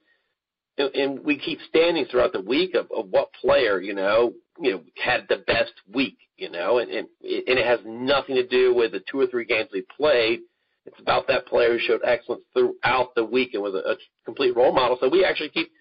and 0.77 1.23
we 1.23 1.37
keep 1.37 1.59
standings 1.69 2.09
throughout 2.09 2.33
the 2.33 2.41
week 2.41 2.75
of, 2.75 2.87
of 2.95 3.07
what 3.09 3.31
player, 3.33 3.79
you 3.79 3.93
know, 3.93 4.33
you 4.59 4.71
know, 4.71 4.81
had 5.01 5.25
the 5.29 5.37
best 5.47 5.73
week, 5.93 6.17
you 6.37 6.49
know, 6.49 6.79
and, 6.79 6.89
and 6.89 7.07
and 7.21 7.59
it 7.59 7.65
has 7.65 7.79
nothing 7.85 8.35
to 8.35 8.47
do 8.47 8.73
with 8.73 8.91
the 8.91 9.01
two 9.11 9.19
or 9.19 9.27
three 9.27 9.45
games 9.45 9.69
we 9.71 9.85
played. 9.97 10.41
It's 10.85 10.99
about 10.99 11.27
that 11.27 11.47
player 11.47 11.73
who 11.73 11.79
showed 11.79 12.01
excellence 12.05 12.43
throughout 12.53 13.15
the 13.15 13.25
week 13.25 13.53
and 13.53 13.63
was 13.63 13.73
a, 13.73 13.91
a 13.91 13.95
complete 14.23 14.55
role 14.55 14.73
model. 14.73 14.97
So 14.99 15.09
we 15.09 15.25
actually 15.25 15.49
keep 15.49 15.71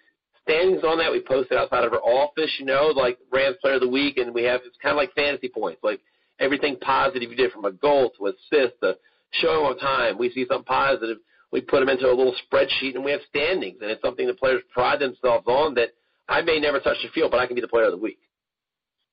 standings 0.42 0.82
on 0.82 0.98
that. 0.98 1.12
We 1.12 1.20
post 1.20 1.50
it 1.50 1.58
outside 1.58 1.84
of 1.84 1.92
our 1.92 2.00
office, 2.00 2.50
you 2.58 2.64
know, 2.64 2.92
like 2.94 3.18
Rams 3.30 3.56
Player 3.60 3.74
of 3.74 3.82
the 3.82 3.88
Week, 3.88 4.16
and 4.16 4.32
we 4.32 4.44
have 4.44 4.60
it's 4.64 4.76
kind 4.82 4.92
of 4.92 4.96
like 4.96 5.12
fantasy 5.14 5.48
points, 5.48 5.80
like 5.82 6.00
everything 6.38 6.76
positive 6.80 7.30
you 7.30 7.36
did 7.36 7.52
from 7.52 7.64
a 7.64 7.72
goal 7.72 8.12
to 8.18 8.26
assist 8.26 8.80
to 8.82 8.96
showing 9.32 9.66
on 9.66 9.78
time. 9.78 10.18
We 10.18 10.30
see 10.30 10.46
something 10.48 10.64
positive 10.64 11.18
we 11.54 11.60
put 11.60 11.78
them 11.78 11.88
into 11.88 12.06
a 12.06 12.10
little 12.12 12.34
spreadsheet 12.50 12.96
and 12.96 13.04
we 13.04 13.12
have 13.12 13.20
standings, 13.28 13.78
and 13.80 13.88
it's 13.88 14.02
something 14.02 14.26
the 14.26 14.34
players 14.34 14.60
pride 14.72 14.98
themselves 14.98 15.46
on. 15.46 15.74
That 15.74 15.90
I 16.28 16.42
may 16.42 16.58
never 16.58 16.80
touch 16.80 16.96
the 17.00 17.08
field, 17.14 17.30
but 17.30 17.38
I 17.38 17.46
can 17.46 17.54
be 17.54 17.60
the 17.60 17.68
player 17.68 17.84
of 17.84 17.92
the 17.92 17.96
week. 17.96 18.18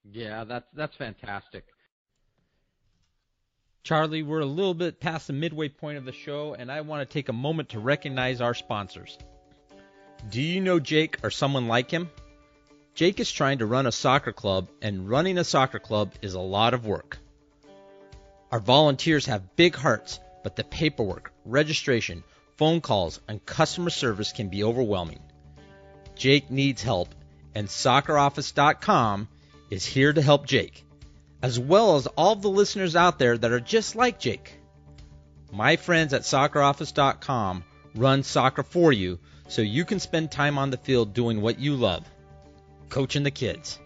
Yeah, 0.09 0.43
that's 0.43 0.67
that's 0.73 0.95
fantastic. 0.95 1.65
Charlie, 3.83 4.23
we're 4.23 4.41
a 4.41 4.45
little 4.45 4.75
bit 4.75 4.99
past 4.99 5.27
the 5.27 5.33
midway 5.33 5.69
point 5.69 5.97
of 5.97 6.05
the 6.05 6.11
show, 6.11 6.53
and 6.53 6.71
I 6.71 6.81
want 6.81 7.07
to 7.07 7.11
take 7.11 7.29
a 7.29 7.33
moment 7.33 7.69
to 7.69 7.79
recognize 7.79 8.39
our 8.39 8.53
sponsors. 8.53 9.17
Do 10.29 10.41
you 10.41 10.61
know 10.61 10.79
Jake 10.79 11.17
or 11.23 11.31
someone 11.31 11.67
like 11.67 11.89
him? 11.89 12.09
Jake 12.93 13.19
is 13.19 13.31
trying 13.31 13.59
to 13.59 13.65
run 13.65 13.87
a 13.87 13.91
soccer 13.91 14.33
club, 14.33 14.69
and 14.81 15.09
running 15.09 15.37
a 15.37 15.43
soccer 15.43 15.79
club 15.79 16.13
is 16.21 16.35
a 16.35 16.39
lot 16.39 16.75
of 16.75 16.85
work. 16.85 17.17
Our 18.51 18.59
volunteers 18.59 19.25
have 19.27 19.55
big 19.55 19.75
hearts, 19.75 20.19
but 20.43 20.55
the 20.55 20.63
paperwork, 20.63 21.31
registration, 21.45 22.23
phone 22.57 22.81
calls, 22.81 23.19
and 23.27 23.43
customer 23.43 23.89
service 23.89 24.31
can 24.31 24.49
be 24.49 24.63
overwhelming. 24.63 25.21
Jake 26.15 26.51
needs 26.51 26.83
help, 26.83 27.15
and 27.55 27.67
SoccerOffice.com 27.67 29.27
is 29.71 29.84
here 29.84 30.13
to 30.13 30.21
help 30.21 30.45
Jake, 30.45 30.86
as 31.41 31.60
well 31.60 31.95
as 31.95 32.05
all 32.05 32.36
the 32.36 32.49
listeners 32.49 32.95
out 32.95 33.17
there 33.17 33.36
that 33.36 33.51
are 33.51 33.60
just 33.60 33.95
like 33.95 34.19
Jake. 34.19 34.60
My 35.51 35.77
friends 35.77 36.13
at 36.13 36.21
SoccerOffice.com 36.21 37.63
run 37.95 38.23
soccer 38.23 38.63
for 38.63 38.93
you 38.93 39.17
so 39.47 39.63
you 39.63 39.86
can 39.86 39.99
spend 39.99 40.31
time 40.31 40.60
on 40.60 40.69
the 40.69 40.77
field 40.77 41.13
doing 41.13 41.41
what 41.41 41.60
you 41.60 41.75
love 41.75 42.05
coaching 42.91 43.23
the 43.23 43.31
kids. 43.31 43.79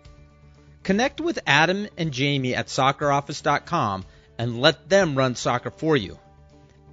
Connect 0.83 1.21
with 1.21 1.39
Adam 1.47 1.87
and 1.97 2.11
Jamie 2.11 2.55
at 2.55 2.67
SoccerOffice.com 2.67 4.05
and 4.37 4.59
let 4.59 4.89
them 4.89 5.15
run 5.15 5.35
soccer 5.35 5.71
for 5.71 5.95
you. 5.95 6.19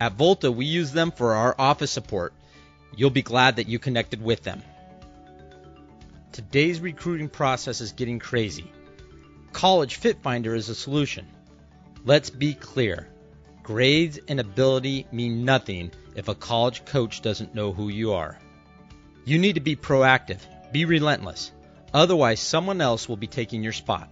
At 0.00 0.14
Volta, 0.14 0.52
we 0.52 0.66
use 0.66 0.92
them 0.92 1.11
for 1.11 1.35
our 1.35 1.55
office 1.59 1.90
support. 1.90 2.33
You'll 2.96 3.11
be 3.11 3.22
glad 3.22 3.57
that 3.57 3.68
you 3.68 3.78
connected 3.78 4.22
with 4.22 4.42
them. 4.42 4.62
Today's 6.33 6.81
recruiting 6.81 7.28
process 7.28 7.81
is 7.81 7.92
getting 7.92 8.18
crazy. 8.18 8.70
College 9.53 9.97
Fit 9.97 10.23
Finder 10.23 10.55
is 10.55 10.69
a 10.69 10.75
solution. 10.75 11.27
Let's 12.05 12.31
be 12.31 12.55
clear 12.55 13.09
grades 13.62 14.19
and 14.27 14.41
ability 14.41 15.07
mean 15.12 15.45
nothing 15.45 15.93
if 16.17 16.27
a 16.29 16.35
college 16.35 16.85
coach 16.85 17.23
doesn't 17.23 17.55
know 17.55 17.73
who 17.73 17.88
you 17.88 18.15
are. 18.15 18.38
You 19.25 19.38
need 19.38 19.55
to 19.55 19.61
be 19.61 19.77
proactive, 19.77 20.41
be 20.73 20.85
relentless. 20.85 21.53
Otherwise, 21.95 22.41
someone 22.41 22.81
else 22.81 23.09
will 23.09 23.19
be 23.19 23.29
taking 23.29 23.62
your 23.62 23.73
spot. 23.73 24.11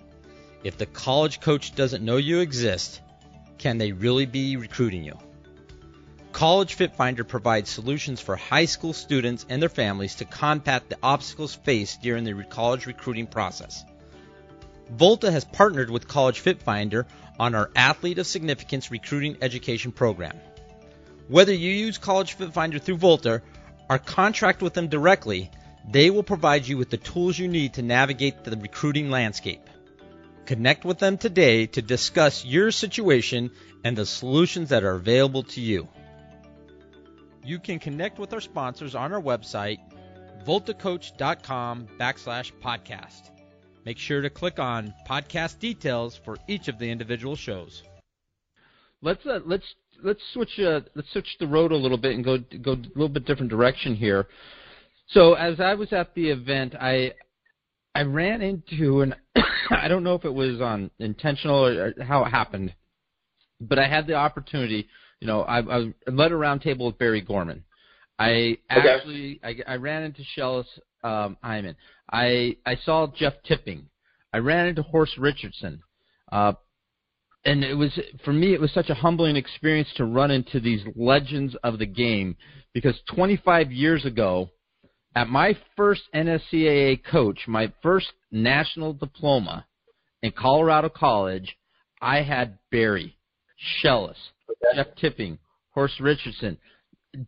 If 0.63 0.79
the 0.79 0.87
college 0.87 1.41
coach 1.41 1.75
doesn't 1.75 2.05
know 2.05 2.19
you 2.19 2.41
exist, 2.41 3.01
can 3.59 3.79
they 3.79 3.93
really 3.93 4.27
be 4.27 4.57
recruiting 4.57 5.03
you? 5.03 5.19
College 6.33 6.75
Fit 6.75 6.95
Finder 6.95 7.25
provides 7.25 7.71
solutions 7.71 8.21
for 8.21 8.37
high 8.37 8.67
school 8.67 8.93
students 8.93 9.45
and 9.49 9.61
their 9.61 9.69
families 9.69 10.17
to 10.17 10.25
combat 10.25 10.89
the 10.89 10.99
obstacles 11.03 11.55
faced 11.55 12.03
during 12.03 12.23
the 12.23 12.45
college 12.45 12.87
recruiting 12.87 13.27
process. 13.27 13.85
Volta 14.91 15.31
has 15.31 15.45
partnered 15.45 15.89
with 15.89 16.09
College 16.09 16.41
Fit 16.41 16.63
Finder 16.63 17.07
on 17.39 17.55
our 17.55 17.71
Athlete 17.77 18.19
of 18.19 18.27
Significance 18.27 18.91
recruiting 18.91 19.37
education 19.41 19.93
program. 19.93 20.39
Whether 21.29 21.55
you 21.55 21.71
use 21.71 21.97
College 21.97 22.33
Fit 22.33 22.53
Finder 22.53 22.81
through 22.81 22.97
Volta 22.97 23.41
or 23.89 23.99
contract 23.99 24.63
with 24.63 24.75
them 24.75 24.89
directly, 24.89 25.51
they 25.89 26.11
will 26.11 26.25
provide 26.25 26.67
you 26.67 26.77
with 26.77 26.91
the 26.91 26.97
tools 26.97 27.39
you 27.39 27.47
need 27.47 27.75
to 27.75 27.83
navigate 27.83 28.43
the 28.43 28.57
recruiting 28.57 29.11
landscape. 29.11 29.63
Connect 30.45 30.85
with 30.85 30.99
them 30.99 31.19
today 31.19 31.67
to 31.67 31.83
discuss 31.83 32.45
your 32.45 32.73
situation 32.73 33.53
and 33.85 33.97
the 33.97 34.05
solutions 34.05 34.71
that 34.71 34.83
are 34.83 34.97
available 34.97 35.45
to 35.45 35.61
you. 35.61 35.89
You 37.45 37.61
can 37.61 37.79
connect 37.79 38.19
with 38.19 38.33
our 38.33 38.41
sponsors 38.41 38.97
on 38.97 39.13
our 39.13 39.23
website, 39.23 39.79
voltacoach.com 40.45 41.87
backslash 41.99 42.53
podcast. 42.61 43.31
Make 43.85 43.99
sure 43.99 44.21
to 44.21 44.31
click 44.31 44.59
on 44.59 44.95
podcast 45.09 45.59
details 45.59 46.19
for 46.25 46.37
each 46.49 46.69
of 46.69 46.79
the 46.79 46.91
individual 46.91 47.37
shows. 47.37 47.83
Let's 49.03 49.25
uh, 49.25 49.41
let's 49.47 49.65
let's 50.03 50.21
switch 50.33 50.59
uh, 50.59 50.81
let's 50.95 51.11
switch 51.13 51.37
the 51.39 51.47
road 51.47 51.73
a 51.73 51.77
little 51.77 51.97
bit 51.97 52.15
and 52.15 52.25
go 52.25 52.39
go 52.63 52.73
a 52.73 52.89
little 52.95 53.09
bit 53.09 53.25
different 53.25 53.51
direction 53.51 53.95
here. 53.95 54.27
So 55.09 55.35
as 55.35 55.61
I 55.61 55.75
was 55.75 55.93
at 55.93 56.15
the 56.15 56.31
event, 56.31 56.75
I 56.75 57.15
I 57.95 58.03
ran 58.03 58.43
into 58.43 59.01
and 59.01 59.17
I 59.71 59.89
don't 59.89 60.05
know 60.05 60.15
if 60.15 60.25
it 60.25 60.35
was 60.35 60.61
on 60.61 60.91
intentional 60.99 61.65
or 61.67 61.95
how 62.03 62.25
it 62.25 62.31
happened, 62.31 62.75
but 63.61 63.79
I 63.79 63.89
had 63.89 64.07
the 64.07 64.15
opportunity 64.15 64.89
you 65.21 65.27
know, 65.27 65.43
I, 65.43 65.59
I 65.59 65.93
led 66.07 66.33
a 66.33 66.35
roundtable 66.35 66.87
with 66.87 66.99
Barry 66.99 67.21
Gorman. 67.21 67.65
I 68.21 68.59
actually 68.69 69.41
okay. 69.43 69.63
I, 69.67 69.73
I 69.73 69.77
ran 69.77 70.03
into 70.03 70.23
Schellas 70.37 70.67
um, 71.03 71.39
Hyndman. 71.43 71.75
I 72.13 72.57
I 72.67 72.77
saw 72.85 73.07
Jeff 73.17 73.33
Tipping. 73.47 73.87
I 74.33 74.39
ran 74.39 74.67
into 74.69 74.83
Horst 74.83 75.17
Richardson. 75.19 75.83
Uh, 76.31 76.53
and 77.45 77.65
it 77.65 77.75
was 77.75 77.99
for 78.25 78.33
me 78.33 78.53
it 78.53 78.61
was 78.61 78.73
such 78.73 78.91
a 78.91 78.95
humbling 78.95 79.37
experience 79.37 79.89
to 79.97 80.05
run 80.05 80.31
into 80.31 80.61
these 80.61 80.83
legends 80.95 81.57
of 81.65 81.79
the 81.79 81.87
game 81.87 82.37
because 82.75 82.95
25 83.15 83.73
years 83.73 84.05
ago 84.05 84.51
at 85.17 85.29
my 85.29 85.57
first 85.77 86.03
NSCAA 86.15 87.03
coach, 87.11 87.41
my 87.49 87.73
first 87.83 88.13
national 88.31 88.93
diploma 88.93 89.67
in 90.23 90.31
Colorado 90.31 90.89
College, 90.89 91.57
I 92.01 92.23
had 92.23 92.59
Barry, 92.71 93.17
Schellas, 93.83 94.15
Jeff 94.75 94.89
Tipping, 95.01 95.39
Horst 95.71 95.99
Richardson, 95.99 96.59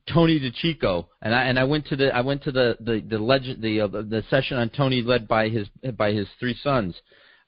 Tony 0.08 0.38
DiCicco, 0.38 1.06
and 1.22 1.34
I 1.34 1.44
and 1.44 1.58
I 1.58 1.64
went 1.64 1.86
to 1.88 1.96
the 1.96 2.14
I 2.14 2.20
went 2.20 2.44
to 2.44 2.52
the 2.52 2.76
the 2.80 3.00
the 3.00 3.18
legend 3.18 3.62
the 3.62 3.80
uh, 3.80 3.88
the 3.88 4.22
session 4.30 4.56
on 4.56 4.70
Tony 4.70 5.02
led 5.02 5.26
by 5.26 5.48
his 5.48 5.68
by 5.96 6.12
his 6.12 6.28
three 6.38 6.56
sons. 6.62 6.94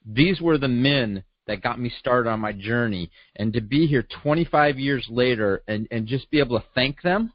These 0.05 0.41
were 0.41 0.57
the 0.57 0.67
men 0.67 1.23
that 1.47 1.61
got 1.61 1.79
me 1.79 1.91
started 1.99 2.29
on 2.29 2.41
my 2.41 2.51
journey, 2.51 3.09
and 3.37 3.53
to 3.53 3.61
be 3.61 3.87
here 3.87 4.05
25 4.23 4.77
years 4.77 5.07
later 5.09 5.63
and 5.67 5.87
and 5.91 6.07
just 6.07 6.29
be 6.29 6.39
able 6.39 6.59
to 6.59 6.65
thank 6.75 7.01
them 7.01 7.31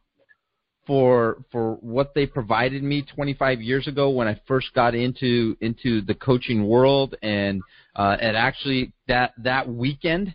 for 0.86 1.44
for 1.50 1.76
what 1.76 2.12
they 2.14 2.26
provided 2.26 2.82
me 2.82 3.02
25 3.02 3.62
years 3.62 3.86
ago 3.88 4.10
when 4.10 4.28
I 4.28 4.38
first 4.46 4.74
got 4.74 4.94
into 4.94 5.56
into 5.62 6.02
the 6.02 6.14
coaching 6.14 6.68
world 6.68 7.14
and 7.22 7.62
uh, 7.96 8.16
and 8.20 8.36
actually 8.36 8.92
that 9.08 9.32
that 9.38 9.66
weekend 9.66 10.34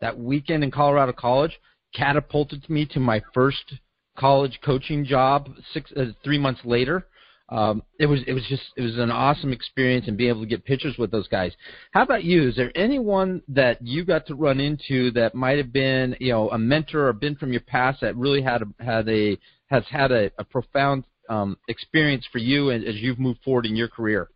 that 0.00 0.18
weekend 0.18 0.64
in 0.64 0.72
Colorado 0.72 1.12
College 1.12 1.56
catapulted 1.94 2.68
me 2.68 2.86
to 2.86 2.98
my 2.98 3.22
first 3.34 3.74
college 4.20 4.60
coaching 4.62 5.04
job 5.04 5.48
six 5.72 5.90
uh, 5.96 6.06
three 6.22 6.38
months 6.38 6.60
later. 6.64 7.06
Um, 7.48 7.82
it 7.98 8.06
was 8.06 8.20
it 8.28 8.32
was 8.32 8.44
just 8.48 8.62
it 8.76 8.82
was 8.82 8.96
an 8.98 9.10
awesome 9.10 9.52
experience 9.52 10.06
and 10.06 10.16
being 10.16 10.30
able 10.30 10.42
to 10.42 10.46
get 10.46 10.64
pictures 10.64 10.96
with 10.98 11.10
those 11.10 11.26
guys. 11.26 11.52
How 11.90 12.02
about 12.02 12.22
you? 12.22 12.48
Is 12.48 12.54
there 12.54 12.70
anyone 12.76 13.42
that 13.48 13.84
you 13.84 14.04
got 14.04 14.26
to 14.26 14.36
run 14.36 14.60
into 14.60 15.10
that 15.12 15.34
might 15.34 15.58
have 15.58 15.72
been 15.72 16.14
you 16.20 16.32
know 16.32 16.50
a 16.50 16.58
mentor 16.58 17.08
or 17.08 17.12
been 17.12 17.34
from 17.34 17.50
your 17.50 17.62
past 17.62 18.02
that 18.02 18.14
really 18.14 18.42
had 18.42 18.62
a, 18.62 18.84
had 18.84 19.08
a 19.08 19.36
has 19.66 19.82
had 19.90 20.12
a, 20.12 20.30
a 20.38 20.44
profound 20.44 21.04
um, 21.28 21.56
experience 21.66 22.24
for 22.30 22.38
you 22.38 22.70
as, 22.70 22.82
as 22.86 22.96
you've 22.96 23.18
moved 23.18 23.40
forward 23.42 23.66
in 23.66 23.74
your 23.74 23.88
career? 23.88 24.28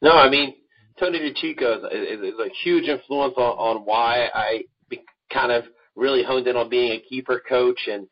No, 0.00 0.12
I 0.12 0.30
mean 0.30 0.54
Tony 0.98 1.18
DiCicco 1.18 1.78
is, 1.78 1.84
is, 1.92 2.34
is 2.34 2.38
a 2.38 2.48
huge 2.62 2.84
influence 2.84 3.34
on, 3.36 3.42
on 3.42 3.76
why 3.84 4.28
I 4.32 4.62
be, 4.88 5.02
kind 5.30 5.52
of 5.52 5.64
really 5.94 6.22
honed 6.22 6.46
in 6.46 6.56
on 6.56 6.70
being 6.70 6.92
a 6.92 7.00
keeper 7.00 7.42
coach 7.46 7.80
and 7.86 8.06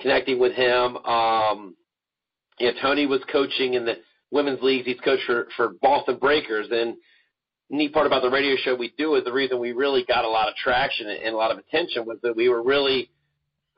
connecting 0.00 0.38
with 0.38 0.52
him. 0.52 0.96
Um, 0.98 1.76
you 2.58 2.68
know, 2.68 2.78
Tony 2.80 3.06
was 3.06 3.20
coaching 3.30 3.74
in 3.74 3.84
the 3.84 3.94
women's 4.30 4.62
leagues. 4.62 4.86
He's 4.86 5.00
coached 5.00 5.24
for 5.26 5.48
for 5.56 5.74
Boston 5.80 6.18
Breakers, 6.18 6.68
and 6.70 6.96
neat 7.70 7.92
part 7.92 8.06
about 8.06 8.22
the 8.22 8.30
radio 8.30 8.54
show 8.56 8.74
we 8.74 8.92
do 8.98 9.14
is 9.14 9.24
the 9.24 9.32
reason 9.32 9.58
we 9.58 9.72
really 9.72 10.04
got 10.06 10.24
a 10.24 10.28
lot 10.28 10.48
of 10.48 10.54
traction 10.56 11.08
and 11.08 11.34
a 11.34 11.36
lot 11.36 11.50
of 11.50 11.58
attention 11.58 12.04
was 12.04 12.18
that 12.22 12.36
we 12.36 12.48
were 12.48 12.62
really 12.62 13.10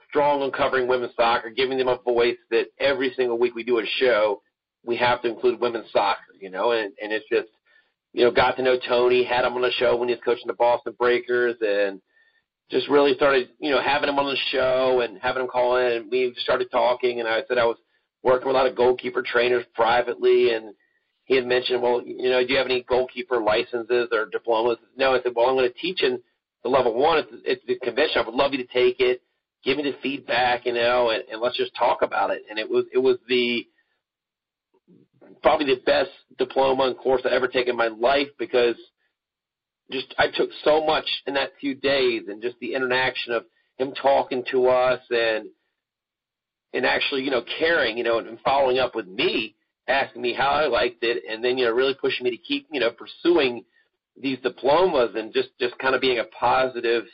strong 0.08 0.42
on 0.42 0.50
covering 0.50 0.88
women's 0.88 1.14
soccer, 1.16 1.50
giving 1.50 1.78
them 1.78 1.88
a 1.88 1.98
voice 1.98 2.36
that 2.50 2.66
every 2.78 3.12
single 3.16 3.38
week 3.38 3.54
we 3.54 3.64
do 3.64 3.78
a 3.78 3.86
show, 3.98 4.42
we 4.84 4.96
have 4.96 5.22
to 5.22 5.28
include 5.28 5.60
women's 5.60 5.90
soccer, 5.92 6.34
you 6.40 6.50
know, 6.50 6.72
and, 6.72 6.92
and 7.02 7.12
it's 7.12 7.28
just, 7.28 7.48
you 8.12 8.24
know, 8.24 8.30
got 8.30 8.56
to 8.56 8.62
know 8.62 8.76
Tony, 8.88 9.24
had 9.24 9.44
him 9.44 9.54
on 9.54 9.62
the 9.62 9.72
show 9.72 9.96
when 9.96 10.08
he 10.08 10.14
was 10.14 10.22
coaching 10.24 10.46
the 10.46 10.54
Boston 10.54 10.94
Breakers 10.98 11.56
and 11.60 12.00
just 12.70 12.88
really 12.88 13.14
started, 13.14 13.50
you 13.58 13.70
know, 13.70 13.80
having 13.82 14.08
him 14.08 14.18
on 14.18 14.26
the 14.26 14.38
show 14.50 15.00
and 15.00 15.18
having 15.20 15.42
him 15.42 15.48
call 15.48 15.76
in 15.76 15.92
and 15.92 16.10
we 16.10 16.34
started 16.38 16.70
talking 16.70 17.20
and 17.20 17.28
I 17.28 17.42
said 17.46 17.58
I 17.58 17.66
was 17.66 17.78
working 18.22 18.46
with 18.46 18.56
a 18.56 18.58
lot 18.58 18.66
of 18.66 18.76
goalkeeper 18.76 19.22
trainers 19.22 19.64
privately 19.74 20.54
and 20.54 20.74
he 21.24 21.36
had 21.36 21.46
mentioned, 21.46 21.82
well, 21.82 22.02
you 22.04 22.28
know, 22.28 22.44
do 22.44 22.52
you 22.52 22.58
have 22.58 22.66
any 22.66 22.82
goalkeeper 22.82 23.40
licenses 23.40 24.08
or 24.12 24.26
diplomas? 24.26 24.78
No, 24.96 25.14
I 25.14 25.22
said, 25.22 25.32
well, 25.34 25.46
I'm 25.46 25.56
going 25.56 25.70
to 25.70 25.78
teach 25.78 26.02
in 26.02 26.20
the 26.62 26.68
level 26.68 26.94
one. 26.94 27.18
It's, 27.18 27.28
it's 27.44 27.66
the 27.66 27.78
convention. 27.78 28.20
I 28.20 28.26
would 28.26 28.34
love 28.34 28.52
you 28.52 28.58
to 28.58 28.72
take 28.72 29.00
it 29.00 29.22
give 29.64 29.78
me 29.78 29.82
the 29.82 29.96
feedback, 30.02 30.66
you 30.66 30.74
know, 30.74 31.10
and, 31.10 31.24
and 31.30 31.40
let's 31.40 31.56
just 31.56 31.74
talk 31.74 32.02
about 32.02 32.30
it. 32.30 32.42
And 32.48 32.58
it 32.58 32.68
was 32.68 32.84
it 32.92 32.98
was 32.98 33.16
the 33.28 33.66
probably 35.42 35.66
the 35.66 35.80
best 35.86 36.10
diploma 36.38 36.84
and 36.84 36.96
course 36.96 37.22
I 37.24 37.34
ever 37.34 37.48
taken 37.48 37.70
in 37.70 37.76
my 37.76 37.88
life 37.88 38.28
because 38.38 38.76
just 39.90 40.14
I 40.18 40.26
took 40.34 40.50
so 40.64 40.84
much 40.84 41.06
in 41.26 41.34
that 41.34 41.52
few 41.60 41.74
days 41.74 42.22
and 42.28 42.42
just 42.42 42.56
the 42.60 42.74
interaction 42.74 43.32
of 43.32 43.44
him 43.76 43.92
talking 44.00 44.44
to 44.50 44.68
us 44.68 45.00
and 45.10 45.48
and 46.72 46.84
actually, 46.84 47.22
you 47.22 47.30
know, 47.30 47.44
caring, 47.58 47.96
you 47.96 48.02
know, 48.02 48.18
and 48.18 48.38
following 48.44 48.78
up 48.78 48.96
with 48.96 49.06
me, 49.06 49.54
asking 49.86 50.22
me 50.22 50.34
how 50.34 50.50
I 50.50 50.66
liked 50.66 51.02
it 51.02 51.22
and 51.30 51.44
then, 51.44 51.56
you 51.56 51.66
know, 51.66 51.72
really 51.72 51.94
pushing 51.94 52.24
me 52.24 52.30
to 52.30 52.36
keep, 52.36 52.66
you 52.72 52.80
know, 52.80 52.90
pursuing 52.90 53.64
these 54.20 54.38
diplomas 54.42 55.10
and 55.16 55.32
just 55.32 55.48
just 55.60 55.78
kind 55.78 55.94
of 55.94 56.00
being 56.00 56.18
a 56.18 56.24
positive 56.38 57.04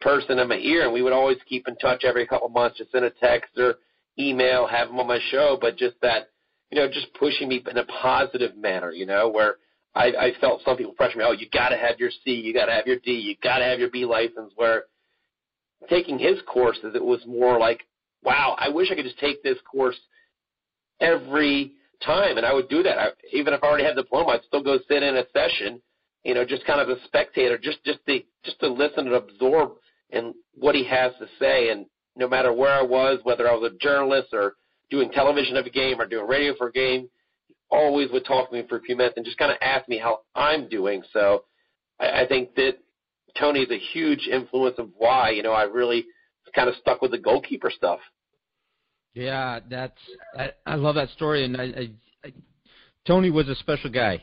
person 0.00 0.38
in 0.38 0.48
my 0.48 0.56
ear, 0.56 0.84
and 0.84 0.92
we 0.92 1.02
would 1.02 1.12
always 1.12 1.38
keep 1.48 1.66
in 1.66 1.76
touch 1.76 2.04
every 2.04 2.26
couple 2.26 2.46
of 2.46 2.52
months, 2.52 2.78
just 2.78 2.92
send 2.92 3.04
a 3.04 3.10
text 3.10 3.56
or 3.56 3.76
email, 4.18 4.66
have 4.66 4.88
him 4.88 5.00
on 5.00 5.06
my 5.06 5.18
show, 5.30 5.56
but 5.60 5.76
just 5.76 5.96
that, 6.02 6.28
you 6.70 6.78
know, 6.78 6.86
just 6.86 7.06
pushing 7.18 7.48
me 7.48 7.64
in 7.68 7.78
a 7.78 7.84
positive 7.84 8.56
manner, 8.56 8.92
you 8.92 9.06
know, 9.06 9.28
where 9.28 9.56
I, 9.94 10.06
I 10.06 10.32
felt 10.40 10.62
some 10.64 10.76
people 10.76 10.92
pressure 10.92 11.18
me, 11.18 11.24
oh, 11.26 11.32
you 11.32 11.46
got 11.52 11.68
to 11.68 11.76
have 11.76 11.98
your 11.98 12.10
C, 12.24 12.32
you 12.32 12.52
got 12.52 12.66
to 12.66 12.72
have 12.72 12.86
your 12.86 12.98
D, 12.98 13.12
you 13.12 13.36
got 13.42 13.58
to 13.58 13.64
have 13.64 13.78
your 13.78 13.90
B 13.90 14.04
license. 14.04 14.52
Where 14.56 14.84
taking 15.88 16.18
his 16.18 16.38
courses, 16.46 16.94
it 16.94 17.04
was 17.04 17.20
more 17.26 17.58
like, 17.58 17.82
wow, 18.22 18.56
I 18.58 18.68
wish 18.68 18.88
I 18.90 18.94
could 18.94 19.04
just 19.04 19.18
take 19.18 19.42
this 19.42 19.58
course 19.70 19.98
every 21.00 21.72
time, 22.04 22.36
and 22.36 22.46
I 22.46 22.52
would 22.52 22.68
do 22.68 22.82
that. 22.82 22.98
I, 22.98 23.08
even 23.32 23.54
if 23.54 23.62
I 23.62 23.68
already 23.68 23.84
had 23.84 23.96
the 23.96 24.02
diploma, 24.02 24.30
I'd 24.30 24.44
still 24.46 24.62
go 24.62 24.78
sit 24.88 25.02
in 25.02 25.16
a 25.16 25.24
session, 25.32 25.80
you 26.24 26.34
know, 26.34 26.44
just 26.44 26.66
kind 26.66 26.80
of 26.80 26.88
a 26.88 27.02
spectator, 27.04 27.58
just 27.58 27.84
just 27.84 28.00
to 28.06 28.20
just 28.44 28.58
to 28.60 28.68
listen 28.68 29.06
and 29.06 29.14
absorb 29.14 29.72
and 30.10 30.34
what 30.54 30.74
he 30.74 30.84
has 30.84 31.12
to 31.20 31.26
say. 31.38 31.70
And 31.70 31.86
no 32.16 32.28
matter 32.28 32.52
where 32.52 32.72
I 32.72 32.82
was, 32.82 33.20
whether 33.22 33.48
I 33.48 33.54
was 33.54 33.70
a 33.72 33.78
journalist 33.78 34.28
or 34.32 34.54
doing 34.90 35.10
television 35.10 35.56
of 35.56 35.66
a 35.66 35.70
game 35.70 36.00
or 36.00 36.06
doing 36.06 36.26
radio 36.26 36.54
for 36.56 36.68
a 36.68 36.72
game, 36.72 37.08
always 37.74 38.10
would 38.12 38.24
talk 38.24 38.50
to 38.50 38.56
me 38.56 38.64
for 38.68 38.76
a 38.76 38.80
few 38.80 38.96
minutes 38.96 39.14
and 39.16 39.24
just 39.26 39.38
kind 39.38 39.50
of 39.50 39.58
ask 39.60 39.88
me 39.88 39.98
how 39.98 40.20
I'm 40.34 40.68
doing. 40.68 41.02
So 41.12 41.44
I, 42.00 42.22
I 42.22 42.26
think 42.26 42.54
that 42.54 42.78
Tony 43.38 43.60
is 43.60 43.70
a 43.70 43.78
huge 43.78 44.28
influence 44.30 44.76
of 44.78 44.90
why, 44.96 45.30
you 45.30 45.42
know, 45.42 45.52
I 45.52 45.64
really 45.64 46.06
kind 46.54 46.68
of 46.68 46.76
stuck 46.76 47.02
with 47.02 47.10
the 47.10 47.18
goalkeeper 47.18 47.70
stuff. 47.70 47.98
Yeah, 49.14 49.60
that's 49.68 49.98
I, 50.36 50.50
I 50.66 50.74
love 50.74 50.96
that 50.96 51.10
story, 51.10 51.44
and 51.44 51.56
I, 51.56 51.62
I, 51.62 51.90
I 52.24 52.32
Tony 53.06 53.30
was 53.30 53.48
a 53.48 53.54
special 53.56 53.90
guy. 53.90 54.22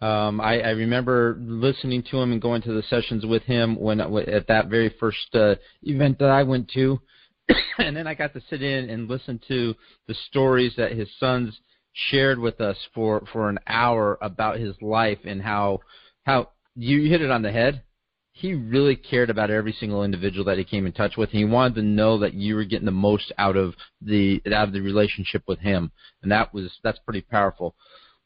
Um, 0.00 0.40
I, 0.40 0.60
I 0.60 0.70
remember 0.70 1.36
listening 1.40 2.02
to 2.10 2.18
him 2.18 2.32
and 2.32 2.42
going 2.42 2.60
to 2.62 2.72
the 2.72 2.82
sessions 2.82 3.24
with 3.24 3.44
him 3.44 3.76
when 3.80 4.00
at 4.00 4.48
that 4.48 4.66
very 4.66 4.92
first 4.98 5.32
uh, 5.34 5.54
event 5.82 6.18
that 6.18 6.30
I 6.30 6.42
went 6.42 6.68
to, 6.72 7.00
and 7.78 7.96
then 7.96 8.08
I 8.08 8.14
got 8.14 8.34
to 8.34 8.42
sit 8.50 8.62
in 8.62 8.90
and 8.90 9.08
listen 9.08 9.40
to 9.46 9.74
the 10.08 10.14
stories 10.28 10.72
that 10.76 10.90
his 10.90 11.08
sons 11.20 11.56
shared 11.92 12.38
with 12.38 12.60
us 12.60 12.76
for 12.94 13.24
for 13.32 13.48
an 13.48 13.58
hour 13.66 14.18
about 14.20 14.58
his 14.58 14.74
life 14.80 15.18
and 15.24 15.42
how 15.42 15.80
how 16.24 16.50
you 16.74 17.08
hit 17.08 17.22
it 17.22 17.30
on 17.30 17.42
the 17.42 17.52
head. 17.52 17.82
He 18.34 18.54
really 18.54 18.96
cared 18.96 19.28
about 19.28 19.50
every 19.50 19.72
single 19.72 20.04
individual 20.04 20.46
that 20.46 20.56
he 20.56 20.64
came 20.64 20.86
in 20.86 20.92
touch 20.92 21.18
with. 21.18 21.30
He 21.30 21.44
wanted 21.44 21.74
to 21.74 21.82
know 21.82 22.18
that 22.18 22.32
you 22.32 22.54
were 22.54 22.64
getting 22.64 22.86
the 22.86 22.90
most 22.90 23.30
out 23.36 23.56
of 23.56 23.74
the 24.00 24.40
out 24.46 24.68
of 24.68 24.72
the 24.72 24.80
relationship 24.80 25.42
with 25.46 25.58
him, 25.58 25.92
and 26.22 26.32
that 26.32 26.54
was 26.54 26.72
that's 26.82 26.98
pretty 27.00 27.20
powerful 27.20 27.74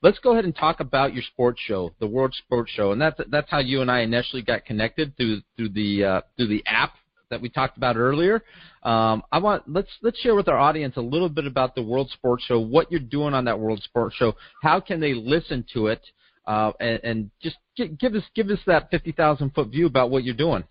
let's 0.02 0.18
go 0.18 0.33
ahead 0.33 0.44
and 0.44 0.55
talk 0.55 0.81
about 0.81 1.14
your 1.14 1.22
sports 1.22 1.61
show, 1.66 1.92
the 1.98 2.07
World 2.07 2.35
Sports 2.35 2.70
Show, 2.70 2.92
and 2.92 3.00
that's 3.00 3.20
that's 3.29 3.50
how 3.50 3.59
you 3.59 3.81
and 3.81 3.90
I 3.90 4.00
initially 4.00 4.42
got 4.42 4.64
connected 4.64 5.16
through 5.16 5.42
through 5.57 5.70
the 5.70 6.05
uh, 6.05 6.20
through 6.37 6.48
the 6.48 6.62
app 6.66 6.94
that 7.31 7.41
we 7.41 7.49
talked 7.49 7.77
about 7.77 7.97
earlier. 7.97 8.43
Um, 8.83 9.23
I 9.33 9.39
want 9.39 9.65
let's 9.67 9.91
let's 10.03 10.19
share 10.21 10.35
with 10.35 10.49
our 10.49 10.59
audience 10.59 10.97
a 10.97 11.01
little 11.01 11.29
bit 11.29 11.47
about 11.47 11.75
the 11.75 11.83
World 11.83 12.11
Sports 12.11 12.45
Show, 12.45 12.61
what 12.61 12.91
you're 12.91 13.01
doing 13.01 13.35
on 13.35 13.45
that 13.47 13.59
World 13.59 13.83
Sports 13.83 14.17
Show, 14.17 14.35
how 14.62 14.81
can 14.81 15.01
they 15.01 15.15
listen 15.15 15.65
to 15.75 15.89
it, 15.89 16.03
uh, 16.47 16.73
and, 16.81 17.01
and 17.03 17.31
just 17.43 17.57
give 17.99 18.15
us 18.15 18.23
give 18.35 18.49
us 18.51 18.61
that 18.67 18.91
fifty 18.91 19.12
thousand 19.12 19.55
foot 19.55 19.69
view 19.69 19.87
about 19.87 20.11
what 20.11 20.25
you're 20.25 20.35
doing. 20.35 20.65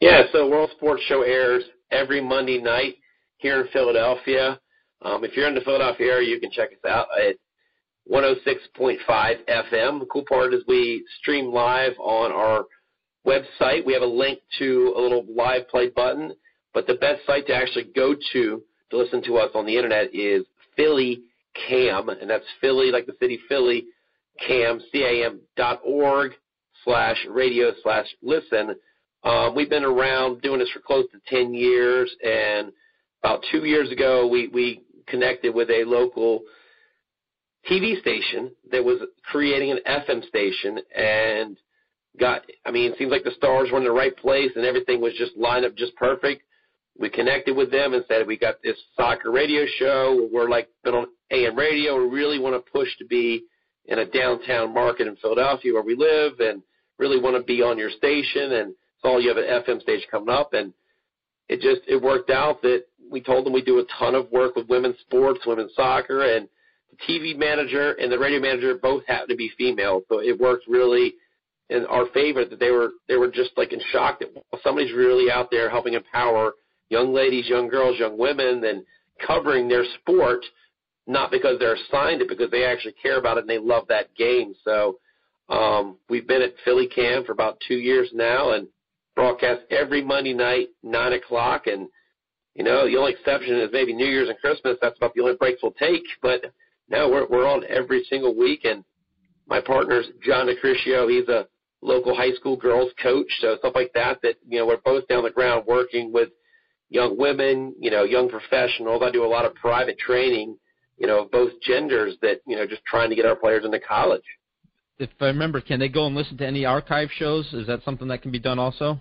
Yeah, 0.00 0.22
so 0.32 0.48
World 0.48 0.70
Sports 0.76 1.02
Show 1.08 1.22
airs 1.22 1.64
every 1.90 2.20
Monday 2.20 2.60
night 2.60 2.96
here 3.38 3.60
in 3.60 3.68
Philadelphia. 3.72 4.60
Um, 5.02 5.24
if 5.24 5.36
you're 5.36 5.48
in 5.48 5.54
the 5.54 5.60
Philadelphia 5.60 6.06
area, 6.06 6.28
you 6.28 6.40
can 6.40 6.50
check 6.50 6.70
us 6.72 6.90
out 6.90 7.06
at 7.18 7.36
106.5 8.10 8.98
FM. 9.08 10.00
The 10.00 10.06
cool 10.10 10.24
part 10.28 10.54
is 10.54 10.62
we 10.68 11.04
stream 11.18 11.46
live 11.46 11.92
on 11.98 12.32
our 12.32 12.64
website. 13.26 13.84
We 13.84 13.92
have 13.92 14.02
a 14.02 14.06
link 14.06 14.40
to 14.58 14.94
a 14.96 15.00
little 15.00 15.24
live 15.28 15.68
play 15.68 15.90
button, 15.90 16.34
but 16.72 16.86
the 16.86 16.94
best 16.94 17.26
site 17.26 17.46
to 17.48 17.54
actually 17.54 17.90
go 17.94 18.14
to 18.32 18.62
to 18.90 18.96
listen 18.96 19.22
to 19.24 19.36
us 19.38 19.50
on 19.54 19.66
the 19.66 19.76
internet 19.76 20.14
is 20.14 20.44
Philly 20.76 21.22
Cam, 21.68 22.08
and 22.08 22.30
that's 22.30 22.44
Philly, 22.60 22.90
like 22.90 23.06
the 23.06 23.16
city 23.20 23.40
Philly, 23.48 23.86
Cam, 24.46 24.80
C-A-M 24.92 25.40
dot 25.56 25.80
org 25.84 26.32
slash 26.84 27.16
radio 27.28 27.72
slash 27.82 28.06
listen. 28.22 28.76
Um, 29.24 29.56
we've 29.56 29.70
been 29.70 29.84
around 29.84 30.42
doing 30.42 30.60
this 30.60 30.70
for 30.70 30.80
close 30.80 31.06
to 31.12 31.20
10 31.26 31.52
years, 31.52 32.14
and 32.24 32.72
about 33.24 33.44
two 33.50 33.64
years 33.64 33.90
ago, 33.90 34.26
we, 34.28 34.48
we 34.48 34.82
connected 35.06 35.54
with 35.54 35.68
a 35.70 35.84
local 35.84 36.42
TV 37.68 38.00
station 38.00 38.52
that 38.70 38.84
was 38.84 39.00
creating 39.24 39.72
an 39.72 39.78
FM 39.86 40.24
station, 40.28 40.78
and 40.94 41.56
got. 42.18 42.42
I 42.64 42.70
mean, 42.70 42.92
it 42.92 42.98
seems 42.98 43.10
like 43.10 43.24
the 43.24 43.32
stars 43.36 43.68
were 43.70 43.78
in 43.78 43.84
the 43.84 43.90
right 43.90 44.16
place 44.16 44.50
and 44.56 44.64
everything 44.64 45.00
was 45.00 45.12
just 45.18 45.36
lined 45.36 45.64
up 45.64 45.76
just 45.76 45.94
perfect. 45.96 46.42
We 46.98 47.10
connected 47.10 47.56
with 47.56 47.70
them 47.70 47.92
and 47.92 48.04
said 48.08 48.26
we 48.26 48.38
got 48.38 48.62
this 48.62 48.76
soccer 48.96 49.30
radio 49.30 49.64
show. 49.78 50.28
We're 50.32 50.48
like 50.48 50.68
been 50.82 50.94
on 50.94 51.06
AM 51.30 51.56
radio. 51.56 51.98
We 51.98 52.14
really 52.14 52.38
want 52.38 52.54
to 52.54 52.70
push 52.70 52.88
to 52.98 53.04
be 53.04 53.44
in 53.84 53.98
a 53.98 54.06
downtown 54.06 54.72
market 54.72 55.06
in 55.06 55.16
Philadelphia 55.16 55.72
where 55.72 55.82
we 55.82 55.94
live, 55.94 56.40
and 56.40 56.62
really 56.98 57.20
want 57.20 57.36
to 57.36 57.42
be 57.42 57.62
on 57.62 57.78
your 57.78 57.90
station. 57.90 58.52
And 58.52 58.74
saw 59.02 59.18
you 59.18 59.28
have 59.28 59.36
an 59.36 59.44
FM 59.44 59.80
station 59.82 60.06
coming 60.10 60.34
up, 60.34 60.54
and 60.54 60.72
it 61.48 61.60
just 61.60 61.82
it 61.86 62.00
worked 62.00 62.30
out 62.30 62.62
that 62.62 62.84
we 63.10 63.20
told 63.20 63.46
them 63.46 63.52
we 63.52 63.62
do 63.62 63.78
a 63.78 63.84
ton 63.98 64.14
of 64.14 64.30
work 64.32 64.56
with 64.56 64.68
women's 64.68 64.98
sports, 65.00 65.40
women's 65.46 65.74
soccer, 65.74 66.34
and 66.34 66.48
the 66.90 66.96
TV 67.12 67.36
manager 67.36 67.92
and 67.92 68.10
the 68.10 68.18
radio 68.18 68.40
manager 68.40 68.74
both 68.74 69.04
happen 69.06 69.28
to 69.28 69.36
be 69.36 69.50
female, 69.56 70.02
so 70.08 70.20
it 70.20 70.38
worked 70.38 70.66
really 70.66 71.14
in 71.70 71.84
our 71.86 72.06
favor 72.14 72.44
that 72.44 72.60
they 72.60 72.70
were 72.70 72.90
they 73.08 73.16
were 73.16 73.30
just 73.30 73.50
like 73.56 73.72
in 73.72 73.80
shock 73.92 74.20
that 74.20 74.28
somebody's 74.62 74.92
really 74.92 75.30
out 75.30 75.50
there 75.50 75.68
helping 75.68 75.94
empower 75.94 76.52
young 76.88 77.12
ladies, 77.12 77.48
young 77.48 77.68
girls, 77.68 77.98
young 77.98 78.16
women, 78.16 78.64
and 78.64 78.84
covering 79.26 79.68
their 79.68 79.84
sport, 80.00 80.44
not 81.06 81.30
because 81.30 81.58
they're 81.58 81.74
assigned 81.74 82.22
it, 82.22 82.28
because 82.28 82.50
they 82.50 82.64
actually 82.64 82.94
care 83.02 83.18
about 83.18 83.38
it 83.38 83.40
and 83.40 83.50
they 83.50 83.58
love 83.58 83.84
that 83.88 84.14
game. 84.14 84.54
So 84.64 84.98
um, 85.48 85.96
we've 86.08 86.26
been 86.26 86.42
at 86.42 86.54
Philly 86.64 86.86
Cam 86.86 87.24
for 87.24 87.32
about 87.32 87.58
two 87.66 87.76
years 87.76 88.10
now, 88.12 88.52
and 88.52 88.68
broadcast 89.14 89.62
every 89.70 90.04
Monday 90.04 90.34
night, 90.34 90.68
nine 90.82 91.12
o'clock, 91.12 91.66
and 91.66 91.88
you 92.54 92.64
know 92.64 92.86
the 92.86 92.96
only 92.96 93.12
exception 93.12 93.58
is 93.58 93.70
maybe 93.72 93.92
New 93.92 94.06
Year's 94.06 94.28
and 94.28 94.38
Christmas. 94.38 94.76
That's 94.80 94.96
about 94.96 95.14
the 95.14 95.22
only 95.22 95.36
breaks 95.36 95.62
we'll 95.62 95.72
take, 95.72 96.04
but 96.22 96.52
no, 96.88 97.08
we're 97.08 97.26
we're 97.28 97.48
on 97.48 97.64
every 97.68 98.04
single 98.08 98.36
week, 98.36 98.64
and 98.64 98.84
my 99.48 99.60
partner's 99.60 100.06
John 100.24 100.46
DeCriscio. 100.46 101.08
He's 101.08 101.28
a 101.28 101.46
local 101.82 102.14
high 102.14 102.32
school 102.32 102.56
girls 102.56 102.90
coach, 103.02 103.30
so 103.40 103.56
stuff 103.58 103.74
like 103.74 103.92
that. 103.94 104.20
That 104.22 104.36
you 104.48 104.58
know 104.58 104.66
we're 104.66 104.78
both 104.78 105.06
down 105.08 105.24
the 105.24 105.30
ground 105.30 105.64
working 105.66 106.12
with 106.12 106.30
young 106.88 107.16
women, 107.18 107.74
you 107.78 107.90
know, 107.90 108.04
young 108.04 108.28
professionals. 108.28 109.02
I 109.04 109.10
do 109.10 109.24
a 109.24 109.26
lot 109.26 109.44
of 109.44 109.54
private 109.54 109.98
training, 109.98 110.56
you 110.98 111.06
know, 111.06 111.24
of 111.24 111.30
both 111.30 111.52
genders. 111.62 112.16
That 112.22 112.40
you 112.46 112.56
know, 112.56 112.66
just 112.66 112.84
trying 112.84 113.10
to 113.10 113.16
get 113.16 113.26
our 113.26 113.36
players 113.36 113.64
into 113.64 113.80
college. 113.80 114.24
If 114.98 115.10
I 115.20 115.26
remember, 115.26 115.60
can 115.60 115.78
they 115.78 115.88
go 115.88 116.06
and 116.06 116.14
listen 116.14 116.38
to 116.38 116.46
any 116.46 116.64
archive 116.64 117.10
shows? 117.16 117.46
Is 117.52 117.66
that 117.66 117.84
something 117.84 118.08
that 118.08 118.22
can 118.22 118.30
be 118.30 118.38
done 118.38 118.58
also? 118.58 118.98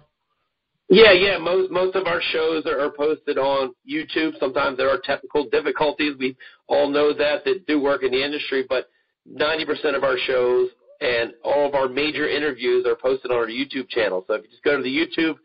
Yeah, 0.90 1.14
yeah. 1.14 1.38
Most 1.38 1.72
most 1.72 1.96
of 1.96 2.06
our 2.06 2.22
shows 2.32 2.66
are, 2.66 2.80
are 2.80 2.92
posted 2.92 3.38
on 3.38 3.74
YouTube. 3.90 4.38
Sometimes 4.40 4.78
there 4.78 4.90
are 4.90 5.00
technical 5.04 5.50
difficulties. 5.50 6.16
We 6.20 6.36
all 6.68 6.90
know 6.90 7.14
that 7.14 7.44
that 7.46 7.66
do 7.66 7.82
work 7.82 8.04
in 8.04 8.12
the 8.12 8.24
industry, 8.24 8.66
but 8.70 8.90
90% 9.28 9.96
of 9.96 10.04
our 10.04 10.18
shows 10.28 10.70
and 11.02 11.34
all 11.44 11.68
of 11.68 11.76
our 11.76 11.88
major 11.88 12.28
interviews 12.28 12.86
are 12.86 12.96
posted 12.96 13.32
on 13.32 13.38
our 13.38 13.48
YouTube 13.48 13.90
channel. 13.90 14.24
So 14.28 14.36
if 14.36 14.44
you 14.44 14.50
just 14.50 14.64
go 14.64 14.78
to 14.78 14.84
the 14.84 14.90
YouTube 14.90 15.36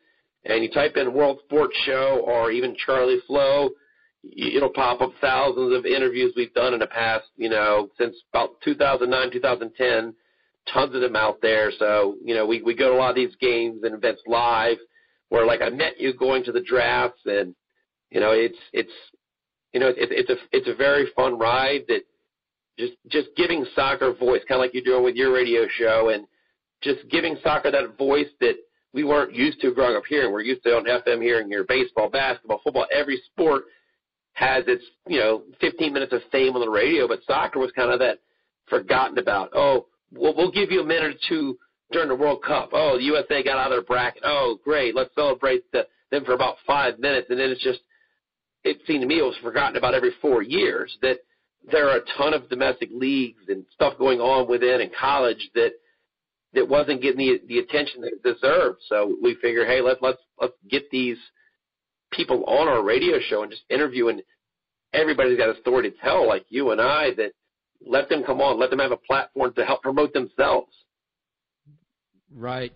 and 0.45 0.63
you 0.63 0.71
type 0.71 0.97
in 0.97 1.13
World 1.13 1.41
Sports 1.45 1.75
Show 1.85 2.23
or 2.25 2.51
even 2.51 2.77
Charlie 2.85 3.19
Flowe, 3.27 3.71
it'll 4.25 4.71
pop 4.71 5.01
up 5.01 5.13
thousands 5.21 5.75
of 5.75 5.87
interviews 5.87 6.33
we've 6.37 6.55
done 6.55 6.75
in 6.75 6.81
the 6.81 6.87
past, 6.87 7.27
you 7.37 7.49
know, 7.49 7.89
since 7.99 8.17
about 8.33 8.61
2009, 8.65 9.33
2010. 9.33 10.15
Tons 10.73 10.95
of 10.95 11.01
them 11.01 11.17
out 11.17 11.41
there. 11.41 11.73
So, 11.79 12.17
you 12.23 12.35
know, 12.35 12.47
we, 12.47 12.63
we 12.63 12.77
go 12.77 12.91
to 12.91 12.97
a 12.97 12.99
lot 12.99 13.11
of 13.11 13.17
these 13.17 13.35
games 13.41 13.83
and 13.83 13.95
events 13.95 14.23
live 14.27 14.77
where 15.31 15.47
like 15.47 15.63
I 15.63 15.71
met 15.71 15.99
you 15.99 16.13
going 16.13 16.45
to 16.45 16.53
the 16.53 16.61
drafts 16.61 17.23
and, 17.25 17.55
you 18.11 18.21
know, 18.21 18.33
it's, 18.33 18.59
it's, 18.73 18.93
you 19.73 19.81
know, 19.81 19.89
it, 19.89 19.97
it's 19.99 20.31
a, 20.31 20.37
it's 20.53 20.69
a 20.69 20.75
very 20.75 21.07
fun 21.17 21.39
ride 21.39 21.83
that 21.89 22.03
just, 22.81 22.95
just 23.09 23.29
giving 23.37 23.65
soccer 23.75 24.13
voice, 24.13 24.41
kind 24.49 24.59
of 24.59 24.65
like 24.65 24.75
you're 24.75 24.85
doing 24.85 25.05
with 25.05 25.15
your 25.15 25.33
radio 25.33 25.67
show 25.79 26.11
and 26.13 26.27
just 26.83 27.01
giving 27.11 27.37
soccer 27.43 27.71
that 27.71 27.97
voice 27.99 28.29
that 28.41 28.55
we 28.93 29.05
weren't 29.05 29.35
used 29.35 29.61
to 29.61 29.73
growing 29.73 29.97
up 29.97 30.03
here. 30.09 30.31
We're 30.31 30.41
used 30.41 30.63
to 30.65 30.71
on 30.71 30.85
FM 30.85 31.23
hearing 31.23 31.51
your 31.51 31.65
baseball, 31.65 32.09
basketball, 32.09 32.61
football, 32.65 32.87
every 32.93 33.21
sport 33.31 33.65
has 34.33 34.65
its, 34.67 34.83
you 35.07 35.19
know, 35.19 35.43
15 35.61 35.93
minutes 35.93 36.13
of 36.13 36.23
fame 36.33 36.55
on 36.55 36.61
the 36.61 36.71
radio, 36.71 37.07
but 37.07 37.21
soccer 37.27 37.59
was 37.59 37.71
kind 37.73 37.93
of 37.93 37.99
that 37.99 38.19
forgotten 38.69 39.19
about. 39.19 39.51
Oh, 39.55 39.87
we'll, 40.13 40.35
we'll 40.35 40.51
give 40.51 40.71
you 40.71 40.81
a 40.81 40.85
minute 40.85 41.15
or 41.15 41.19
two 41.29 41.59
during 41.93 42.09
the 42.09 42.15
World 42.15 42.43
Cup. 42.43 42.71
Oh, 42.73 42.97
the 42.97 43.05
USA 43.05 43.43
got 43.43 43.59
out 43.59 43.67
of 43.67 43.73
their 43.73 43.83
bracket. 43.83 44.23
Oh, 44.25 44.59
great. 44.65 44.95
Let's 44.95 45.15
celebrate 45.15 45.71
the, 45.73 45.87
them 46.11 46.25
for 46.25 46.33
about 46.33 46.57
five 46.67 46.99
minutes. 46.99 47.27
And 47.31 47.39
then 47.39 47.51
it's 47.51 47.63
just, 47.63 47.81
it 48.65 48.79
seemed 48.87 49.03
to 49.03 49.07
me 49.07 49.19
it 49.19 49.23
was 49.23 49.37
forgotten 49.43 49.77
about 49.77 49.95
every 49.95 50.13
four 50.21 50.43
years 50.43 50.97
that 51.03 51.19
there 51.71 51.89
are 51.89 51.99
a 51.99 52.05
ton 52.17 52.35
of 52.35 52.49
domestic 52.49 52.91
leagues 52.93 53.43
and 53.49 53.65
stuff 53.75 53.99
going 53.99 54.21
on 54.21 54.49
within 54.49 54.81
in 54.81 54.91
college 54.99 55.51
that 55.55 55.73
that 56.55 56.69
wasn't 56.69 57.03
getting 57.03 57.19
the 57.19 57.41
the 57.47 57.59
attention 57.59 58.01
that 58.01 58.13
it 58.13 58.23
deserved. 58.23 58.79
So 58.89 59.17
we 59.23 59.37
figured, 59.41 59.67
hey, 59.69 59.81
let's 59.81 60.01
let's 60.03 60.21
let's 60.41 60.55
get 60.69 60.91
these 60.91 61.19
people 62.13 62.45
on 62.45 62.69
our 62.69 62.83
radio 62.83 63.19
show 63.29 63.43
and 63.43 63.51
just 63.51 63.63
interview 63.71 64.09
and 64.09 64.23
everybody's 64.93 65.39
got 65.39 65.55
a 65.55 65.61
story 65.61 65.91
to 65.91 65.97
tell, 65.99 66.27
like 66.27 66.45
you 66.49 66.73
and 66.73 66.81
I, 66.81 67.15
that 67.17 67.33
let 67.87 68.09
them 68.09 68.25
come 68.25 68.41
on, 68.41 68.59
let 68.59 68.71
them 68.71 68.79
have 68.81 68.93
a 68.93 68.97
platform 68.97 69.53
to 69.55 69.65
help 69.65 69.83
promote 69.83 70.13
themselves. 70.13 70.73
Right, 72.35 72.73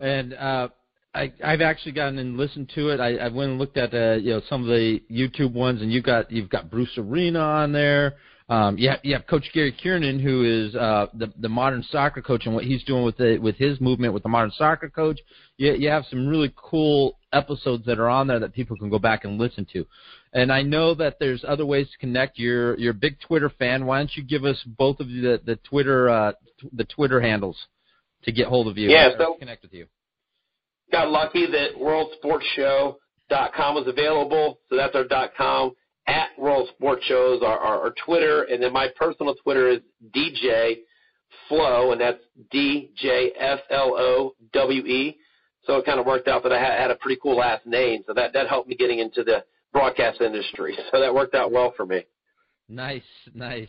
and 0.00 0.34
uh, 0.34 0.68
I, 1.16 1.32
I've 1.42 1.62
actually 1.62 1.92
gotten 1.92 2.18
and 2.18 2.36
listened 2.36 2.70
to 2.74 2.90
it. 2.90 3.00
I, 3.00 3.16
I 3.16 3.28
went 3.28 3.50
and 3.50 3.58
looked 3.58 3.76
at 3.76 3.94
uh, 3.94 4.14
you 4.14 4.34
know 4.34 4.42
some 4.48 4.62
of 4.62 4.68
the 4.68 5.02
YouTube 5.10 5.52
ones, 5.52 5.82
and 5.82 5.92
you 5.92 6.02
got 6.02 6.30
you've 6.30 6.50
got 6.50 6.70
Bruce 6.70 6.96
Arena 6.98 7.40
on 7.40 7.72
there. 7.72 8.16
Um, 8.48 8.78
you 8.78 8.90
have 8.90 9.00
you 9.02 9.14
have 9.14 9.26
Coach 9.26 9.50
Gary 9.52 9.74
Curneen, 9.84 10.22
who 10.22 10.44
is 10.44 10.74
uh, 10.76 11.06
the 11.14 11.32
the 11.38 11.48
modern 11.48 11.82
soccer 11.90 12.22
coach, 12.22 12.46
and 12.46 12.54
what 12.54 12.64
he's 12.64 12.84
doing 12.84 13.04
with 13.04 13.16
the 13.16 13.38
with 13.38 13.56
his 13.56 13.80
movement 13.80 14.14
with 14.14 14.22
the 14.22 14.28
modern 14.28 14.52
soccer 14.52 14.88
coach. 14.88 15.18
You 15.56 15.72
you 15.74 15.88
have 15.88 16.04
some 16.08 16.28
really 16.28 16.52
cool 16.56 17.18
episodes 17.32 17.84
that 17.86 17.98
are 17.98 18.08
on 18.08 18.28
there 18.28 18.38
that 18.38 18.52
people 18.52 18.76
can 18.76 18.88
go 18.88 19.00
back 19.00 19.24
and 19.24 19.38
listen 19.38 19.66
to. 19.72 19.84
And 20.32 20.52
I 20.52 20.62
know 20.62 20.94
that 20.94 21.16
there's 21.18 21.44
other 21.46 21.66
ways 21.66 21.88
to 21.90 21.98
connect. 21.98 22.38
You're 22.38 22.78
you're 22.78 22.92
a 22.92 22.94
big 22.94 23.18
Twitter 23.20 23.50
fan. 23.50 23.84
Why 23.84 23.98
don't 23.98 24.14
you 24.14 24.22
give 24.22 24.44
us 24.44 24.62
both 24.64 25.00
of 25.00 25.08
you 25.08 25.22
the 25.22 25.40
the 25.44 25.56
Twitter 25.56 26.08
uh, 26.08 26.32
the 26.72 26.84
Twitter 26.84 27.20
handles 27.20 27.56
to 28.22 28.32
get 28.32 28.46
hold 28.46 28.68
of 28.68 28.78
you? 28.78 28.90
Yeah, 28.90 29.10
so 29.18 29.34
connect 29.40 29.62
with 29.62 29.72
you. 29.72 29.86
Got 30.92 31.10
lucky 31.10 31.46
that 31.46 31.76
WorldSportsShow.com 31.76 33.74
was 33.74 33.86
available, 33.88 34.60
so 34.68 34.76
that's 34.76 34.94
our 34.94 35.28
.com. 35.36 35.72
At 36.08 36.28
World 36.38 36.68
Sports 36.76 37.04
Shows, 37.06 37.42
our, 37.42 37.58
our, 37.58 37.80
our 37.80 37.94
Twitter, 38.04 38.44
and 38.44 38.62
then 38.62 38.72
my 38.72 38.86
personal 38.96 39.34
Twitter 39.42 39.68
is 39.68 39.80
DJ 40.14 40.76
Flow, 41.48 41.90
and 41.90 42.00
that's 42.00 42.20
D 42.52 42.92
J 42.96 43.32
F 43.36 43.58
L 43.70 43.96
O 43.98 44.34
W 44.52 44.86
E. 44.86 45.18
So 45.64 45.78
it 45.78 45.84
kind 45.84 45.98
of 45.98 46.06
worked 46.06 46.28
out 46.28 46.44
that 46.44 46.52
I 46.52 46.60
had, 46.60 46.78
had 46.80 46.90
a 46.92 46.94
pretty 46.94 47.18
cool 47.20 47.36
last 47.36 47.66
name, 47.66 48.04
so 48.06 48.14
that 48.14 48.32
that 48.34 48.48
helped 48.48 48.68
me 48.68 48.76
getting 48.76 49.00
into 49.00 49.24
the 49.24 49.44
broadcast 49.72 50.20
industry. 50.20 50.78
So 50.92 51.00
that 51.00 51.12
worked 51.12 51.34
out 51.34 51.50
well 51.50 51.74
for 51.76 51.84
me. 51.84 52.04
Nice, 52.68 53.02
nice. 53.34 53.68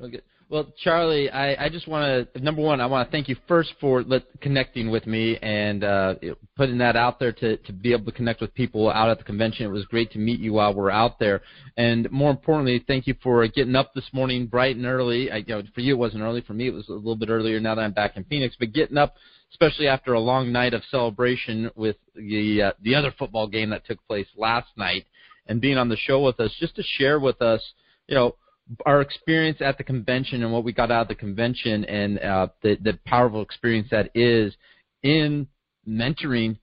okay. 0.00 0.20
Well, 0.48 0.72
Charlie, 0.78 1.28
I, 1.28 1.64
I 1.64 1.68
just 1.68 1.88
want 1.88 2.32
to 2.32 2.40
number 2.40 2.62
one, 2.62 2.80
I 2.80 2.86
want 2.86 3.08
to 3.08 3.10
thank 3.10 3.28
you 3.28 3.34
first 3.48 3.74
for 3.80 4.04
let, 4.04 4.22
connecting 4.40 4.92
with 4.92 5.04
me 5.04 5.36
and 5.38 5.82
uh, 5.82 6.14
putting 6.56 6.78
that 6.78 6.94
out 6.94 7.18
there 7.18 7.32
to 7.32 7.56
to 7.56 7.72
be 7.72 7.92
able 7.92 8.04
to 8.04 8.12
connect 8.12 8.40
with 8.40 8.54
people 8.54 8.88
out 8.88 9.10
at 9.10 9.18
the 9.18 9.24
convention. 9.24 9.66
It 9.66 9.70
was 9.70 9.84
great 9.86 10.12
to 10.12 10.18
meet 10.18 10.38
you 10.38 10.52
while 10.52 10.72
we're 10.72 10.90
out 10.90 11.18
there, 11.18 11.42
and 11.76 12.08
more 12.12 12.30
importantly, 12.30 12.84
thank 12.86 13.08
you 13.08 13.16
for 13.24 13.44
getting 13.48 13.74
up 13.74 13.92
this 13.92 14.08
morning 14.12 14.46
bright 14.46 14.76
and 14.76 14.86
early. 14.86 15.32
I, 15.32 15.38
you 15.38 15.46
know, 15.48 15.62
for 15.74 15.80
you 15.80 15.94
it 15.94 15.98
wasn't 15.98 16.22
early. 16.22 16.42
For 16.42 16.54
me, 16.54 16.68
it 16.68 16.74
was 16.74 16.88
a 16.88 16.92
little 16.92 17.16
bit 17.16 17.28
earlier. 17.28 17.58
Now 17.58 17.74
that 17.74 17.82
I'm 17.82 17.92
back 17.92 18.16
in 18.16 18.22
Phoenix, 18.22 18.54
but 18.56 18.72
getting 18.72 18.98
up 18.98 19.16
especially 19.50 19.88
after 19.88 20.12
a 20.12 20.20
long 20.20 20.52
night 20.52 20.74
of 20.74 20.82
celebration 20.90 21.70
with 21.74 21.96
the 22.14 22.62
uh, 22.62 22.72
the 22.82 22.94
other 22.94 23.12
football 23.18 23.48
game 23.48 23.70
that 23.70 23.84
took 23.84 23.98
place 24.06 24.28
last 24.36 24.68
night, 24.76 25.06
and 25.48 25.60
being 25.60 25.76
on 25.76 25.88
the 25.88 25.96
show 25.96 26.22
with 26.22 26.38
us, 26.38 26.54
just 26.60 26.76
to 26.76 26.84
share 26.84 27.18
with 27.18 27.42
us, 27.42 27.60
you 28.06 28.14
know, 28.14 28.36
our 28.84 29.00
experience 29.00 29.58
at 29.60 29.78
the 29.78 29.84
convention 29.84 30.42
and 30.42 30.52
what 30.52 30.64
we 30.64 30.72
got 30.72 30.90
out 30.90 31.02
of 31.02 31.08
the 31.08 31.14
convention, 31.14 31.84
and 31.84 32.18
uh, 32.18 32.48
the 32.62 32.76
the 32.82 32.98
powerful 33.06 33.42
experience 33.42 33.88
that 33.90 34.10
is 34.14 34.54
in 35.02 35.46
mentoring 35.88 36.58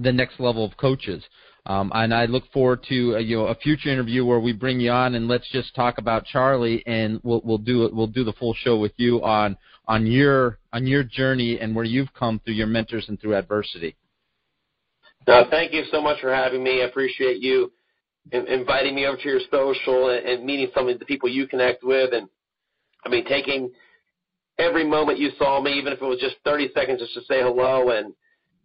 the 0.00 0.12
next 0.12 0.40
level 0.40 0.64
of 0.64 0.76
coaches. 0.76 1.22
Um, 1.64 1.92
and 1.94 2.12
I 2.12 2.24
look 2.24 2.44
forward 2.52 2.84
to 2.88 3.16
uh, 3.16 3.18
you 3.18 3.36
know 3.36 3.46
a 3.46 3.54
future 3.54 3.90
interview 3.90 4.24
where 4.24 4.40
we 4.40 4.52
bring 4.52 4.80
you 4.80 4.90
on 4.90 5.14
and 5.14 5.28
let's 5.28 5.48
just 5.50 5.74
talk 5.74 5.98
about 5.98 6.24
Charlie, 6.24 6.82
and 6.86 7.20
we'll 7.22 7.42
we'll 7.44 7.58
do. 7.58 7.88
We'll 7.92 8.06
do 8.06 8.24
the 8.24 8.32
full 8.32 8.54
show 8.54 8.78
with 8.78 8.92
you 8.96 9.22
on 9.22 9.56
on 9.86 10.06
your 10.06 10.58
on 10.72 10.86
your 10.86 11.04
journey 11.04 11.60
and 11.60 11.74
where 11.74 11.84
you've 11.84 12.12
come 12.14 12.40
through 12.44 12.54
your 12.54 12.66
mentors 12.66 13.08
and 13.08 13.20
through 13.20 13.36
adversity. 13.36 13.96
No, 15.28 15.44
thank 15.50 15.72
you 15.72 15.84
so 15.92 16.00
much 16.00 16.20
for 16.20 16.34
having 16.34 16.64
me. 16.64 16.82
I 16.82 16.86
appreciate 16.86 17.38
you 17.40 17.70
inviting 18.30 18.94
me 18.94 19.06
over 19.06 19.16
to 19.16 19.28
your 19.28 19.40
social 19.50 20.10
and, 20.10 20.26
and 20.26 20.44
meeting 20.44 20.68
some 20.74 20.88
of 20.88 20.98
the 20.98 21.04
people 21.04 21.28
you 21.28 21.46
connect 21.46 21.82
with, 21.82 22.12
and 22.12 22.28
I 23.04 23.08
mean 23.08 23.24
taking 23.24 23.70
every 24.58 24.86
moment 24.86 25.18
you 25.18 25.30
saw 25.38 25.60
me, 25.60 25.72
even 25.72 25.92
if 25.92 26.00
it 26.00 26.04
was 26.04 26.20
just 26.20 26.36
30 26.44 26.70
seconds, 26.74 27.00
just 27.00 27.14
to 27.14 27.20
say 27.22 27.42
hello 27.42 27.90
and 27.90 28.14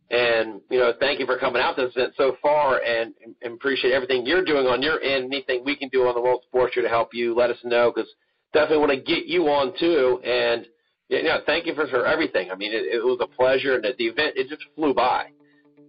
and 0.09 0.61
you 0.69 0.77
know 0.79 0.93
thank 0.99 1.19
you 1.19 1.25
for 1.25 1.37
coming 1.37 1.61
out 1.61 1.75
to 1.75 1.85
this 1.85 1.95
event 1.95 2.13
so 2.17 2.37
far, 2.41 2.81
and, 2.81 3.13
and 3.41 3.53
appreciate 3.53 3.93
everything 3.93 4.25
you're 4.25 4.45
doing 4.45 4.67
on 4.67 4.81
your 4.81 5.01
end. 5.01 5.25
Anything 5.25 5.63
we 5.65 5.75
can 5.75 5.89
do 5.89 6.07
on 6.07 6.15
the 6.15 6.21
World 6.21 6.43
Sports 6.47 6.75
Show 6.75 6.81
to 6.81 6.89
help 6.89 7.09
you, 7.13 7.35
let 7.35 7.49
us 7.49 7.57
know 7.63 7.91
because 7.93 8.09
definitely 8.53 8.77
want 8.77 8.91
to 8.91 9.01
get 9.01 9.25
you 9.25 9.43
on 9.47 9.73
too 9.79 10.21
and 10.23 10.65
Yeah, 11.09 11.19
yeah. 11.23 11.37
Thank 11.45 11.65
you 11.65 11.75
for, 11.75 11.87
for 11.87 12.05
everything. 12.05 12.51
I 12.51 12.55
mean, 12.55 12.71
it, 12.71 12.85
it 12.85 13.03
was 13.03 13.19
a 13.21 13.27
pleasure, 13.27 13.75
and 13.75 13.83
the 13.83 14.05
event 14.05 14.33
it 14.35 14.49
just 14.49 14.63
flew 14.75 14.93
by. 14.93 15.27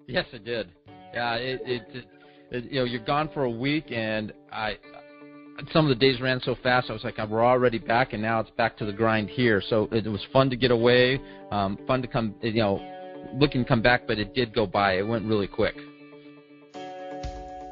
Yes, 0.06 0.26
it 0.32 0.44
did. 0.44 0.72
Yeah, 1.12 1.34
it, 1.34 1.60
it, 1.64 1.82
it 1.94 2.06
you 2.50 2.80
know 2.80 2.84
you're 2.84 3.04
gone 3.04 3.30
for 3.32 3.44
a 3.44 3.50
week, 3.50 3.90
and 3.90 4.32
I 4.52 4.78
some 5.72 5.84
of 5.84 5.88
the 5.88 5.94
days 5.94 6.20
ran 6.20 6.40
so 6.40 6.54
fast. 6.62 6.88
I 6.88 6.92
was 6.92 7.04
like, 7.04 7.18
we're 7.28 7.44
already 7.44 7.78
back, 7.78 8.12
and 8.12 8.22
now 8.22 8.40
it's 8.40 8.50
back 8.50 8.76
to 8.78 8.84
the 8.84 8.92
grind 8.92 9.28
here. 9.28 9.60
So 9.60 9.88
it, 9.90 10.06
was 10.06 10.24
fun 10.32 10.50
to 10.50 10.56
get 10.56 10.70
away, 10.70 11.20
um, 11.50 11.78
fun 11.86 12.02
to 12.02 12.08
come, 12.08 12.34
you 12.42 12.52
know, 12.54 12.80
looking 13.34 13.64
to 13.64 13.68
come 13.68 13.82
back, 13.82 14.06
but 14.06 14.18
it 14.18 14.34
did 14.34 14.54
go 14.54 14.66
by. 14.66 14.98
It 14.98 15.06
went 15.06 15.26
really 15.26 15.48
quick. 15.48 15.74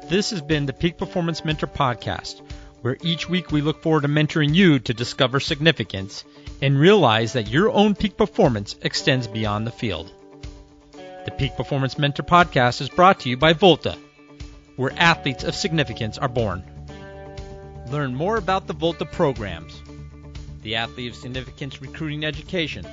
This 0.09 0.29
has 0.31 0.41
been 0.41 0.65
the 0.65 0.73
Peak 0.73 0.97
Performance 0.97 1.43
Mentor 1.43 1.67
Podcast, 1.67 2.41
where 2.81 2.97
each 3.01 3.29
week 3.29 3.51
we 3.51 3.61
look 3.61 3.81
forward 3.81 4.01
to 4.01 4.07
mentoring 4.07 4.53
you 4.53 4.79
to 4.79 4.93
discover 4.93 5.39
significance 5.39 6.23
and 6.61 6.79
realize 6.79 7.33
that 7.33 7.47
your 7.47 7.69
own 7.69 7.95
peak 7.95 8.17
performance 8.17 8.75
extends 8.81 9.27
beyond 9.27 9.67
the 9.67 9.71
field. 9.71 10.11
The 11.25 11.31
Peak 11.31 11.55
Performance 11.57 11.97
Mentor 11.97 12.23
Podcast 12.23 12.79
is 12.79 12.89
brought 12.89 13.19
to 13.21 13.29
you 13.29 13.35
by 13.35 13.51
Volta, 13.51 13.97
where 14.77 14.93
athletes 14.95 15.43
of 15.43 15.53
significance 15.53 16.17
are 16.17 16.29
born. 16.29 16.63
Learn 17.91 18.15
more 18.15 18.37
about 18.37 18.67
the 18.67 18.73
Volta 18.73 19.05
programs 19.05 19.81
the 20.61 20.75
Athlete 20.75 21.11
of 21.11 21.15
Significance 21.15 21.81
Recruiting 21.81 22.23
Education, 22.25 22.85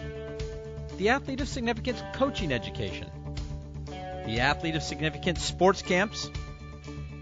the 0.96 1.08
Athlete 1.08 1.40
of 1.40 1.48
Significance 1.48 2.00
Coaching 2.14 2.52
Education, 2.52 3.10
the 4.26 4.38
Athlete 4.40 4.76
of 4.76 4.82
Significance 4.82 5.42
Sports 5.42 5.80
Camps, 5.82 6.30